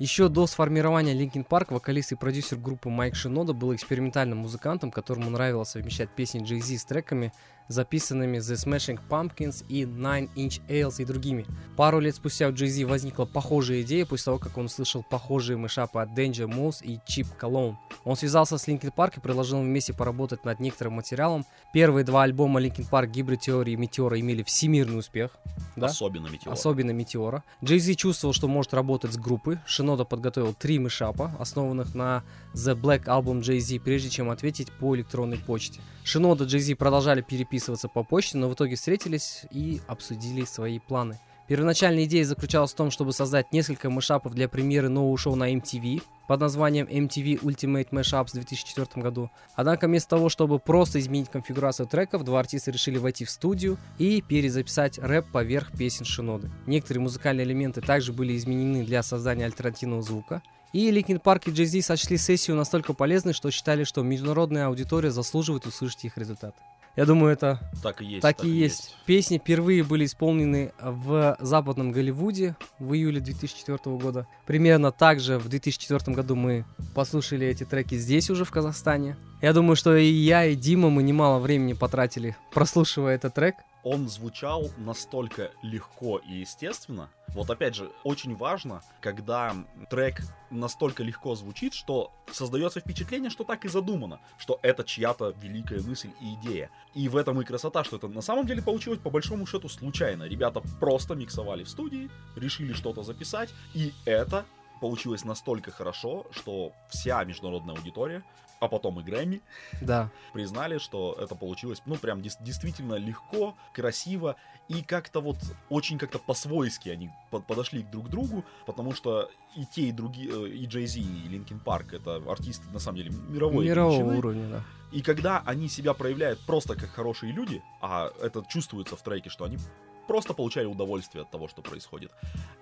Еще 0.00 0.28
до 0.28 0.48
сформирования 0.48 1.14
Linkin 1.14 1.46
Park 1.46 1.66
вокалист 1.72 2.10
и 2.10 2.16
продюсер 2.16 2.58
группы 2.58 2.88
Майк 2.88 3.14
Шинода 3.14 3.52
был 3.52 3.72
экспериментальным 3.72 4.38
музыкантом, 4.38 4.90
которому 4.90 5.30
нравилось 5.30 5.68
совмещать 5.68 6.10
песни 6.10 6.42
Jay-Z 6.42 6.78
с 6.78 6.84
треками, 6.84 7.32
записанными 7.68 8.38
The 8.38 8.54
Smashing 8.56 8.98
Pumpkins 9.08 9.64
и 9.68 9.84
Nine 9.84 10.28
Inch 10.34 10.60
Nails 10.66 11.00
и 11.00 11.04
другими. 11.04 11.46
Пару 11.76 12.00
лет 12.00 12.16
спустя 12.16 12.48
у 12.48 12.50
Jay-Z 12.52 12.84
возникла 12.86 13.24
похожая 13.24 13.82
идея 13.82 14.04
после 14.04 14.24
того, 14.24 14.38
как 14.40 14.58
он 14.58 14.64
услышал 14.66 15.04
похожие 15.08 15.56
мышапы 15.56 16.00
от 16.00 16.08
Danger 16.10 16.48
Mouse 16.48 16.82
и 16.82 16.98
Chip 17.08 17.28
Cologne. 17.40 17.76
Он 18.04 18.16
связался 18.16 18.58
с 18.58 18.68
Linkin 18.68 18.92
Park 18.94 19.14
и 19.16 19.20
предложил 19.20 19.60
вместе 19.60 19.92
поработать 19.92 20.44
над 20.44 20.60
некоторым 20.60 20.94
материалом. 20.94 21.46
Первые 21.72 22.04
два 22.04 22.22
альбома 22.22 22.60
Linkin 22.60 22.88
Park 22.88 23.12
Hybrid 23.12 23.40
Theory 23.40 23.70
и 23.70 23.76
Meteora 23.76 24.20
имели 24.20 24.42
всемирный 24.42 24.98
успех. 24.98 25.30
Да? 25.76 25.86
Особенно 25.86 26.28
Метеор. 26.28 26.52
Особенно 26.52 26.90
Метеора. 26.90 27.42
Джей 27.62 27.78
Зи 27.78 27.96
чувствовал, 27.96 28.34
что 28.34 28.46
может 28.48 28.74
работать 28.74 29.12
с 29.12 29.16
группой. 29.16 29.58
Шинода 29.66 30.04
подготовил 30.04 30.52
три 30.54 30.78
мышапа, 30.78 31.32
основанных 31.38 31.94
на 31.94 32.22
The 32.54 32.78
Black 32.78 33.04
Album 33.04 33.40
Jay 33.40 33.58
Z, 33.58 33.80
прежде 33.80 34.10
чем 34.10 34.30
ответить 34.30 34.70
по 34.72 34.94
электронной 34.94 35.38
почте. 35.38 35.80
Шинода 36.04 36.44
и 36.44 36.46
Джей 36.46 36.60
Зи 36.60 36.74
продолжали 36.74 37.22
переписываться 37.22 37.88
по 37.88 38.04
почте, 38.04 38.38
но 38.38 38.48
в 38.48 38.54
итоге 38.54 38.76
встретились 38.76 39.46
и 39.50 39.80
обсудили 39.86 40.44
свои 40.44 40.78
планы. 40.78 41.18
Первоначальная 41.46 42.04
идея 42.04 42.24
заключалась 42.24 42.72
в 42.72 42.76
том, 42.76 42.90
чтобы 42.90 43.12
создать 43.12 43.52
несколько 43.52 43.90
мышапов 43.90 44.32
для 44.34 44.48
премьеры 44.48 44.88
нового 44.88 45.18
шоу 45.18 45.34
на 45.34 45.52
MTV 45.52 46.02
под 46.26 46.40
названием 46.40 46.86
MTV 46.86 47.40
Ultimate 47.42 47.90
Mashups 47.90 48.28
в 48.28 48.32
2004 48.32 49.02
году. 49.02 49.30
Однако 49.54 49.86
вместо 49.86 50.10
того, 50.10 50.30
чтобы 50.30 50.58
просто 50.58 50.98
изменить 51.00 51.28
конфигурацию 51.28 51.86
треков, 51.86 52.24
два 52.24 52.40
артиста 52.40 52.70
решили 52.70 52.96
войти 52.96 53.26
в 53.26 53.30
студию 53.30 53.76
и 53.98 54.22
перезаписать 54.22 54.98
рэп 54.98 55.26
поверх 55.32 55.72
песен 55.76 56.06
Шиноды. 56.06 56.50
Некоторые 56.66 57.02
музыкальные 57.02 57.44
элементы 57.44 57.82
также 57.82 58.14
были 58.14 58.34
изменены 58.36 58.82
для 58.82 59.02
создания 59.02 59.44
альтернативного 59.44 60.00
звука. 60.00 60.42
И 60.72 60.90
Linkin 60.90 61.22
Park 61.22 61.42
и 61.46 61.50
Jay-Z 61.50 61.82
сочли 61.82 62.16
сессию 62.16 62.56
настолько 62.56 62.94
полезной, 62.94 63.32
что 63.34 63.50
считали, 63.50 63.84
что 63.84 64.02
международная 64.02 64.66
аудитория 64.66 65.10
заслуживает 65.10 65.66
услышать 65.66 66.04
их 66.04 66.16
результаты. 66.18 66.56
Я 66.96 67.06
думаю, 67.06 67.32
это 67.32 67.58
Так 67.82 68.00
и 68.02 68.04
есть. 68.04 68.22
так 68.22 68.44
и 68.44 68.48
есть. 68.48 68.94
Песни 69.04 69.38
впервые 69.38 69.82
были 69.82 70.04
исполнены 70.04 70.72
в 70.80 71.36
западном 71.40 71.90
Голливуде 71.90 72.56
в 72.78 72.94
июле 72.94 73.20
2004 73.20 73.78
года. 73.96 74.28
Примерно 74.46 74.92
так 74.92 75.18
же 75.18 75.38
в 75.38 75.48
2004 75.48 76.14
году 76.14 76.36
мы 76.36 76.64
послушали 76.94 77.46
эти 77.48 77.64
треки 77.64 77.96
здесь 77.96 78.30
уже 78.30 78.44
в 78.44 78.50
Казахстане. 78.52 79.16
Я 79.44 79.52
думаю, 79.52 79.76
что 79.76 79.94
и 79.94 80.06
я, 80.06 80.46
и 80.46 80.54
Дима 80.54 80.88
мы 80.88 81.02
немало 81.02 81.38
времени 81.38 81.74
потратили, 81.74 82.34
прослушивая 82.50 83.16
этот 83.16 83.34
трек. 83.34 83.56
он 83.82 84.08
звучал 84.08 84.70
настолько 84.78 85.50
легко 85.62 86.16
и 86.16 86.36
естественно. 86.36 87.10
Вот 87.34 87.50
опять 87.50 87.74
же, 87.74 87.90
очень 88.04 88.34
важно, 88.36 88.80
когда 89.02 89.54
трек 89.90 90.22
настолько 90.50 91.02
легко 91.02 91.34
звучит, 91.34 91.74
что 91.74 92.10
создается 92.32 92.80
впечатление, 92.80 93.28
что 93.28 93.44
так 93.44 93.66
и 93.66 93.68
задумано, 93.68 94.18
что 94.38 94.58
это 94.62 94.82
чья-то 94.82 95.34
великая 95.42 95.82
мысль 95.82 96.12
и 96.22 96.36
идея. 96.36 96.70
И 96.94 97.10
в 97.10 97.14
этом 97.14 97.38
и 97.42 97.44
красота, 97.44 97.84
что 97.84 97.96
это 97.96 98.08
на 98.08 98.22
самом 98.22 98.46
деле 98.46 98.62
получилось 98.62 98.98
по 98.98 99.10
большому 99.10 99.46
счету 99.46 99.68
случайно. 99.68 100.22
Ребята 100.22 100.62
просто 100.80 101.14
миксовали 101.14 101.64
в 101.64 101.68
студии, 101.68 102.10
решили 102.34 102.72
что-то 102.72 103.02
записать, 103.02 103.50
и 103.74 103.92
это 104.06 104.46
получилось 104.80 105.24
настолько 105.24 105.70
хорошо, 105.70 106.26
что 106.30 106.72
вся 106.88 107.22
международная 107.24 107.74
аудитория, 107.74 108.22
а 108.60 108.68
потом 108.68 109.00
и 109.00 109.02
Грэмми, 109.02 109.40
Да. 109.80 110.10
признали, 110.32 110.78
что 110.78 111.16
это 111.20 111.34
получилось, 111.34 111.82
ну, 111.86 111.96
прям 111.96 112.20
дес- 112.22 112.38
действительно 112.40 112.94
легко, 112.94 113.54
красиво, 113.74 114.36
и 114.68 114.82
как-то 114.82 115.20
вот 115.20 115.36
очень 115.68 115.98
как-то 115.98 116.18
по-свойски 116.18 116.88
они 116.88 117.10
под- 117.30 117.46
подошли 117.46 117.82
друг 117.82 118.06
к 118.06 118.08
другу, 118.08 118.44
потому 118.66 118.94
что 118.94 119.30
и 119.56 119.64
те, 119.66 119.82
и 119.88 119.92
другие, 119.92 120.30
э, 120.30 120.48
и 120.48 120.66
Джей 120.66 120.86
Зи, 120.86 121.00
и 121.02 121.28
Linkin 121.28 121.60
Park, 121.60 121.92
это 121.92 122.16
артисты, 122.28 122.68
на 122.72 122.78
самом 122.78 122.96
деле, 122.98 123.10
мировой 123.28 123.66
Мирового 123.66 123.92
величины. 123.98 124.18
уровня, 124.18 124.48
да. 124.48 124.62
И 124.92 125.02
когда 125.02 125.42
они 125.44 125.68
себя 125.68 125.92
проявляют 125.92 126.40
просто 126.46 126.76
как 126.76 126.88
хорошие 126.90 127.32
люди, 127.32 127.62
а 127.80 128.10
это 128.22 128.44
чувствуется 128.48 128.96
в 128.96 129.02
треке, 129.02 129.28
что 129.28 129.44
они 129.44 129.58
просто 130.06 130.34
получали 130.34 130.66
удовольствие 130.66 131.22
от 131.22 131.30
того, 131.30 131.48
что 131.48 131.62
происходит, 131.62 132.12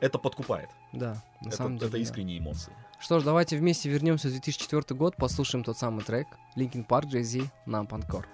это 0.01 0.19
подкупает. 0.19 0.71
Да, 0.93 1.23
на 1.41 1.49
это 1.49 1.57
самом 1.57 1.77
деле. 1.77 1.89
это 1.89 1.97
да. 1.99 2.03
искренние 2.03 2.39
эмоции. 2.39 2.73
Что 3.03 3.19
ж, 3.19 3.25
давайте 3.25 3.57
вместе 3.57 3.89
вернемся 3.89 4.29
в 4.29 4.31
2004 4.31 4.97
год, 4.97 5.17
послушаем 5.17 5.65
тот 5.65 5.77
самый 5.77 6.05
трек 6.05 6.29
Linkin 6.57 6.87
Park, 6.87 7.07
Jay-Z, 7.11 7.51
Numb 7.67 7.89
Encore. 7.89 8.25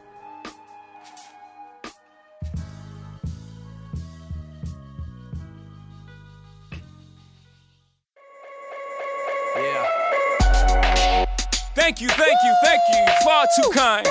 Thank 11.75 12.03
you, 12.03 12.09
thank 12.09 12.39
you, 12.45 12.55
thank 12.63 12.81
you. 12.93 13.07
Far 13.25 13.47
too 13.57 13.71
kind. 13.71 14.07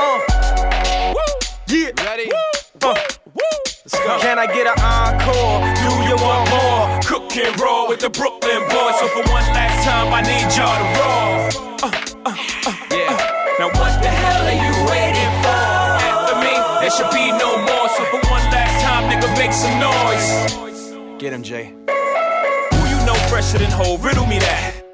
Uh. 0.00 1.12
Woo. 1.14 1.20
Yeah. 1.68 1.90
Ready? 2.02 2.32
Uh. 2.82 2.94
Woo. 3.34 3.42
Let's 3.84 3.92
go. 3.92 4.18
Can 4.20 4.38
I 4.38 4.46
get 4.46 4.66
an 4.66 4.80
encore? 4.80 5.60
Do 5.76 6.08
you 6.08 6.16
want 6.16 6.48
more? 6.50 6.97
And 7.30 7.60
roll 7.60 7.86
with 7.86 8.00
the 8.00 8.10
Brooklyn 8.10 8.58
boys. 8.68 8.98
So 8.98 9.06
for 9.08 9.22
one 9.30 9.46
last 9.54 9.84
time, 9.84 10.12
I 10.12 10.22
need 10.22 10.48
y'all 10.56 10.74
to 10.74 10.88
roll. 10.98 11.68
Uh, 11.84 11.92
uh, 12.24 12.34
uh, 12.66 12.74
yeah. 12.90 13.14
Now 13.60 13.68
what 13.78 14.02
the 14.02 14.08
hell 14.08 14.42
are 14.42 14.58
you 14.58 14.74
waiting 14.90 15.32
for? 15.44 15.62
After 16.08 16.34
me, 16.40 16.50
there 16.80 16.90
should 16.90 17.12
be 17.12 17.30
no 17.30 17.58
more. 17.58 17.88
So 17.90 18.04
for 18.06 18.18
one 18.28 18.42
last 18.50 18.82
time, 18.82 19.04
nigga, 19.10 19.28
make 19.38 19.52
some 19.52 19.78
noise. 19.78 21.20
Get 21.20 21.32
him, 21.32 21.44
Jay. 21.44 21.74
Who 22.72 22.88
you 22.88 23.06
know 23.06 23.14
fresher 23.28 23.58
than 23.58 23.70
whole? 23.70 23.98
Riddle 23.98 24.26
me 24.26 24.40
that. 24.40 24.77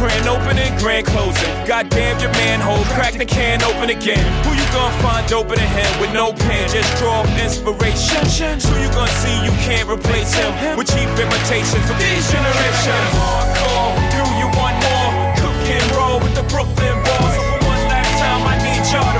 Grand 0.00 0.26
opening, 0.32 0.72
grand 0.80 1.04
closing. 1.04 1.52
Goddamn 1.68 2.18
your 2.24 2.32
manhole, 2.40 2.82
crack 2.96 3.12
the 3.12 3.26
can 3.26 3.60
open 3.62 3.90
again. 3.90 4.24
Who 4.48 4.56
you 4.56 4.64
gonna 4.72 4.96
find 5.04 5.30
open 5.30 5.60
in 5.60 5.68
him 5.76 5.92
with 6.00 6.10
no 6.16 6.32
pen? 6.32 6.64
Just 6.72 6.88
draw 6.96 7.20
inspiration. 7.36 8.24
Who 8.64 8.80
you 8.80 8.88
gonna 8.96 9.12
see 9.20 9.36
you 9.44 9.52
can't 9.60 9.84
replace 9.92 10.32
him 10.32 10.56
with 10.72 10.88
cheap 10.88 11.04
imitations 11.20 11.84
of 11.84 11.98
these 12.00 12.24
generations? 12.32 13.12
Hardcore, 13.12 13.92
do 14.16 14.24
you 14.40 14.48
want 14.56 14.80
more? 14.80 15.12
Cook 15.36 15.60
and 15.68 15.84
roll 15.92 16.16
with 16.16 16.32
the 16.32 16.48
Brooklyn 16.48 16.96
boys. 17.04 17.36
One 17.60 17.84
last 17.92 18.16
time, 18.24 18.40
I 18.48 18.56
need 18.56 18.80
y'all 18.88 19.04
to 19.04 19.19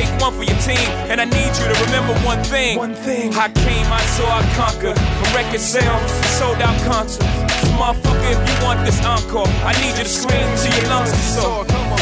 take 0.00 0.20
one 0.20 0.32
for 0.34 0.44
your 0.44 0.60
team. 0.60 0.88
And 1.10 1.20
I 1.20 1.24
need 1.24 1.52
you 1.58 1.66
to 1.72 1.76
remember 1.84 2.14
one 2.32 2.42
thing. 2.44 2.78
One 2.78 2.94
thing. 2.94 3.34
I 3.34 3.48
came, 3.48 3.86
I 3.92 4.02
saw, 4.16 4.28
I 4.40 4.42
conquered. 4.56 4.96
From 5.18 5.28
record 5.34 5.60
sales, 5.60 6.10
to 6.20 6.28
sold 6.38 6.60
out 6.60 6.76
concerts. 6.88 7.26
So 7.60 7.66
motherfucker, 7.78 8.30
if 8.34 8.40
you 8.48 8.56
want 8.64 8.80
this 8.86 9.00
encore, 9.04 9.50
I 9.70 9.72
need 9.82 9.94
you 9.98 10.04
to 10.04 10.14
scream 10.20 10.48
till 10.60 10.72
your 10.76 10.88
lungs 10.92 11.10
can 11.10 11.26
sore. 11.36 11.64
Come 11.64 11.92
on. 11.92 12.00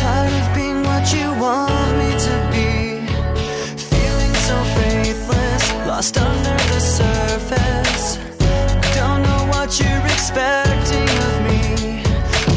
Tired 0.00 0.34
of 0.40 0.46
being 0.56 0.80
what 0.88 1.04
you 1.14 1.26
want 1.44 1.90
me 2.00 2.10
to 2.26 2.34
be. 2.52 2.68
Feeling 3.90 4.34
so 4.46 4.56
faithless, 4.76 5.64
lost 5.90 6.16
under 6.18 6.56
the 6.72 6.80
surface. 6.98 8.18
Don't 8.96 9.22
know 9.22 9.42
what 9.52 9.68
you're 9.78 10.06
expecting 10.14 11.10
of 11.26 11.34
me, 11.48 12.02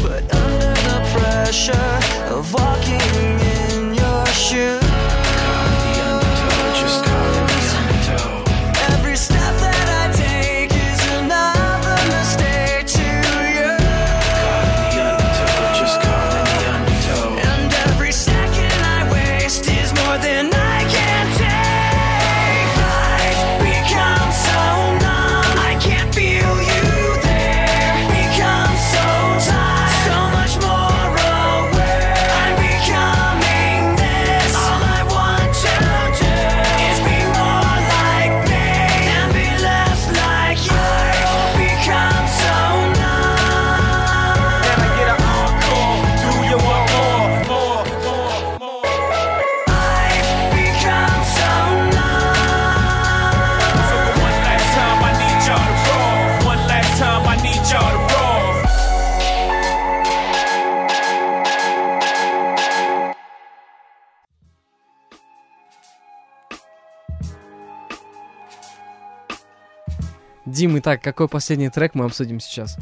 but 0.02 0.22
under 0.42 0.72
the 0.88 0.98
pressure 1.14 1.93
Дим, 70.64 70.78
итак, 70.78 71.02
какой 71.02 71.28
последний 71.28 71.68
трек 71.68 71.94
мы 71.94 72.06
обсудим 72.06 72.40
сейчас? 72.40 72.78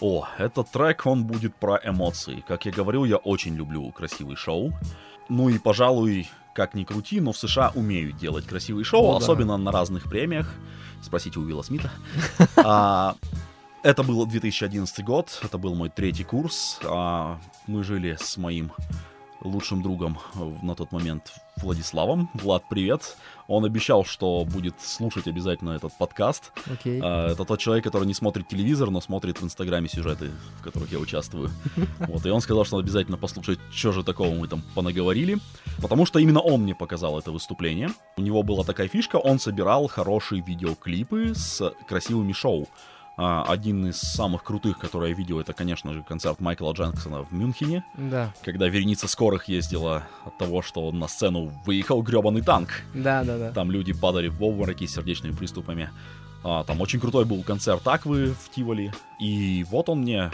О, 0.00 0.28
этот 0.38 0.70
трек, 0.70 1.06
он 1.06 1.24
будет 1.24 1.56
про 1.56 1.80
эмоции. 1.82 2.44
Как 2.46 2.66
я 2.66 2.70
говорил, 2.70 3.04
я 3.04 3.16
очень 3.16 3.56
люблю 3.56 3.90
красивые 3.90 4.36
шоу. 4.36 4.72
Ну 5.28 5.48
и, 5.48 5.58
пожалуй, 5.58 6.28
как 6.54 6.74
ни 6.74 6.84
крути, 6.84 7.18
но 7.20 7.32
в 7.32 7.36
США 7.36 7.72
умеют 7.74 8.16
делать 8.16 8.46
красивые 8.46 8.84
шоу, 8.84 9.06
О, 9.08 9.18
да. 9.18 9.24
особенно 9.24 9.56
на 9.56 9.72
разных 9.72 10.08
премиях. 10.08 10.54
Спросите 11.02 11.40
у 11.40 11.42
Уилла 11.42 11.62
Смита. 11.62 11.90
А, 12.56 13.16
Это 13.82 14.04
был 14.04 14.24
2011 14.24 15.04
год, 15.04 15.36
это 15.42 15.58
был 15.58 15.74
мой 15.74 15.90
третий 15.90 16.22
курс. 16.22 16.78
А, 16.84 17.40
Мы 17.66 17.82
жили 17.82 18.16
с 18.20 18.36
моим 18.36 18.70
лучшим 19.40 19.82
другом 19.82 20.16
на 20.62 20.76
тот 20.76 20.92
момент 20.92 21.32
Владиславом. 21.56 22.30
Влад, 22.34 22.62
привет. 22.70 23.16
Он 23.50 23.64
обещал, 23.64 24.04
что 24.04 24.44
будет 24.44 24.80
слушать 24.80 25.26
обязательно 25.26 25.70
этот 25.70 25.92
подкаст. 25.98 26.52
Окей. 26.72 27.00
А, 27.02 27.32
Это 27.32 27.44
тот 27.44 27.58
человек, 27.58 27.82
который 27.82 28.04
не 28.04 28.14
смотрит 28.14 28.46
телевизор, 28.46 28.90
но 28.90 29.00
смотрит 29.00 29.40
в 29.40 29.44
Инстаграме 29.44 29.88
сюжеты, 29.88 30.30
в 30.60 30.62
которых 30.62 30.92
я 30.92 30.98
участвую. 31.00 31.50
Вот, 31.98 32.24
и 32.24 32.30
он 32.30 32.40
сказал, 32.40 32.64
что 32.64 32.76
он 32.76 32.84
обязательно 32.84 33.16
послушает, 33.16 33.58
что 33.72 33.90
же 33.90 34.04
такого 34.04 34.32
мы 34.32 34.46
там 34.46 34.62
понаговорили. 34.76 35.38
Потому 35.82 36.06
что 36.06 36.20
именно 36.20 36.40
он 36.40 36.62
мне 36.62 36.76
показал 36.76 37.18
это 37.18 37.32
выступление. 37.32 37.90
У 38.16 38.22
него 38.22 38.44
была 38.44 38.62
такая 38.62 38.86
фишка, 38.86 39.16
он 39.16 39.40
собирал 39.40 39.88
хорошие 39.88 40.42
видеоклипы 40.42 41.32
с 41.34 41.74
красивыми 41.88 42.32
шоу. 42.32 42.68
А, 43.16 43.44
Один 43.46 43.86
из 43.88 43.98
самых 43.98 44.42
крутых, 44.44 44.78
который 44.78 45.10
я 45.10 45.14
видел, 45.16 45.40
это, 45.40 45.52
конечно 45.52 45.92
же, 45.92 46.02
концерт 46.02 46.40
Майкла 46.40 46.72
Джексона 46.72 47.22
в 47.24 47.32
Мюнхене, 47.32 47.84
Да. 47.94 48.32
когда 48.42 48.68
вереница 48.68 49.08
скорых 49.08 49.48
ездила 49.48 50.04
от 50.24 50.38
того, 50.38 50.62
что 50.62 50.90
на 50.92 51.06
сцену 51.08 51.52
выехал 51.66 52.02
гребаный 52.02 52.40
танк. 52.42 52.70
Да, 52.94 53.22
да, 53.24 53.36
да. 53.36 53.52
Там 53.52 53.70
люди 53.70 53.92
падали 53.92 54.28
в 54.28 54.42
обмороки 54.42 54.86
с 54.86 54.94
сердечными 54.94 55.34
приступами. 55.34 55.90
А, 56.42 56.64
там 56.64 56.80
очень 56.80 56.98
крутой 57.00 57.26
был 57.26 57.42
концерт 57.42 57.86
Аквы 57.86 58.32
в 58.32 58.50
Тиволи. 58.50 58.92
И 59.20 59.66
вот 59.70 59.90
он 59.90 60.00
мне 60.00 60.30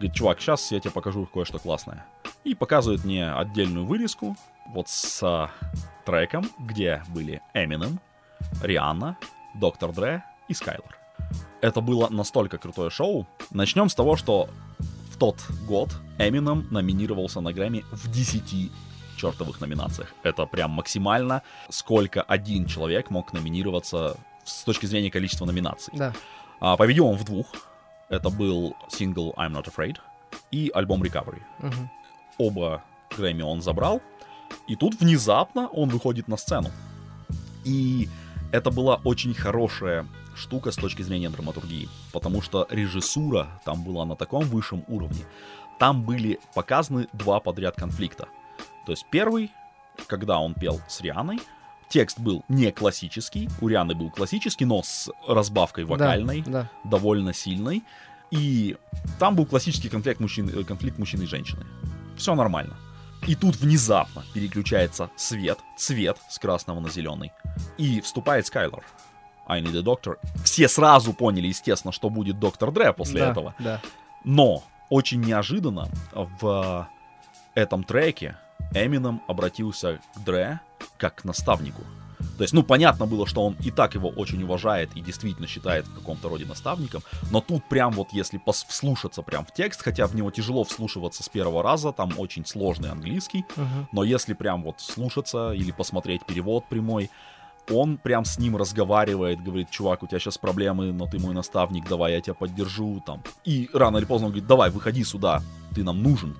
говорит, 0.00 0.16
чувак, 0.16 0.40
сейчас 0.40 0.72
я 0.72 0.80
тебе 0.80 0.90
покажу 0.90 1.26
кое-что 1.26 1.58
классное. 1.60 2.04
И 2.42 2.54
показывает 2.56 3.04
мне 3.04 3.30
отдельную 3.32 3.86
вырезку 3.86 4.36
вот 4.66 4.88
с 4.88 5.22
а, 5.22 5.50
треком, 6.04 6.50
где 6.58 7.04
были 7.08 7.40
Эминем, 7.54 8.00
Рианна, 8.60 9.16
Доктор 9.54 9.92
Дре 9.92 10.24
и 10.48 10.54
Скайлор. 10.54 10.96
Это 11.64 11.80
было 11.80 12.10
настолько 12.10 12.58
крутое 12.58 12.90
шоу. 12.90 13.26
Начнем 13.50 13.88
с 13.88 13.94
того, 13.94 14.16
что 14.16 14.50
в 15.10 15.16
тот 15.16 15.36
год 15.66 15.88
Эминем 16.18 16.68
номинировался 16.70 17.40
на 17.40 17.54
Грэмми 17.54 17.86
в 17.90 18.10
10 18.10 18.70
чертовых 19.16 19.62
номинациях. 19.62 20.12
Это 20.22 20.44
прям 20.44 20.72
максимально, 20.72 21.40
сколько 21.70 22.20
один 22.20 22.66
человек 22.66 23.08
мог 23.08 23.32
номинироваться 23.32 24.18
с 24.44 24.62
точки 24.64 24.84
зрения 24.84 25.10
количества 25.10 25.46
номинаций. 25.46 25.94
Да. 25.96 26.12
А, 26.60 26.76
победил 26.76 27.06
он 27.06 27.16
в 27.16 27.24
двух. 27.24 27.46
Это 28.10 28.28
был 28.28 28.76
сингл 28.90 29.32
I'm 29.38 29.52
Not 29.52 29.74
Afraid 29.74 29.96
и 30.50 30.70
альбом 30.74 31.02
Recovery. 31.02 31.40
Мгм. 31.60 31.90
Оба 32.36 32.84
Грэмми 33.16 33.40
он 33.40 33.62
забрал. 33.62 34.02
И 34.68 34.76
тут 34.76 35.00
внезапно 35.00 35.68
он 35.68 35.88
выходит 35.88 36.28
на 36.28 36.36
сцену. 36.36 36.70
И 37.64 38.10
это 38.54 38.70
была 38.70 39.00
очень 39.02 39.34
хорошая 39.34 40.06
штука 40.36 40.70
с 40.70 40.76
точки 40.76 41.02
зрения 41.02 41.28
драматургии, 41.28 41.88
потому 42.12 42.40
что 42.40 42.68
режиссура 42.70 43.48
там 43.64 43.82
была 43.82 44.04
на 44.04 44.14
таком 44.14 44.44
высшем 44.44 44.84
уровне. 44.86 45.24
Там 45.80 46.04
были 46.04 46.38
показаны 46.54 47.08
два 47.12 47.40
подряд 47.40 47.74
конфликта. 47.74 48.28
То 48.86 48.92
есть 48.92 49.06
первый, 49.10 49.50
когда 50.06 50.38
он 50.38 50.54
пел 50.54 50.80
с 50.88 51.00
Рианой, 51.00 51.40
текст 51.88 52.20
был 52.20 52.44
не 52.48 52.70
классический, 52.70 53.48
у 53.60 53.66
Рианы 53.66 53.96
был 53.96 54.08
классический, 54.10 54.66
но 54.66 54.84
с 54.84 55.10
разбавкой 55.26 55.84
вокальной, 55.84 56.44
Да, 56.46 56.70
довольно 56.84 57.34
сильной. 57.34 57.82
И 58.30 58.76
там 59.18 59.34
был 59.34 59.46
классический 59.46 59.88
конфликт, 59.88 60.20
мужчин, 60.20 60.48
э, 60.48 60.62
конфликт 60.62 60.96
мужчины 60.96 61.24
и 61.24 61.26
женщины. 61.26 61.66
Все 62.16 62.36
нормально. 62.36 62.76
И 63.26 63.34
тут 63.34 63.56
внезапно 63.56 64.22
переключается 64.32 65.10
свет, 65.16 65.58
цвет 65.76 66.18
с 66.30 66.38
красного 66.38 66.78
на 66.78 66.88
зеленый. 66.88 67.32
И 67.78 68.00
вступает 68.00 68.46
Скайлор. 68.46 68.84
I 69.46 69.60
need 69.60 69.76
a 69.76 69.82
doctor. 69.82 70.16
Все 70.44 70.68
сразу 70.68 71.12
поняли, 71.12 71.48
естественно, 71.48 71.92
что 71.92 72.08
будет 72.08 72.38
доктор 72.38 72.70
Дре 72.70 72.92
после 72.92 73.20
да, 73.20 73.30
этого. 73.30 73.54
Да. 73.58 73.80
Но 74.24 74.64
очень 74.88 75.20
неожиданно 75.20 75.88
в 76.12 76.88
этом 77.54 77.84
треке 77.84 78.36
Эмином 78.72 79.22
обратился 79.28 80.00
к 80.14 80.24
Дре 80.24 80.60
как 80.96 81.16
к 81.16 81.24
наставнику. 81.24 81.82
То 82.38 82.42
есть, 82.42 82.54
ну, 82.54 82.62
понятно 82.62 83.06
было, 83.06 83.26
что 83.26 83.44
он 83.44 83.54
и 83.60 83.70
так 83.70 83.94
его 83.94 84.08
очень 84.08 84.42
уважает 84.42 84.90
и 84.96 85.00
действительно 85.00 85.46
считает 85.46 85.86
в 85.86 85.94
каком-то 85.94 86.28
роде 86.28 86.46
наставником, 86.46 87.02
но 87.30 87.40
тут 87.40 87.64
прям 87.68 87.92
вот, 87.92 88.08
если 88.12 88.40
пос- 88.40 88.64
вслушаться 88.68 89.22
прям 89.22 89.44
в 89.44 89.52
текст, 89.52 89.82
хотя 89.82 90.06
в 90.06 90.16
него 90.16 90.30
тяжело 90.30 90.64
вслушиваться 90.64 91.22
с 91.22 91.28
первого 91.28 91.62
раза, 91.62 91.92
там 91.92 92.12
очень 92.16 92.46
сложный 92.46 92.90
английский, 92.90 93.44
Мгм. 93.56 93.88
но 93.92 94.04
если 94.04 94.32
прям 94.32 94.62
вот 94.62 94.80
слушаться 94.80 95.52
или 95.52 95.70
посмотреть 95.70 96.24
перевод 96.24 96.66
прямой, 96.68 97.10
он 97.70 97.96
прям 97.96 98.24
с 98.24 98.38
ним 98.38 98.56
разговаривает, 98.56 99.42
говорит, 99.42 99.70
чувак, 99.70 100.02
у 100.02 100.06
тебя 100.06 100.18
сейчас 100.18 100.38
проблемы, 100.38 100.92
но 100.92 101.06
ты 101.06 101.18
мой 101.18 101.34
наставник, 101.34 101.88
давай 101.88 102.12
я 102.12 102.20
тебя 102.20 102.34
поддержу, 102.34 103.02
там. 103.06 103.22
И 103.44 103.68
рано 103.72 103.98
или 103.98 104.04
поздно 104.04 104.26
он 104.26 104.32
говорит, 104.32 104.48
давай, 104.48 104.70
выходи 104.70 105.04
сюда, 105.04 105.42
ты 105.74 105.82
нам 105.82 106.02
нужен. 106.02 106.36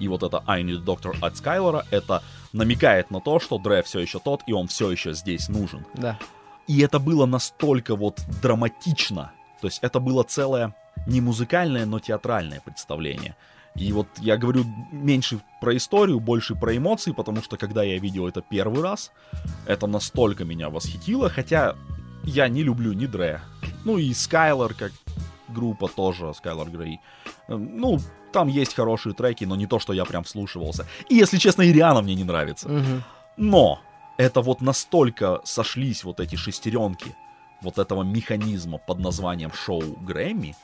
И 0.00 0.08
вот 0.08 0.22
это 0.22 0.42
I 0.46 0.62
need 0.62 0.82
a 0.82 0.84
doctor 0.84 1.16
от 1.20 1.36
Скайлора, 1.36 1.84
это 1.90 2.22
намекает 2.52 3.10
на 3.10 3.20
то, 3.20 3.38
что 3.38 3.58
Дре 3.58 3.82
все 3.82 4.00
еще 4.00 4.18
тот, 4.18 4.42
и 4.46 4.52
он 4.52 4.68
все 4.68 4.90
еще 4.90 5.12
здесь 5.12 5.48
нужен. 5.48 5.84
Да. 5.94 6.18
И 6.66 6.80
это 6.80 6.98
было 6.98 7.26
настолько 7.26 7.94
вот 7.94 8.20
драматично. 8.42 9.32
То 9.60 9.68
есть 9.68 9.78
это 9.82 10.00
было 10.00 10.22
целое 10.22 10.74
не 11.06 11.20
музыкальное, 11.20 11.86
но 11.86 11.98
театральное 11.98 12.60
представление. 12.60 13.36
И 13.76 13.92
вот 13.92 14.06
я 14.20 14.36
говорю 14.36 14.64
меньше 14.92 15.40
про 15.60 15.76
историю, 15.76 16.20
больше 16.20 16.54
про 16.54 16.76
эмоции, 16.76 17.12
потому 17.12 17.42
что 17.42 17.56
когда 17.56 17.82
я 17.82 17.98
видел 17.98 18.28
это 18.28 18.40
первый 18.40 18.82
раз, 18.82 19.10
это 19.66 19.86
настолько 19.86 20.44
меня 20.44 20.70
восхитило, 20.70 21.28
хотя 21.28 21.74
я 22.22 22.48
не 22.48 22.62
люблю 22.62 22.92
ни 22.92 23.06
Дре. 23.06 23.40
Ну 23.84 23.98
и 23.98 24.14
Скайлор 24.14 24.74
как 24.74 24.92
группа 25.48 25.88
тоже, 25.88 26.32
Скайлор 26.34 26.70
Грей. 26.70 27.00
Э, 27.48 27.54
Ну, 27.56 27.98
там 28.32 28.48
есть 28.48 28.74
хорошие 28.74 29.14
треки, 29.14 29.44
но 29.44 29.56
не 29.56 29.66
то, 29.66 29.78
что 29.78 29.92
я 29.92 30.04
прям 30.04 30.24
вслушивался. 30.24 30.86
И, 31.08 31.16
если 31.16 31.38
честно, 31.38 31.62
и 31.62 31.72
Риана 31.72 32.02
мне 32.02 32.14
не 32.14 32.24
нравится. 32.24 32.68
Мгм. 32.68 33.02
Но 33.36 33.80
это 34.18 34.40
вот 34.40 34.60
настолько 34.60 35.40
сошлись 35.44 36.04
вот 36.04 36.20
эти 36.20 36.36
шестеренки 36.36 37.14
вот 37.62 37.78
этого 37.78 38.02
механизма 38.02 38.78
под 38.78 38.98
названием 38.98 39.52
шоу 39.52 39.82
Грэмми, 40.06 40.54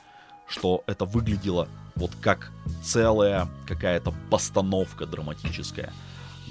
что 0.51 0.83
это 0.87 1.05
выглядело 1.05 1.67
вот 1.95 2.11
как 2.21 2.51
целая 2.83 3.47
какая-то 3.67 4.13
постановка 4.29 5.05
драматическая. 5.05 5.91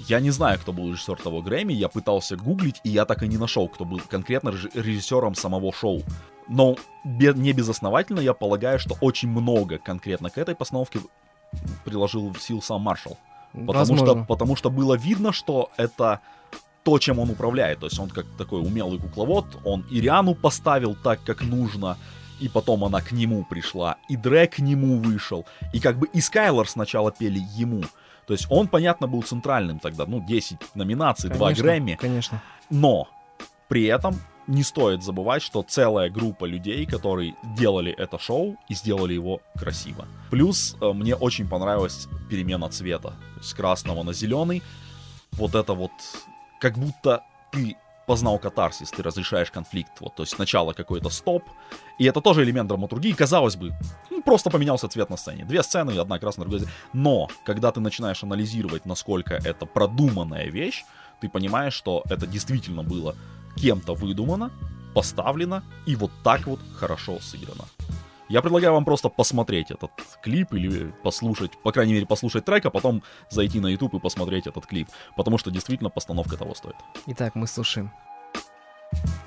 Я 0.07 0.19
не 0.19 0.31
знаю, 0.31 0.59
кто 0.59 0.73
был 0.73 0.89
режиссер 0.89 1.21
того 1.21 1.41
Грэмми, 1.41 1.73
я 1.73 1.87
пытался 1.87 2.35
гуглить, 2.35 2.81
и 2.83 2.89
я 2.89 3.05
так 3.05 3.23
и 3.23 3.27
не 3.27 3.37
нашел, 3.37 3.67
кто 3.67 3.85
был 3.85 4.01
конкретно 4.09 4.49
реж- 4.49 4.71
режиссером 4.73 5.35
самого 5.35 5.71
шоу. 5.71 6.01
Но 6.47 6.75
не 7.05 7.53
безосновательно 7.53 8.19
я 8.19 8.33
полагаю, 8.33 8.79
что 8.79 8.97
очень 8.99 9.29
много 9.29 9.77
конкретно 9.77 10.29
к 10.29 10.37
этой 10.37 10.55
постановке 10.55 10.99
приложил 11.85 12.33
сил 12.35 12.61
сам 12.61 12.81
Маршалл. 12.81 13.17
Потому 13.67 13.97
что, 13.97 14.25
потому 14.25 14.55
что 14.55 14.69
было 14.69 14.95
видно, 14.95 15.31
что 15.33 15.69
это 15.77 16.19
то, 16.83 16.97
чем 16.99 17.19
он 17.19 17.29
управляет. 17.29 17.79
То 17.79 17.85
есть 17.85 17.99
он 17.99 18.09
как 18.09 18.25
такой 18.37 18.61
умелый 18.61 18.97
кукловод, 18.99 19.45
он 19.63 19.85
и 19.91 20.01
Риану 20.01 20.33
поставил 20.35 20.95
так, 20.95 21.23
как 21.23 21.41
нужно, 21.41 21.97
и 22.41 22.49
потом 22.49 22.83
она 22.83 23.01
к 23.01 23.11
нему 23.11 23.45
пришла, 23.45 23.97
и 24.09 24.17
Дре 24.17 24.47
к 24.47 24.59
нему 24.59 24.97
вышел, 24.97 25.45
и 25.73 25.79
как 25.79 25.97
бы 25.97 26.07
и 26.11 26.19
Скайлор 26.19 26.67
сначала 26.67 27.11
пели 27.11 27.39
ему. 27.55 27.83
То 28.27 28.33
есть 28.33 28.47
он, 28.49 28.67
понятно, 28.67 29.07
был 29.07 29.23
центральным 29.23 29.79
тогда, 29.79 30.05
ну, 30.05 30.25
10 30.25 30.57
номинаций, 30.75 31.29
2 31.29 31.37
Конечно, 31.37 31.63
Грэмми, 31.63 31.97
Конечно. 31.99 32.41
но 32.69 33.07
при 33.67 33.85
этом 33.85 34.15
не 34.47 34.63
стоит 34.63 35.03
забывать, 35.03 35.41
что 35.43 35.63
целая 35.63 36.09
группа 36.09 36.45
людей, 36.45 36.85
которые 36.85 37.35
делали 37.55 37.91
это 37.91 38.17
шоу 38.19 38.57
и 38.67 38.73
сделали 38.73 39.13
его 39.13 39.41
красиво. 39.55 40.07
Плюс 40.29 40.75
э, 40.81 40.91
мне 40.93 41.15
очень 41.15 41.47
понравилась 41.47 42.07
перемена 42.29 42.69
цвета. 42.69 43.13
С 43.41 43.53
красного 43.53 44.03
на 44.03 44.13
зеленый. 44.13 44.61
Вот 45.33 45.55
это 45.55 45.73
вот, 45.73 45.91
как 46.59 46.77
будто 46.77 47.23
ты 47.51 47.77
познал 48.11 48.39
катарсис, 48.39 48.91
ты 48.91 49.03
разрешаешь 49.03 49.51
конфликт. 49.51 50.01
Вот, 50.01 50.15
то 50.15 50.23
есть 50.23 50.35
сначала 50.35 50.73
какой-то 50.73 51.09
стоп, 51.09 51.43
и 51.97 52.03
это 52.03 52.19
тоже 52.19 52.43
элемент 52.43 52.67
драматургии. 52.67 53.13
Казалось 53.13 53.55
бы, 53.55 53.71
ну, 54.09 54.21
просто 54.21 54.49
поменялся 54.49 54.89
цвет 54.89 55.09
на 55.09 55.15
сцене. 55.15 55.45
Две 55.45 55.63
сцены, 55.63 55.97
одна 55.97 56.19
красная, 56.19 56.45
другая. 56.45 56.69
Но, 56.91 57.29
когда 57.45 57.71
ты 57.71 57.79
начинаешь 57.79 58.21
анализировать, 58.21 58.85
насколько 58.85 59.35
это 59.35 59.65
продуманная 59.65 60.51
вещь, 60.51 60.83
ты 61.21 61.29
понимаешь, 61.29 61.73
что 61.73 62.03
это 62.09 62.27
действительно 62.27 62.83
было 62.83 63.15
кем-то 63.55 63.93
выдумано, 63.93 64.51
поставлено 64.93 65.63
и 65.85 65.95
вот 65.95 66.11
так 66.21 66.47
вот 66.47 66.59
хорошо 66.75 67.17
сыграно. 67.21 67.63
Я 68.31 68.41
предлагаю 68.41 68.71
вам 68.71 68.85
просто 68.85 69.09
посмотреть 69.09 69.71
этот 69.71 69.91
клип 70.21 70.53
или 70.53 70.93
послушать, 71.03 71.51
по 71.63 71.73
крайней 71.73 71.93
мере, 71.93 72.05
послушать 72.05 72.45
трек, 72.45 72.65
а 72.65 72.69
потом 72.69 73.03
зайти 73.29 73.59
на 73.59 73.67
YouTube 73.67 73.95
и 73.95 73.99
посмотреть 73.99 74.47
этот 74.47 74.65
клип, 74.65 74.87
потому 75.17 75.37
что 75.37 75.51
действительно 75.51 75.89
постановка 75.89 76.37
того 76.37 76.55
стоит. 76.55 76.77
Итак, 77.07 77.35
мы 77.35 77.45
слушаем. 77.45 77.91
of 78.93 79.20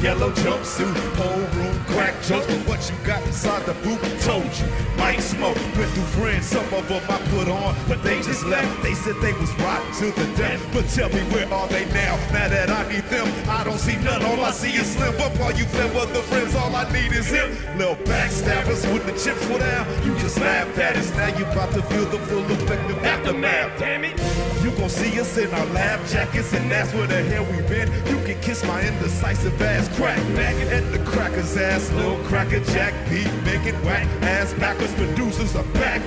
yellow 0.00 0.30
jumpsuit, 0.30 0.94
whole 1.16 1.46
room 1.58 1.78
crack 1.86 2.14
jokes, 2.22 2.46
but 2.46 2.68
what 2.68 2.90
you 2.90 2.96
got 3.04 3.24
inside 3.26 3.64
the 3.66 3.74
boot 3.84 4.00
told 4.22 4.44
you. 4.44 4.66
Might 4.96 5.20
smoke, 5.20 5.56
went 5.76 5.90
through 5.92 6.10
friends, 6.18 6.46
some 6.46 6.64
of 6.72 6.88
them 6.88 7.02
I 7.08 7.18
put 7.30 7.48
on, 7.48 7.74
but 7.88 8.02
they 8.02 8.20
just 8.22 8.44
left. 8.46 8.82
They 8.82 8.94
said 8.94 9.16
they 9.20 9.32
was 9.34 9.52
rotten 9.58 9.92
to 10.00 10.06
the 10.12 10.26
death, 10.36 10.64
but 10.72 10.86
tell 10.88 11.08
me 11.08 11.20
where 11.32 11.52
are 11.52 11.68
they 11.68 11.84
now? 11.86 12.16
Now 12.32 12.48
that 12.48 12.70
I 12.70 12.88
need 12.92 13.04
them, 13.04 13.26
I 13.48 13.64
don't 13.64 13.78
see 13.78 13.96
none. 13.96 14.24
All 14.24 14.40
I 14.40 14.50
see 14.52 14.72
is 14.72 14.86
slim 14.86 15.20
up. 15.20 15.38
All 15.40 15.52
you 15.52 15.64
clever 15.66 16.06
the 16.12 16.22
friends, 16.22 16.54
all 16.54 16.74
I 16.74 16.90
need 16.92 17.12
is 17.12 17.26
him. 17.26 17.50
Little 17.76 17.96
backstabbers 18.04 18.84
when 18.92 19.04
the 19.06 19.12
chips 19.18 19.46
were 19.48 19.58
down, 19.58 19.86
you 20.04 20.14
just 20.18 20.38
laughed 20.38 20.78
at 20.78 20.96
us. 20.96 21.10
Now 21.16 21.36
you 21.36 21.44
about 21.46 21.72
to 21.72 21.82
feel 21.82 22.04
the 22.06 22.18
full 22.26 22.44
effect 22.44 22.90
of 22.90 22.98
aftermath. 23.04 23.78
Damn 23.78 24.04
it! 24.04 24.47
Gon' 24.78 24.88
see 24.88 25.20
us 25.20 25.36
in 25.36 25.52
our 25.52 25.66
lab 25.66 26.06
jackets, 26.06 26.52
and 26.54 26.70
that's 26.70 26.94
where 26.94 27.08
the 27.08 27.20
hell 27.24 27.44
we 27.50 27.60
been. 27.66 27.88
You 28.06 28.16
can 28.24 28.40
kiss 28.40 28.64
my 28.64 28.80
indecisive 28.80 29.60
ass 29.60 29.88
crack 29.96 30.18
back 30.36 30.54
at 30.72 30.92
the 30.92 31.00
crackers 31.00 31.56
ass, 31.56 31.90
little 31.92 32.16
cracker 32.24 32.60
jack 32.60 32.94
beat, 33.10 33.26
making 33.42 33.74
whack 33.84 34.06
ass 34.22 34.54
backwards 34.54 34.94
producers 34.94 35.56
are 35.56 35.64
back. 35.74 36.00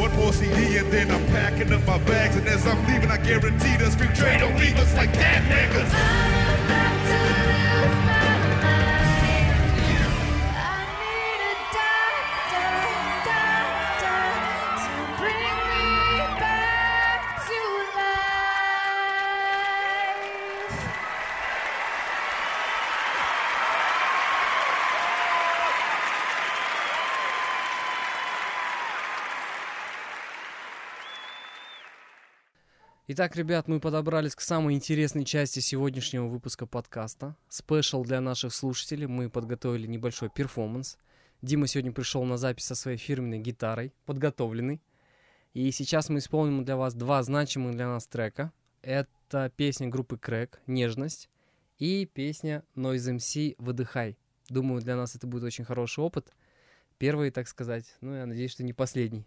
One 0.00 0.12
more 0.16 0.32
CD 0.32 0.78
and 0.78 0.90
then 0.92 1.12
I'm 1.12 1.24
packing 1.26 1.72
up 1.72 1.86
my 1.86 1.98
bags, 1.98 2.34
and 2.34 2.46
as 2.48 2.66
I'm 2.66 2.84
leaving, 2.88 3.10
I 3.10 3.18
guarantee 3.18 3.76
the 3.76 3.88
street 3.90 4.14
trade 4.16 4.40
don't 4.40 4.58
leave 4.58 4.76
us 4.78 4.92
like 4.94 5.12
that, 5.14 5.42
niggas. 5.44 7.41
Итак, 33.14 33.36
ребят, 33.36 33.68
мы 33.68 33.78
подобрались 33.78 34.34
к 34.34 34.40
самой 34.40 34.72
интересной 34.72 35.26
части 35.26 35.60
сегодняшнего 35.60 36.28
выпуска 36.28 36.64
подкаста. 36.64 37.36
Спешл 37.50 38.02
для 38.04 38.22
наших 38.22 38.54
слушателей. 38.54 39.06
Мы 39.06 39.28
подготовили 39.28 39.86
небольшой 39.86 40.30
перформанс. 40.30 40.96
Дима 41.42 41.66
сегодня 41.66 41.92
пришел 41.92 42.24
на 42.24 42.38
запись 42.38 42.64
со 42.64 42.74
своей 42.74 42.96
фирменной 42.96 43.38
гитарой, 43.38 43.92
подготовленный. 44.06 44.80
И 45.52 45.70
сейчас 45.72 46.08
мы 46.08 46.20
исполним 46.20 46.64
для 46.64 46.78
вас 46.78 46.94
два 46.94 47.22
значимых 47.22 47.74
для 47.74 47.86
нас 47.86 48.06
трека. 48.06 48.50
Это 48.80 49.52
песня 49.56 49.88
группы 49.88 50.16
Крэк 50.16 50.62
«Нежность» 50.66 51.28
и 51.76 52.06
песня 52.06 52.64
Noise 52.76 53.16
MC 53.16 53.56
«Выдыхай». 53.58 54.16
Думаю, 54.48 54.80
для 54.80 54.96
нас 54.96 55.14
это 55.14 55.26
будет 55.26 55.42
очень 55.42 55.66
хороший 55.66 56.02
опыт. 56.02 56.32
Первый, 56.96 57.30
так 57.30 57.46
сказать. 57.46 57.94
Ну, 58.00 58.14
я 58.14 58.24
надеюсь, 58.24 58.52
что 58.52 58.64
не 58.64 58.72
последний. 58.72 59.26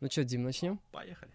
Ну 0.00 0.08
что, 0.10 0.24
Дим, 0.24 0.44
начнем? 0.44 0.80
Поехали. 0.92 1.30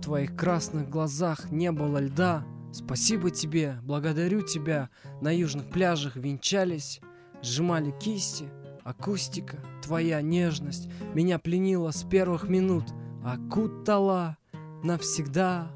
В 0.00 0.02
твоих 0.02 0.34
красных 0.34 0.88
глазах 0.88 1.50
не 1.50 1.70
было 1.70 1.98
льда. 1.98 2.44
Спасибо 2.72 3.30
тебе, 3.30 3.76
благодарю 3.82 4.42
тебя. 4.42 4.88
На 5.20 5.30
южных 5.30 5.70
пляжах 5.70 6.16
венчались, 6.16 7.00
сжимали 7.42 7.92
кисти. 8.00 8.48
Акустика, 8.90 9.58
твоя 9.84 10.20
нежность 10.20 10.88
меня 11.14 11.38
пленила 11.38 11.92
с 11.92 12.02
первых 12.02 12.48
минут, 12.48 12.86
окутала 13.24 14.36
навсегда. 14.82 15.70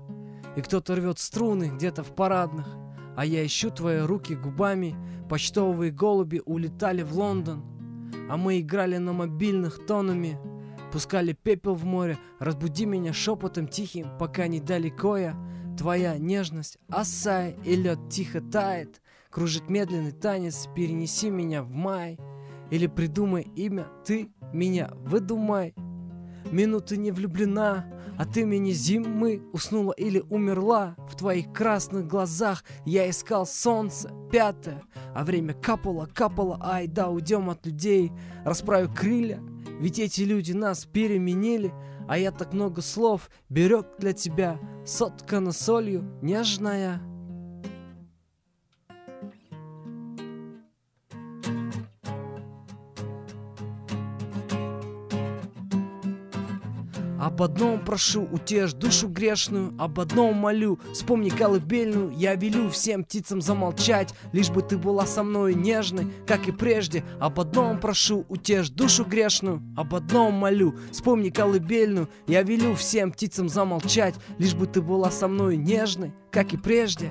И 0.56 0.60
кто-то 0.60 0.96
рвет 0.96 1.20
струны 1.20 1.70
где-то 1.76 2.02
в 2.02 2.12
парадных, 2.12 2.66
а 3.16 3.24
я 3.24 3.46
ищу 3.46 3.70
твои 3.70 4.00
руки 4.00 4.34
губами. 4.34 4.96
Почтовые 5.30 5.92
голуби 5.92 6.42
улетали 6.44 7.02
в 7.02 7.16
Лондон, 7.16 7.62
а 8.28 8.36
мы 8.36 8.58
играли 8.58 8.96
на 8.96 9.12
мобильных 9.12 9.86
тонами. 9.86 10.36
Пускали 10.90 11.34
пепел 11.40 11.74
в 11.74 11.84
море, 11.84 12.18
разбуди 12.40 12.84
меня 12.84 13.12
шепотом 13.12 13.68
тихим, 13.68 14.08
пока 14.18 14.48
недалеко 14.48 15.16
я. 15.16 15.36
Твоя 15.78 16.18
нежность, 16.18 16.78
осай 16.88 17.56
и 17.64 17.76
лед 17.76 18.08
тихо 18.10 18.40
тает, 18.40 19.00
кружит 19.30 19.70
медленный 19.70 20.12
танец, 20.12 20.68
перенеси 20.74 21.30
меня 21.30 21.62
в 21.62 21.70
май. 21.70 22.18
Или 22.70 22.86
придумай 22.86 23.42
имя, 23.56 23.86
ты 24.04 24.30
меня 24.52 24.90
выдумай. 24.94 25.74
Минуты 26.50 26.96
не 26.96 27.10
влюблена, 27.10 27.86
от 28.18 28.36
имени 28.36 28.70
зимы 28.70 29.42
уснула 29.52 29.92
или 29.92 30.22
умерла. 30.30 30.94
В 31.10 31.16
твоих 31.16 31.52
красных 31.52 32.06
глазах 32.06 32.64
я 32.84 33.08
искал 33.08 33.46
солнце, 33.46 34.10
пятое, 34.30 34.82
а 35.14 35.24
время 35.24 35.54
капало, 35.54 36.08
капало, 36.12 36.58
ай 36.62 36.86
да, 36.86 37.08
уйдем 37.08 37.50
от 37.50 37.66
людей, 37.66 38.12
расправив 38.44 38.94
крылья, 38.94 39.40
ведь 39.80 39.98
эти 39.98 40.22
люди 40.22 40.52
нас 40.52 40.84
переменили, 40.84 41.72
а 42.08 42.18
я 42.18 42.30
так 42.30 42.52
много 42.52 42.82
слов 42.82 43.30
берег 43.48 43.86
для 43.98 44.12
тебя, 44.12 44.58
соткана 44.86 45.52
солью 45.52 46.18
нежная. 46.22 47.00
Об 57.25 57.41
одном 57.41 57.83
прошу, 57.83 58.29
утешь 58.31 58.75
душу 58.75 59.09
грешную, 59.09 59.75
об 59.79 59.99
одном 59.99 60.37
молю, 60.37 60.79
вспомни 60.93 61.31
колыбельную, 61.31 62.12
я 62.14 62.35
велю 62.35 62.68
всем 62.68 63.03
птицам 63.03 63.41
замолчать, 63.41 64.14
лишь 64.35 64.51
бы 64.51 64.61
ты 64.61 64.77
была 64.77 65.07
со 65.07 65.22
мной 65.22 65.55
нежной, 65.55 66.12
как 66.27 66.49
и 66.49 66.53
прежде. 66.53 67.03
Об 67.20 67.41
одном 67.41 67.81
прошу, 67.81 68.27
утешь 68.29 68.68
душу 68.68 69.07
грешную, 69.07 69.62
об 69.75 69.95
одном 69.95 70.35
молю, 70.35 70.75
вспомни 70.93 71.31
колыбельную, 71.31 72.11
я 72.27 72.43
велю 72.43 72.75
всем 72.75 73.11
птицам 73.11 73.49
замолчать, 73.49 74.16
лишь 74.37 74.55
бы 74.55 74.66
ты 74.66 74.83
была 74.83 75.11
со 75.11 75.27
мной 75.27 75.57
нежной, 75.57 76.12
как 76.31 76.53
и 76.53 76.59
прежде. 76.59 77.11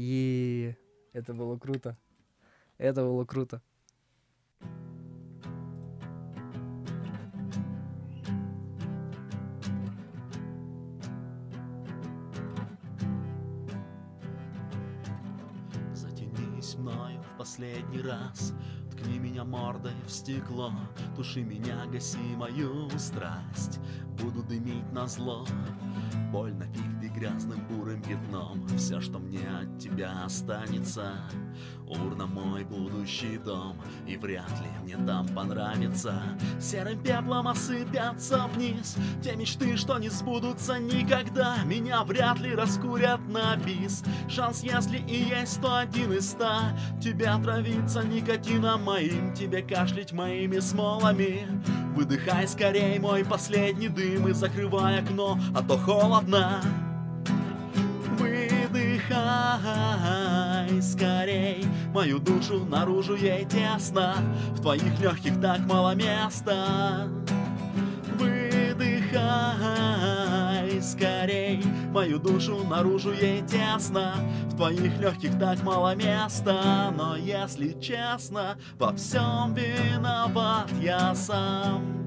Е, 0.00 0.76
это 1.12 1.34
было 1.34 1.58
круто. 1.58 1.96
Это 2.78 3.02
было 3.02 3.24
круто. 3.24 3.60
Затянись 15.94 16.76
мною 16.76 17.20
в 17.20 17.36
последний 17.36 18.00
раз 18.00 18.54
Ткни 18.92 19.18
меня 19.18 19.44
мордой 19.44 19.92
в 20.06 20.10
стекло 20.12 20.72
Туши 21.16 21.42
меня, 21.42 21.86
гаси 21.86 22.36
мою 22.36 22.88
страсть 22.98 23.80
Буду 24.22 24.44
дымить 24.44 24.92
на 24.92 25.08
зло 25.08 25.44
Боль 26.30 26.54
на 26.54 26.66
пихте 26.66 26.97
грязным 27.18 27.60
бурым 27.68 28.00
пятном. 28.02 28.66
Все, 28.76 29.00
что 29.00 29.18
мне 29.18 29.40
от 29.60 29.78
тебя 29.78 30.24
останется. 30.24 31.14
Урна 31.86 32.26
мой 32.26 32.64
будущий 32.64 33.38
дом 33.38 33.80
И 34.06 34.16
вряд 34.16 34.50
ли 34.60 34.68
мне 34.82 34.96
там 35.06 35.26
понравится. 35.28 36.22
Серым 36.60 37.02
пеплом 37.02 37.48
осыпятся 37.48 38.46
вниз 38.54 38.96
Те 39.22 39.34
мечты, 39.36 39.76
что 39.76 39.98
не 39.98 40.10
сбудутся 40.10 40.78
никогда. 40.78 41.56
Меня 41.64 42.04
вряд 42.04 42.40
ли 42.40 42.54
раскурят 42.54 43.20
на 43.28 43.56
бис. 43.56 44.04
Шанс, 44.28 44.62
если 44.62 44.98
и 44.98 45.24
есть, 45.30 45.60
то 45.60 45.78
один 45.78 46.12
из 46.12 46.30
ста. 46.30 46.76
Тебя 47.02 47.38
травиться 47.38 48.02
никотином 48.02 48.84
моим 48.84 49.32
Тебе 49.34 49.62
кашлять 49.62 50.12
моими 50.12 50.58
смолами. 50.58 51.48
Выдыхай 51.96 52.46
скорей 52.46 52.98
мой 52.98 53.24
последний 53.24 53.88
дым 53.88 54.28
И 54.28 54.32
закрывай 54.32 55.00
окно, 55.00 55.38
а 55.54 55.62
то 55.62 55.78
холодно 55.78 56.60
Выдыхай 60.68 60.82
скорей 60.82 61.64
Мою 61.92 62.18
душу 62.18 62.64
наружу 62.64 63.14
ей 63.16 63.44
тесно 63.46 64.16
В 64.52 64.60
твоих 64.60 65.00
легких 65.00 65.40
так 65.40 65.60
мало 65.60 65.94
места. 65.94 67.08
Выдыхай 68.18 69.22
скорей 70.82 71.64
Мою 71.92 72.18
душу 72.18 72.64
наружу 72.64 73.12
ей 73.12 73.42
тесно 73.42 74.14
В 74.46 74.56
твоих 74.56 74.98
легких 74.98 75.38
так 75.38 75.62
мало 75.62 75.94
места. 75.94 76.92
Но 76.96 77.16
если 77.16 77.72
честно, 77.80 78.58
во 78.78 78.92
всем 78.94 79.54
виноват 79.54 80.70
я 80.80 81.14
сам 81.14 81.97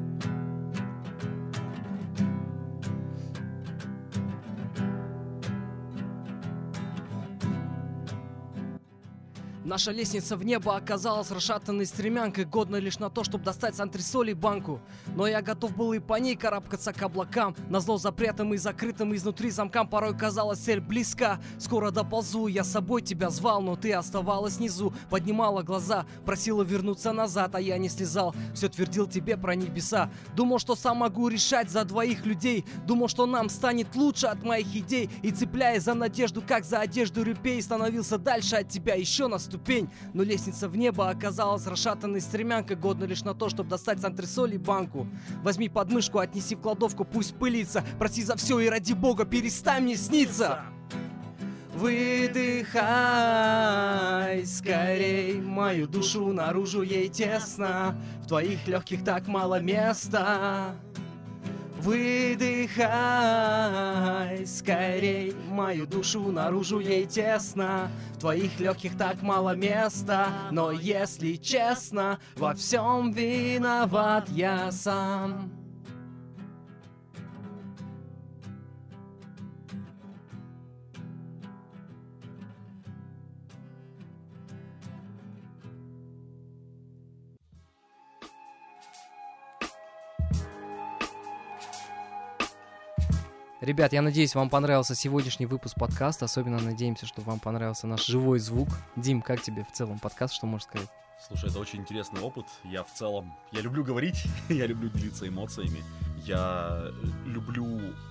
Наша 9.71 9.93
лестница 9.93 10.35
в 10.35 10.43
небо 10.43 10.75
оказалась 10.75 11.31
расшатанной 11.31 11.85
стремянкой, 11.85 12.43
годной 12.43 12.81
лишь 12.81 12.99
на 12.99 13.09
то, 13.09 13.23
чтобы 13.23 13.45
достать 13.45 13.73
с 13.73 13.79
антресолей 13.79 14.33
банку. 14.33 14.81
Но 15.15 15.25
я 15.27 15.41
готов 15.41 15.77
был 15.77 15.93
и 15.93 15.99
по 15.99 16.15
ней 16.15 16.35
карабкаться 16.35 16.91
к 16.91 17.01
облакам, 17.01 17.55
назло 17.69 17.97
запретым 17.97 18.53
и 18.53 18.57
закрытым 18.57 19.15
изнутри 19.15 19.49
замкам 19.49 19.87
порой 19.87 20.13
казалась 20.13 20.59
цель 20.59 20.81
близка. 20.81 21.39
Скоро 21.57 21.89
доползу, 21.89 22.47
я 22.47 22.65
с 22.65 22.69
собой 22.69 23.01
тебя 23.01 23.29
звал, 23.29 23.61
но 23.61 23.77
ты 23.77 23.93
оставалась 23.93 24.57
внизу, 24.57 24.93
поднимала 25.09 25.61
глаза, 25.61 26.05
просила 26.25 26.63
вернуться 26.63 27.13
назад, 27.13 27.55
а 27.55 27.61
я 27.61 27.77
не 27.77 27.87
слезал. 27.87 28.35
Все 28.53 28.67
твердил 28.67 29.07
тебе 29.07 29.37
про 29.37 29.55
небеса. 29.55 30.11
Думал, 30.35 30.59
что 30.59 30.75
сам 30.75 30.97
могу 30.97 31.29
решать 31.29 31.71
за 31.71 31.85
двоих 31.85 32.25
людей, 32.25 32.65
думал, 32.85 33.07
что 33.07 33.25
нам 33.25 33.47
станет 33.47 33.95
лучше 33.95 34.27
от 34.27 34.43
моих 34.43 34.75
идей, 34.75 35.09
и 35.21 35.31
цепляясь 35.31 35.83
за 35.83 35.93
надежду, 35.93 36.43
как 36.45 36.65
за 36.65 36.79
одежду 36.79 37.23
репей, 37.23 37.61
становился 37.61 38.17
дальше 38.17 38.57
от 38.57 38.67
тебя 38.67 38.95
еще 38.95 39.27
на 39.27 39.39
ступень. 39.61 39.89
Но 40.13 40.23
лестница 40.23 40.67
в 40.67 40.75
небо 40.75 41.09
оказалась 41.09 41.67
расшатанной 41.67 42.19
стремянкой, 42.21 42.75
годной 42.75 43.07
лишь 43.07 43.23
на 43.23 43.33
то, 43.33 43.49
чтобы 43.49 43.69
достать 43.69 43.99
с 44.01 44.03
антресолей 44.05 44.57
банку. 44.57 45.07
Возьми 45.43 45.69
подмышку, 45.69 46.19
отнеси 46.19 46.55
в 46.55 46.61
кладовку, 46.61 47.05
пусть 47.05 47.35
пылится. 47.35 47.83
Проси 47.99 48.23
за 48.23 48.35
все 48.35 48.59
и 48.59 48.67
ради 48.67 48.93
бога 48.93 49.25
перестань 49.25 49.83
мне 49.83 49.95
сниться. 49.95 50.61
Выдыхай 51.73 52.75
скорей 54.45 55.39
мою 55.39 55.87
душу 55.87 56.33
наружу 56.33 56.81
ей 56.81 57.07
тесно 57.07 57.95
В 58.23 58.27
твоих 58.27 58.67
легких 58.67 59.05
так 59.05 59.27
мало 59.27 59.61
места 59.61 60.75
Выдыхай 61.83 62.81
скорей. 64.45 65.35
Мою 65.49 65.87
душу 65.87 66.31
наружу 66.31 66.79
ей 66.79 67.05
тесно. 67.05 67.89
В 68.15 68.19
твоих 68.19 68.59
легких 68.59 68.97
так 68.97 69.21
мало 69.21 69.55
места. 69.55 70.27
Но 70.51 70.71
если 70.71 71.35
честно, 71.35 72.19
во 72.35 72.53
всем 72.53 73.11
виноват 73.11 74.29
я 74.29 74.71
сам 74.71 75.60
Ребят, 93.71 93.93
я 93.93 94.01
надеюсь, 94.01 94.35
вам 94.35 94.49
понравился 94.49 94.95
сегодняшний 94.95 95.45
выпуск 95.45 95.77
подкаста. 95.79 96.25
Особенно 96.25 96.59
надеемся, 96.59 97.05
что 97.05 97.21
вам 97.21 97.39
понравился 97.39 97.87
наш 97.87 98.05
живой 98.05 98.37
звук. 98.39 98.67
Дим, 98.97 99.21
как 99.21 99.41
тебе 99.41 99.63
в 99.63 99.71
целом 99.71 99.97
подкаст? 99.97 100.33
Что 100.33 100.45
можешь 100.45 100.67
сказать? 100.67 100.89
Слушай, 101.25 101.51
это 101.51 101.59
очень 101.59 101.79
интересный 101.79 102.19
опыт. 102.19 102.45
Я 102.65 102.83
в 102.83 102.91
целом, 102.91 103.33
я 103.53 103.61
люблю 103.61 103.85
говорить, 103.85 104.25
я 104.49 104.67
люблю 104.67 104.89
делиться 104.89 105.25
эмоциями. 105.25 105.85
Я 106.17 106.83
люблю 107.25 107.65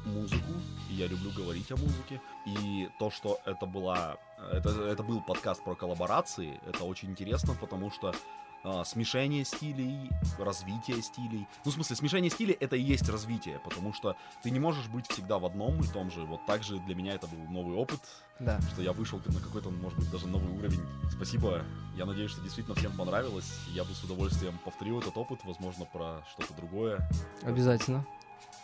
музыку, 0.06 0.50
я 0.88 1.06
люблю 1.06 1.30
говорить 1.36 1.70
о 1.70 1.76
музыке. 1.76 2.22
И 2.46 2.88
то, 2.98 3.10
что 3.10 3.38
это 3.44 3.66
была, 3.66 4.16
это, 4.50 4.70
это 4.70 5.02
был 5.02 5.20
подкаст 5.20 5.62
про 5.62 5.74
коллаборации, 5.74 6.58
это 6.66 6.84
очень 6.84 7.10
интересно, 7.10 7.54
потому 7.60 7.90
что 7.90 8.14
а, 8.62 8.84
смешение 8.84 9.44
стилей, 9.44 10.10
развитие 10.38 11.00
стилей. 11.02 11.46
Ну, 11.64 11.70
в 11.70 11.74
смысле, 11.74 11.96
смешение 11.96 12.30
стилей 12.30 12.54
это 12.60 12.76
и 12.76 12.82
есть 12.82 13.08
развитие, 13.08 13.58
потому 13.60 13.92
что 13.92 14.16
ты 14.42 14.50
не 14.50 14.60
можешь 14.60 14.86
быть 14.88 15.06
всегда 15.08 15.38
в 15.38 15.46
одном 15.46 15.80
и 15.80 15.86
том 15.86 16.10
же. 16.10 16.20
Вот 16.24 16.44
так 16.46 16.62
же 16.62 16.78
для 16.80 16.94
меня 16.94 17.14
это 17.14 17.26
был 17.26 17.38
новый 17.50 17.76
опыт, 17.76 18.00
Да. 18.38 18.60
что 18.72 18.82
я 18.82 18.92
вышел 18.92 19.20
на 19.26 19.40
какой-то, 19.40 19.70
может 19.70 19.98
быть, 19.98 20.10
даже 20.10 20.26
новый 20.26 20.52
уровень. 20.56 20.82
Спасибо. 21.10 21.64
Я 21.96 22.04
надеюсь, 22.06 22.30
что 22.30 22.40
действительно 22.42 22.74
всем 22.76 22.92
понравилось. 22.96 23.50
Я 23.72 23.84
бы 23.84 23.92
с 23.94 24.02
удовольствием 24.04 24.58
повторил 24.64 25.00
этот 25.00 25.16
опыт, 25.16 25.40
возможно, 25.44 25.84
про 25.86 26.22
что-то 26.32 26.54
другое. 26.54 27.08
Обязательно. 27.42 28.04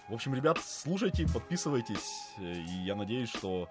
В 0.09 0.15
общем, 0.15 0.35
ребят, 0.35 0.59
слушайте, 0.65 1.27
подписывайтесь, 1.27 2.29
и 2.39 2.85
я 2.85 2.95
надеюсь, 2.95 3.29
что 3.29 3.69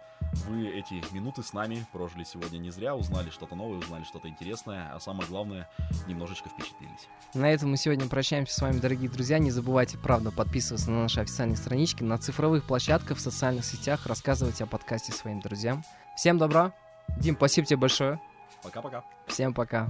вы 0.48 0.68
эти 0.68 1.02
минуты 1.14 1.44
с 1.44 1.54
нами 1.54 1.86
прожили 1.94 2.26
сегодня 2.26 2.58
не 2.58 2.72
зря, 2.72 2.94
узнали 2.94 3.30
что-то 3.30 3.56
новое, 3.56 3.78
узнали 3.78 4.04
что-то 4.04 4.28
интересное, 4.28 4.94
а 4.94 5.00
самое 5.00 5.30
главное, 5.30 5.70
немножечко 6.08 6.50
впечатлились. 6.50 7.08
На 7.34 7.50
этом 7.54 7.72
мы 7.72 7.78
сегодня 7.78 8.10
прощаемся 8.10 8.54
с 8.54 8.62
вами, 8.62 8.80
дорогие 8.80 9.10
друзья. 9.10 9.40
Не 9.40 9.50
забывайте, 9.50 9.98
правда, 9.98 10.30
подписываться 10.30 10.92
на 10.92 11.04
наши 11.04 11.22
официальные 11.22 11.56
странички, 11.56 12.04
на 12.04 12.18
цифровых 12.18 12.66
площадках, 12.66 13.18
в 13.18 13.22
социальных 13.22 13.64
сетях, 13.64 14.06
рассказывать 14.06 14.60
о 14.62 14.66
подкасте 14.66 15.14
своим 15.14 15.40
друзьям. 15.40 15.86
Всем 16.18 16.38
добра. 16.38 16.74
Дим, 17.18 17.36
спасибо 17.36 17.66
тебе 17.66 17.78
большое. 17.78 18.20
Пока-пока. 18.62 19.06
Всем 19.28 19.54
пока. 19.54 19.88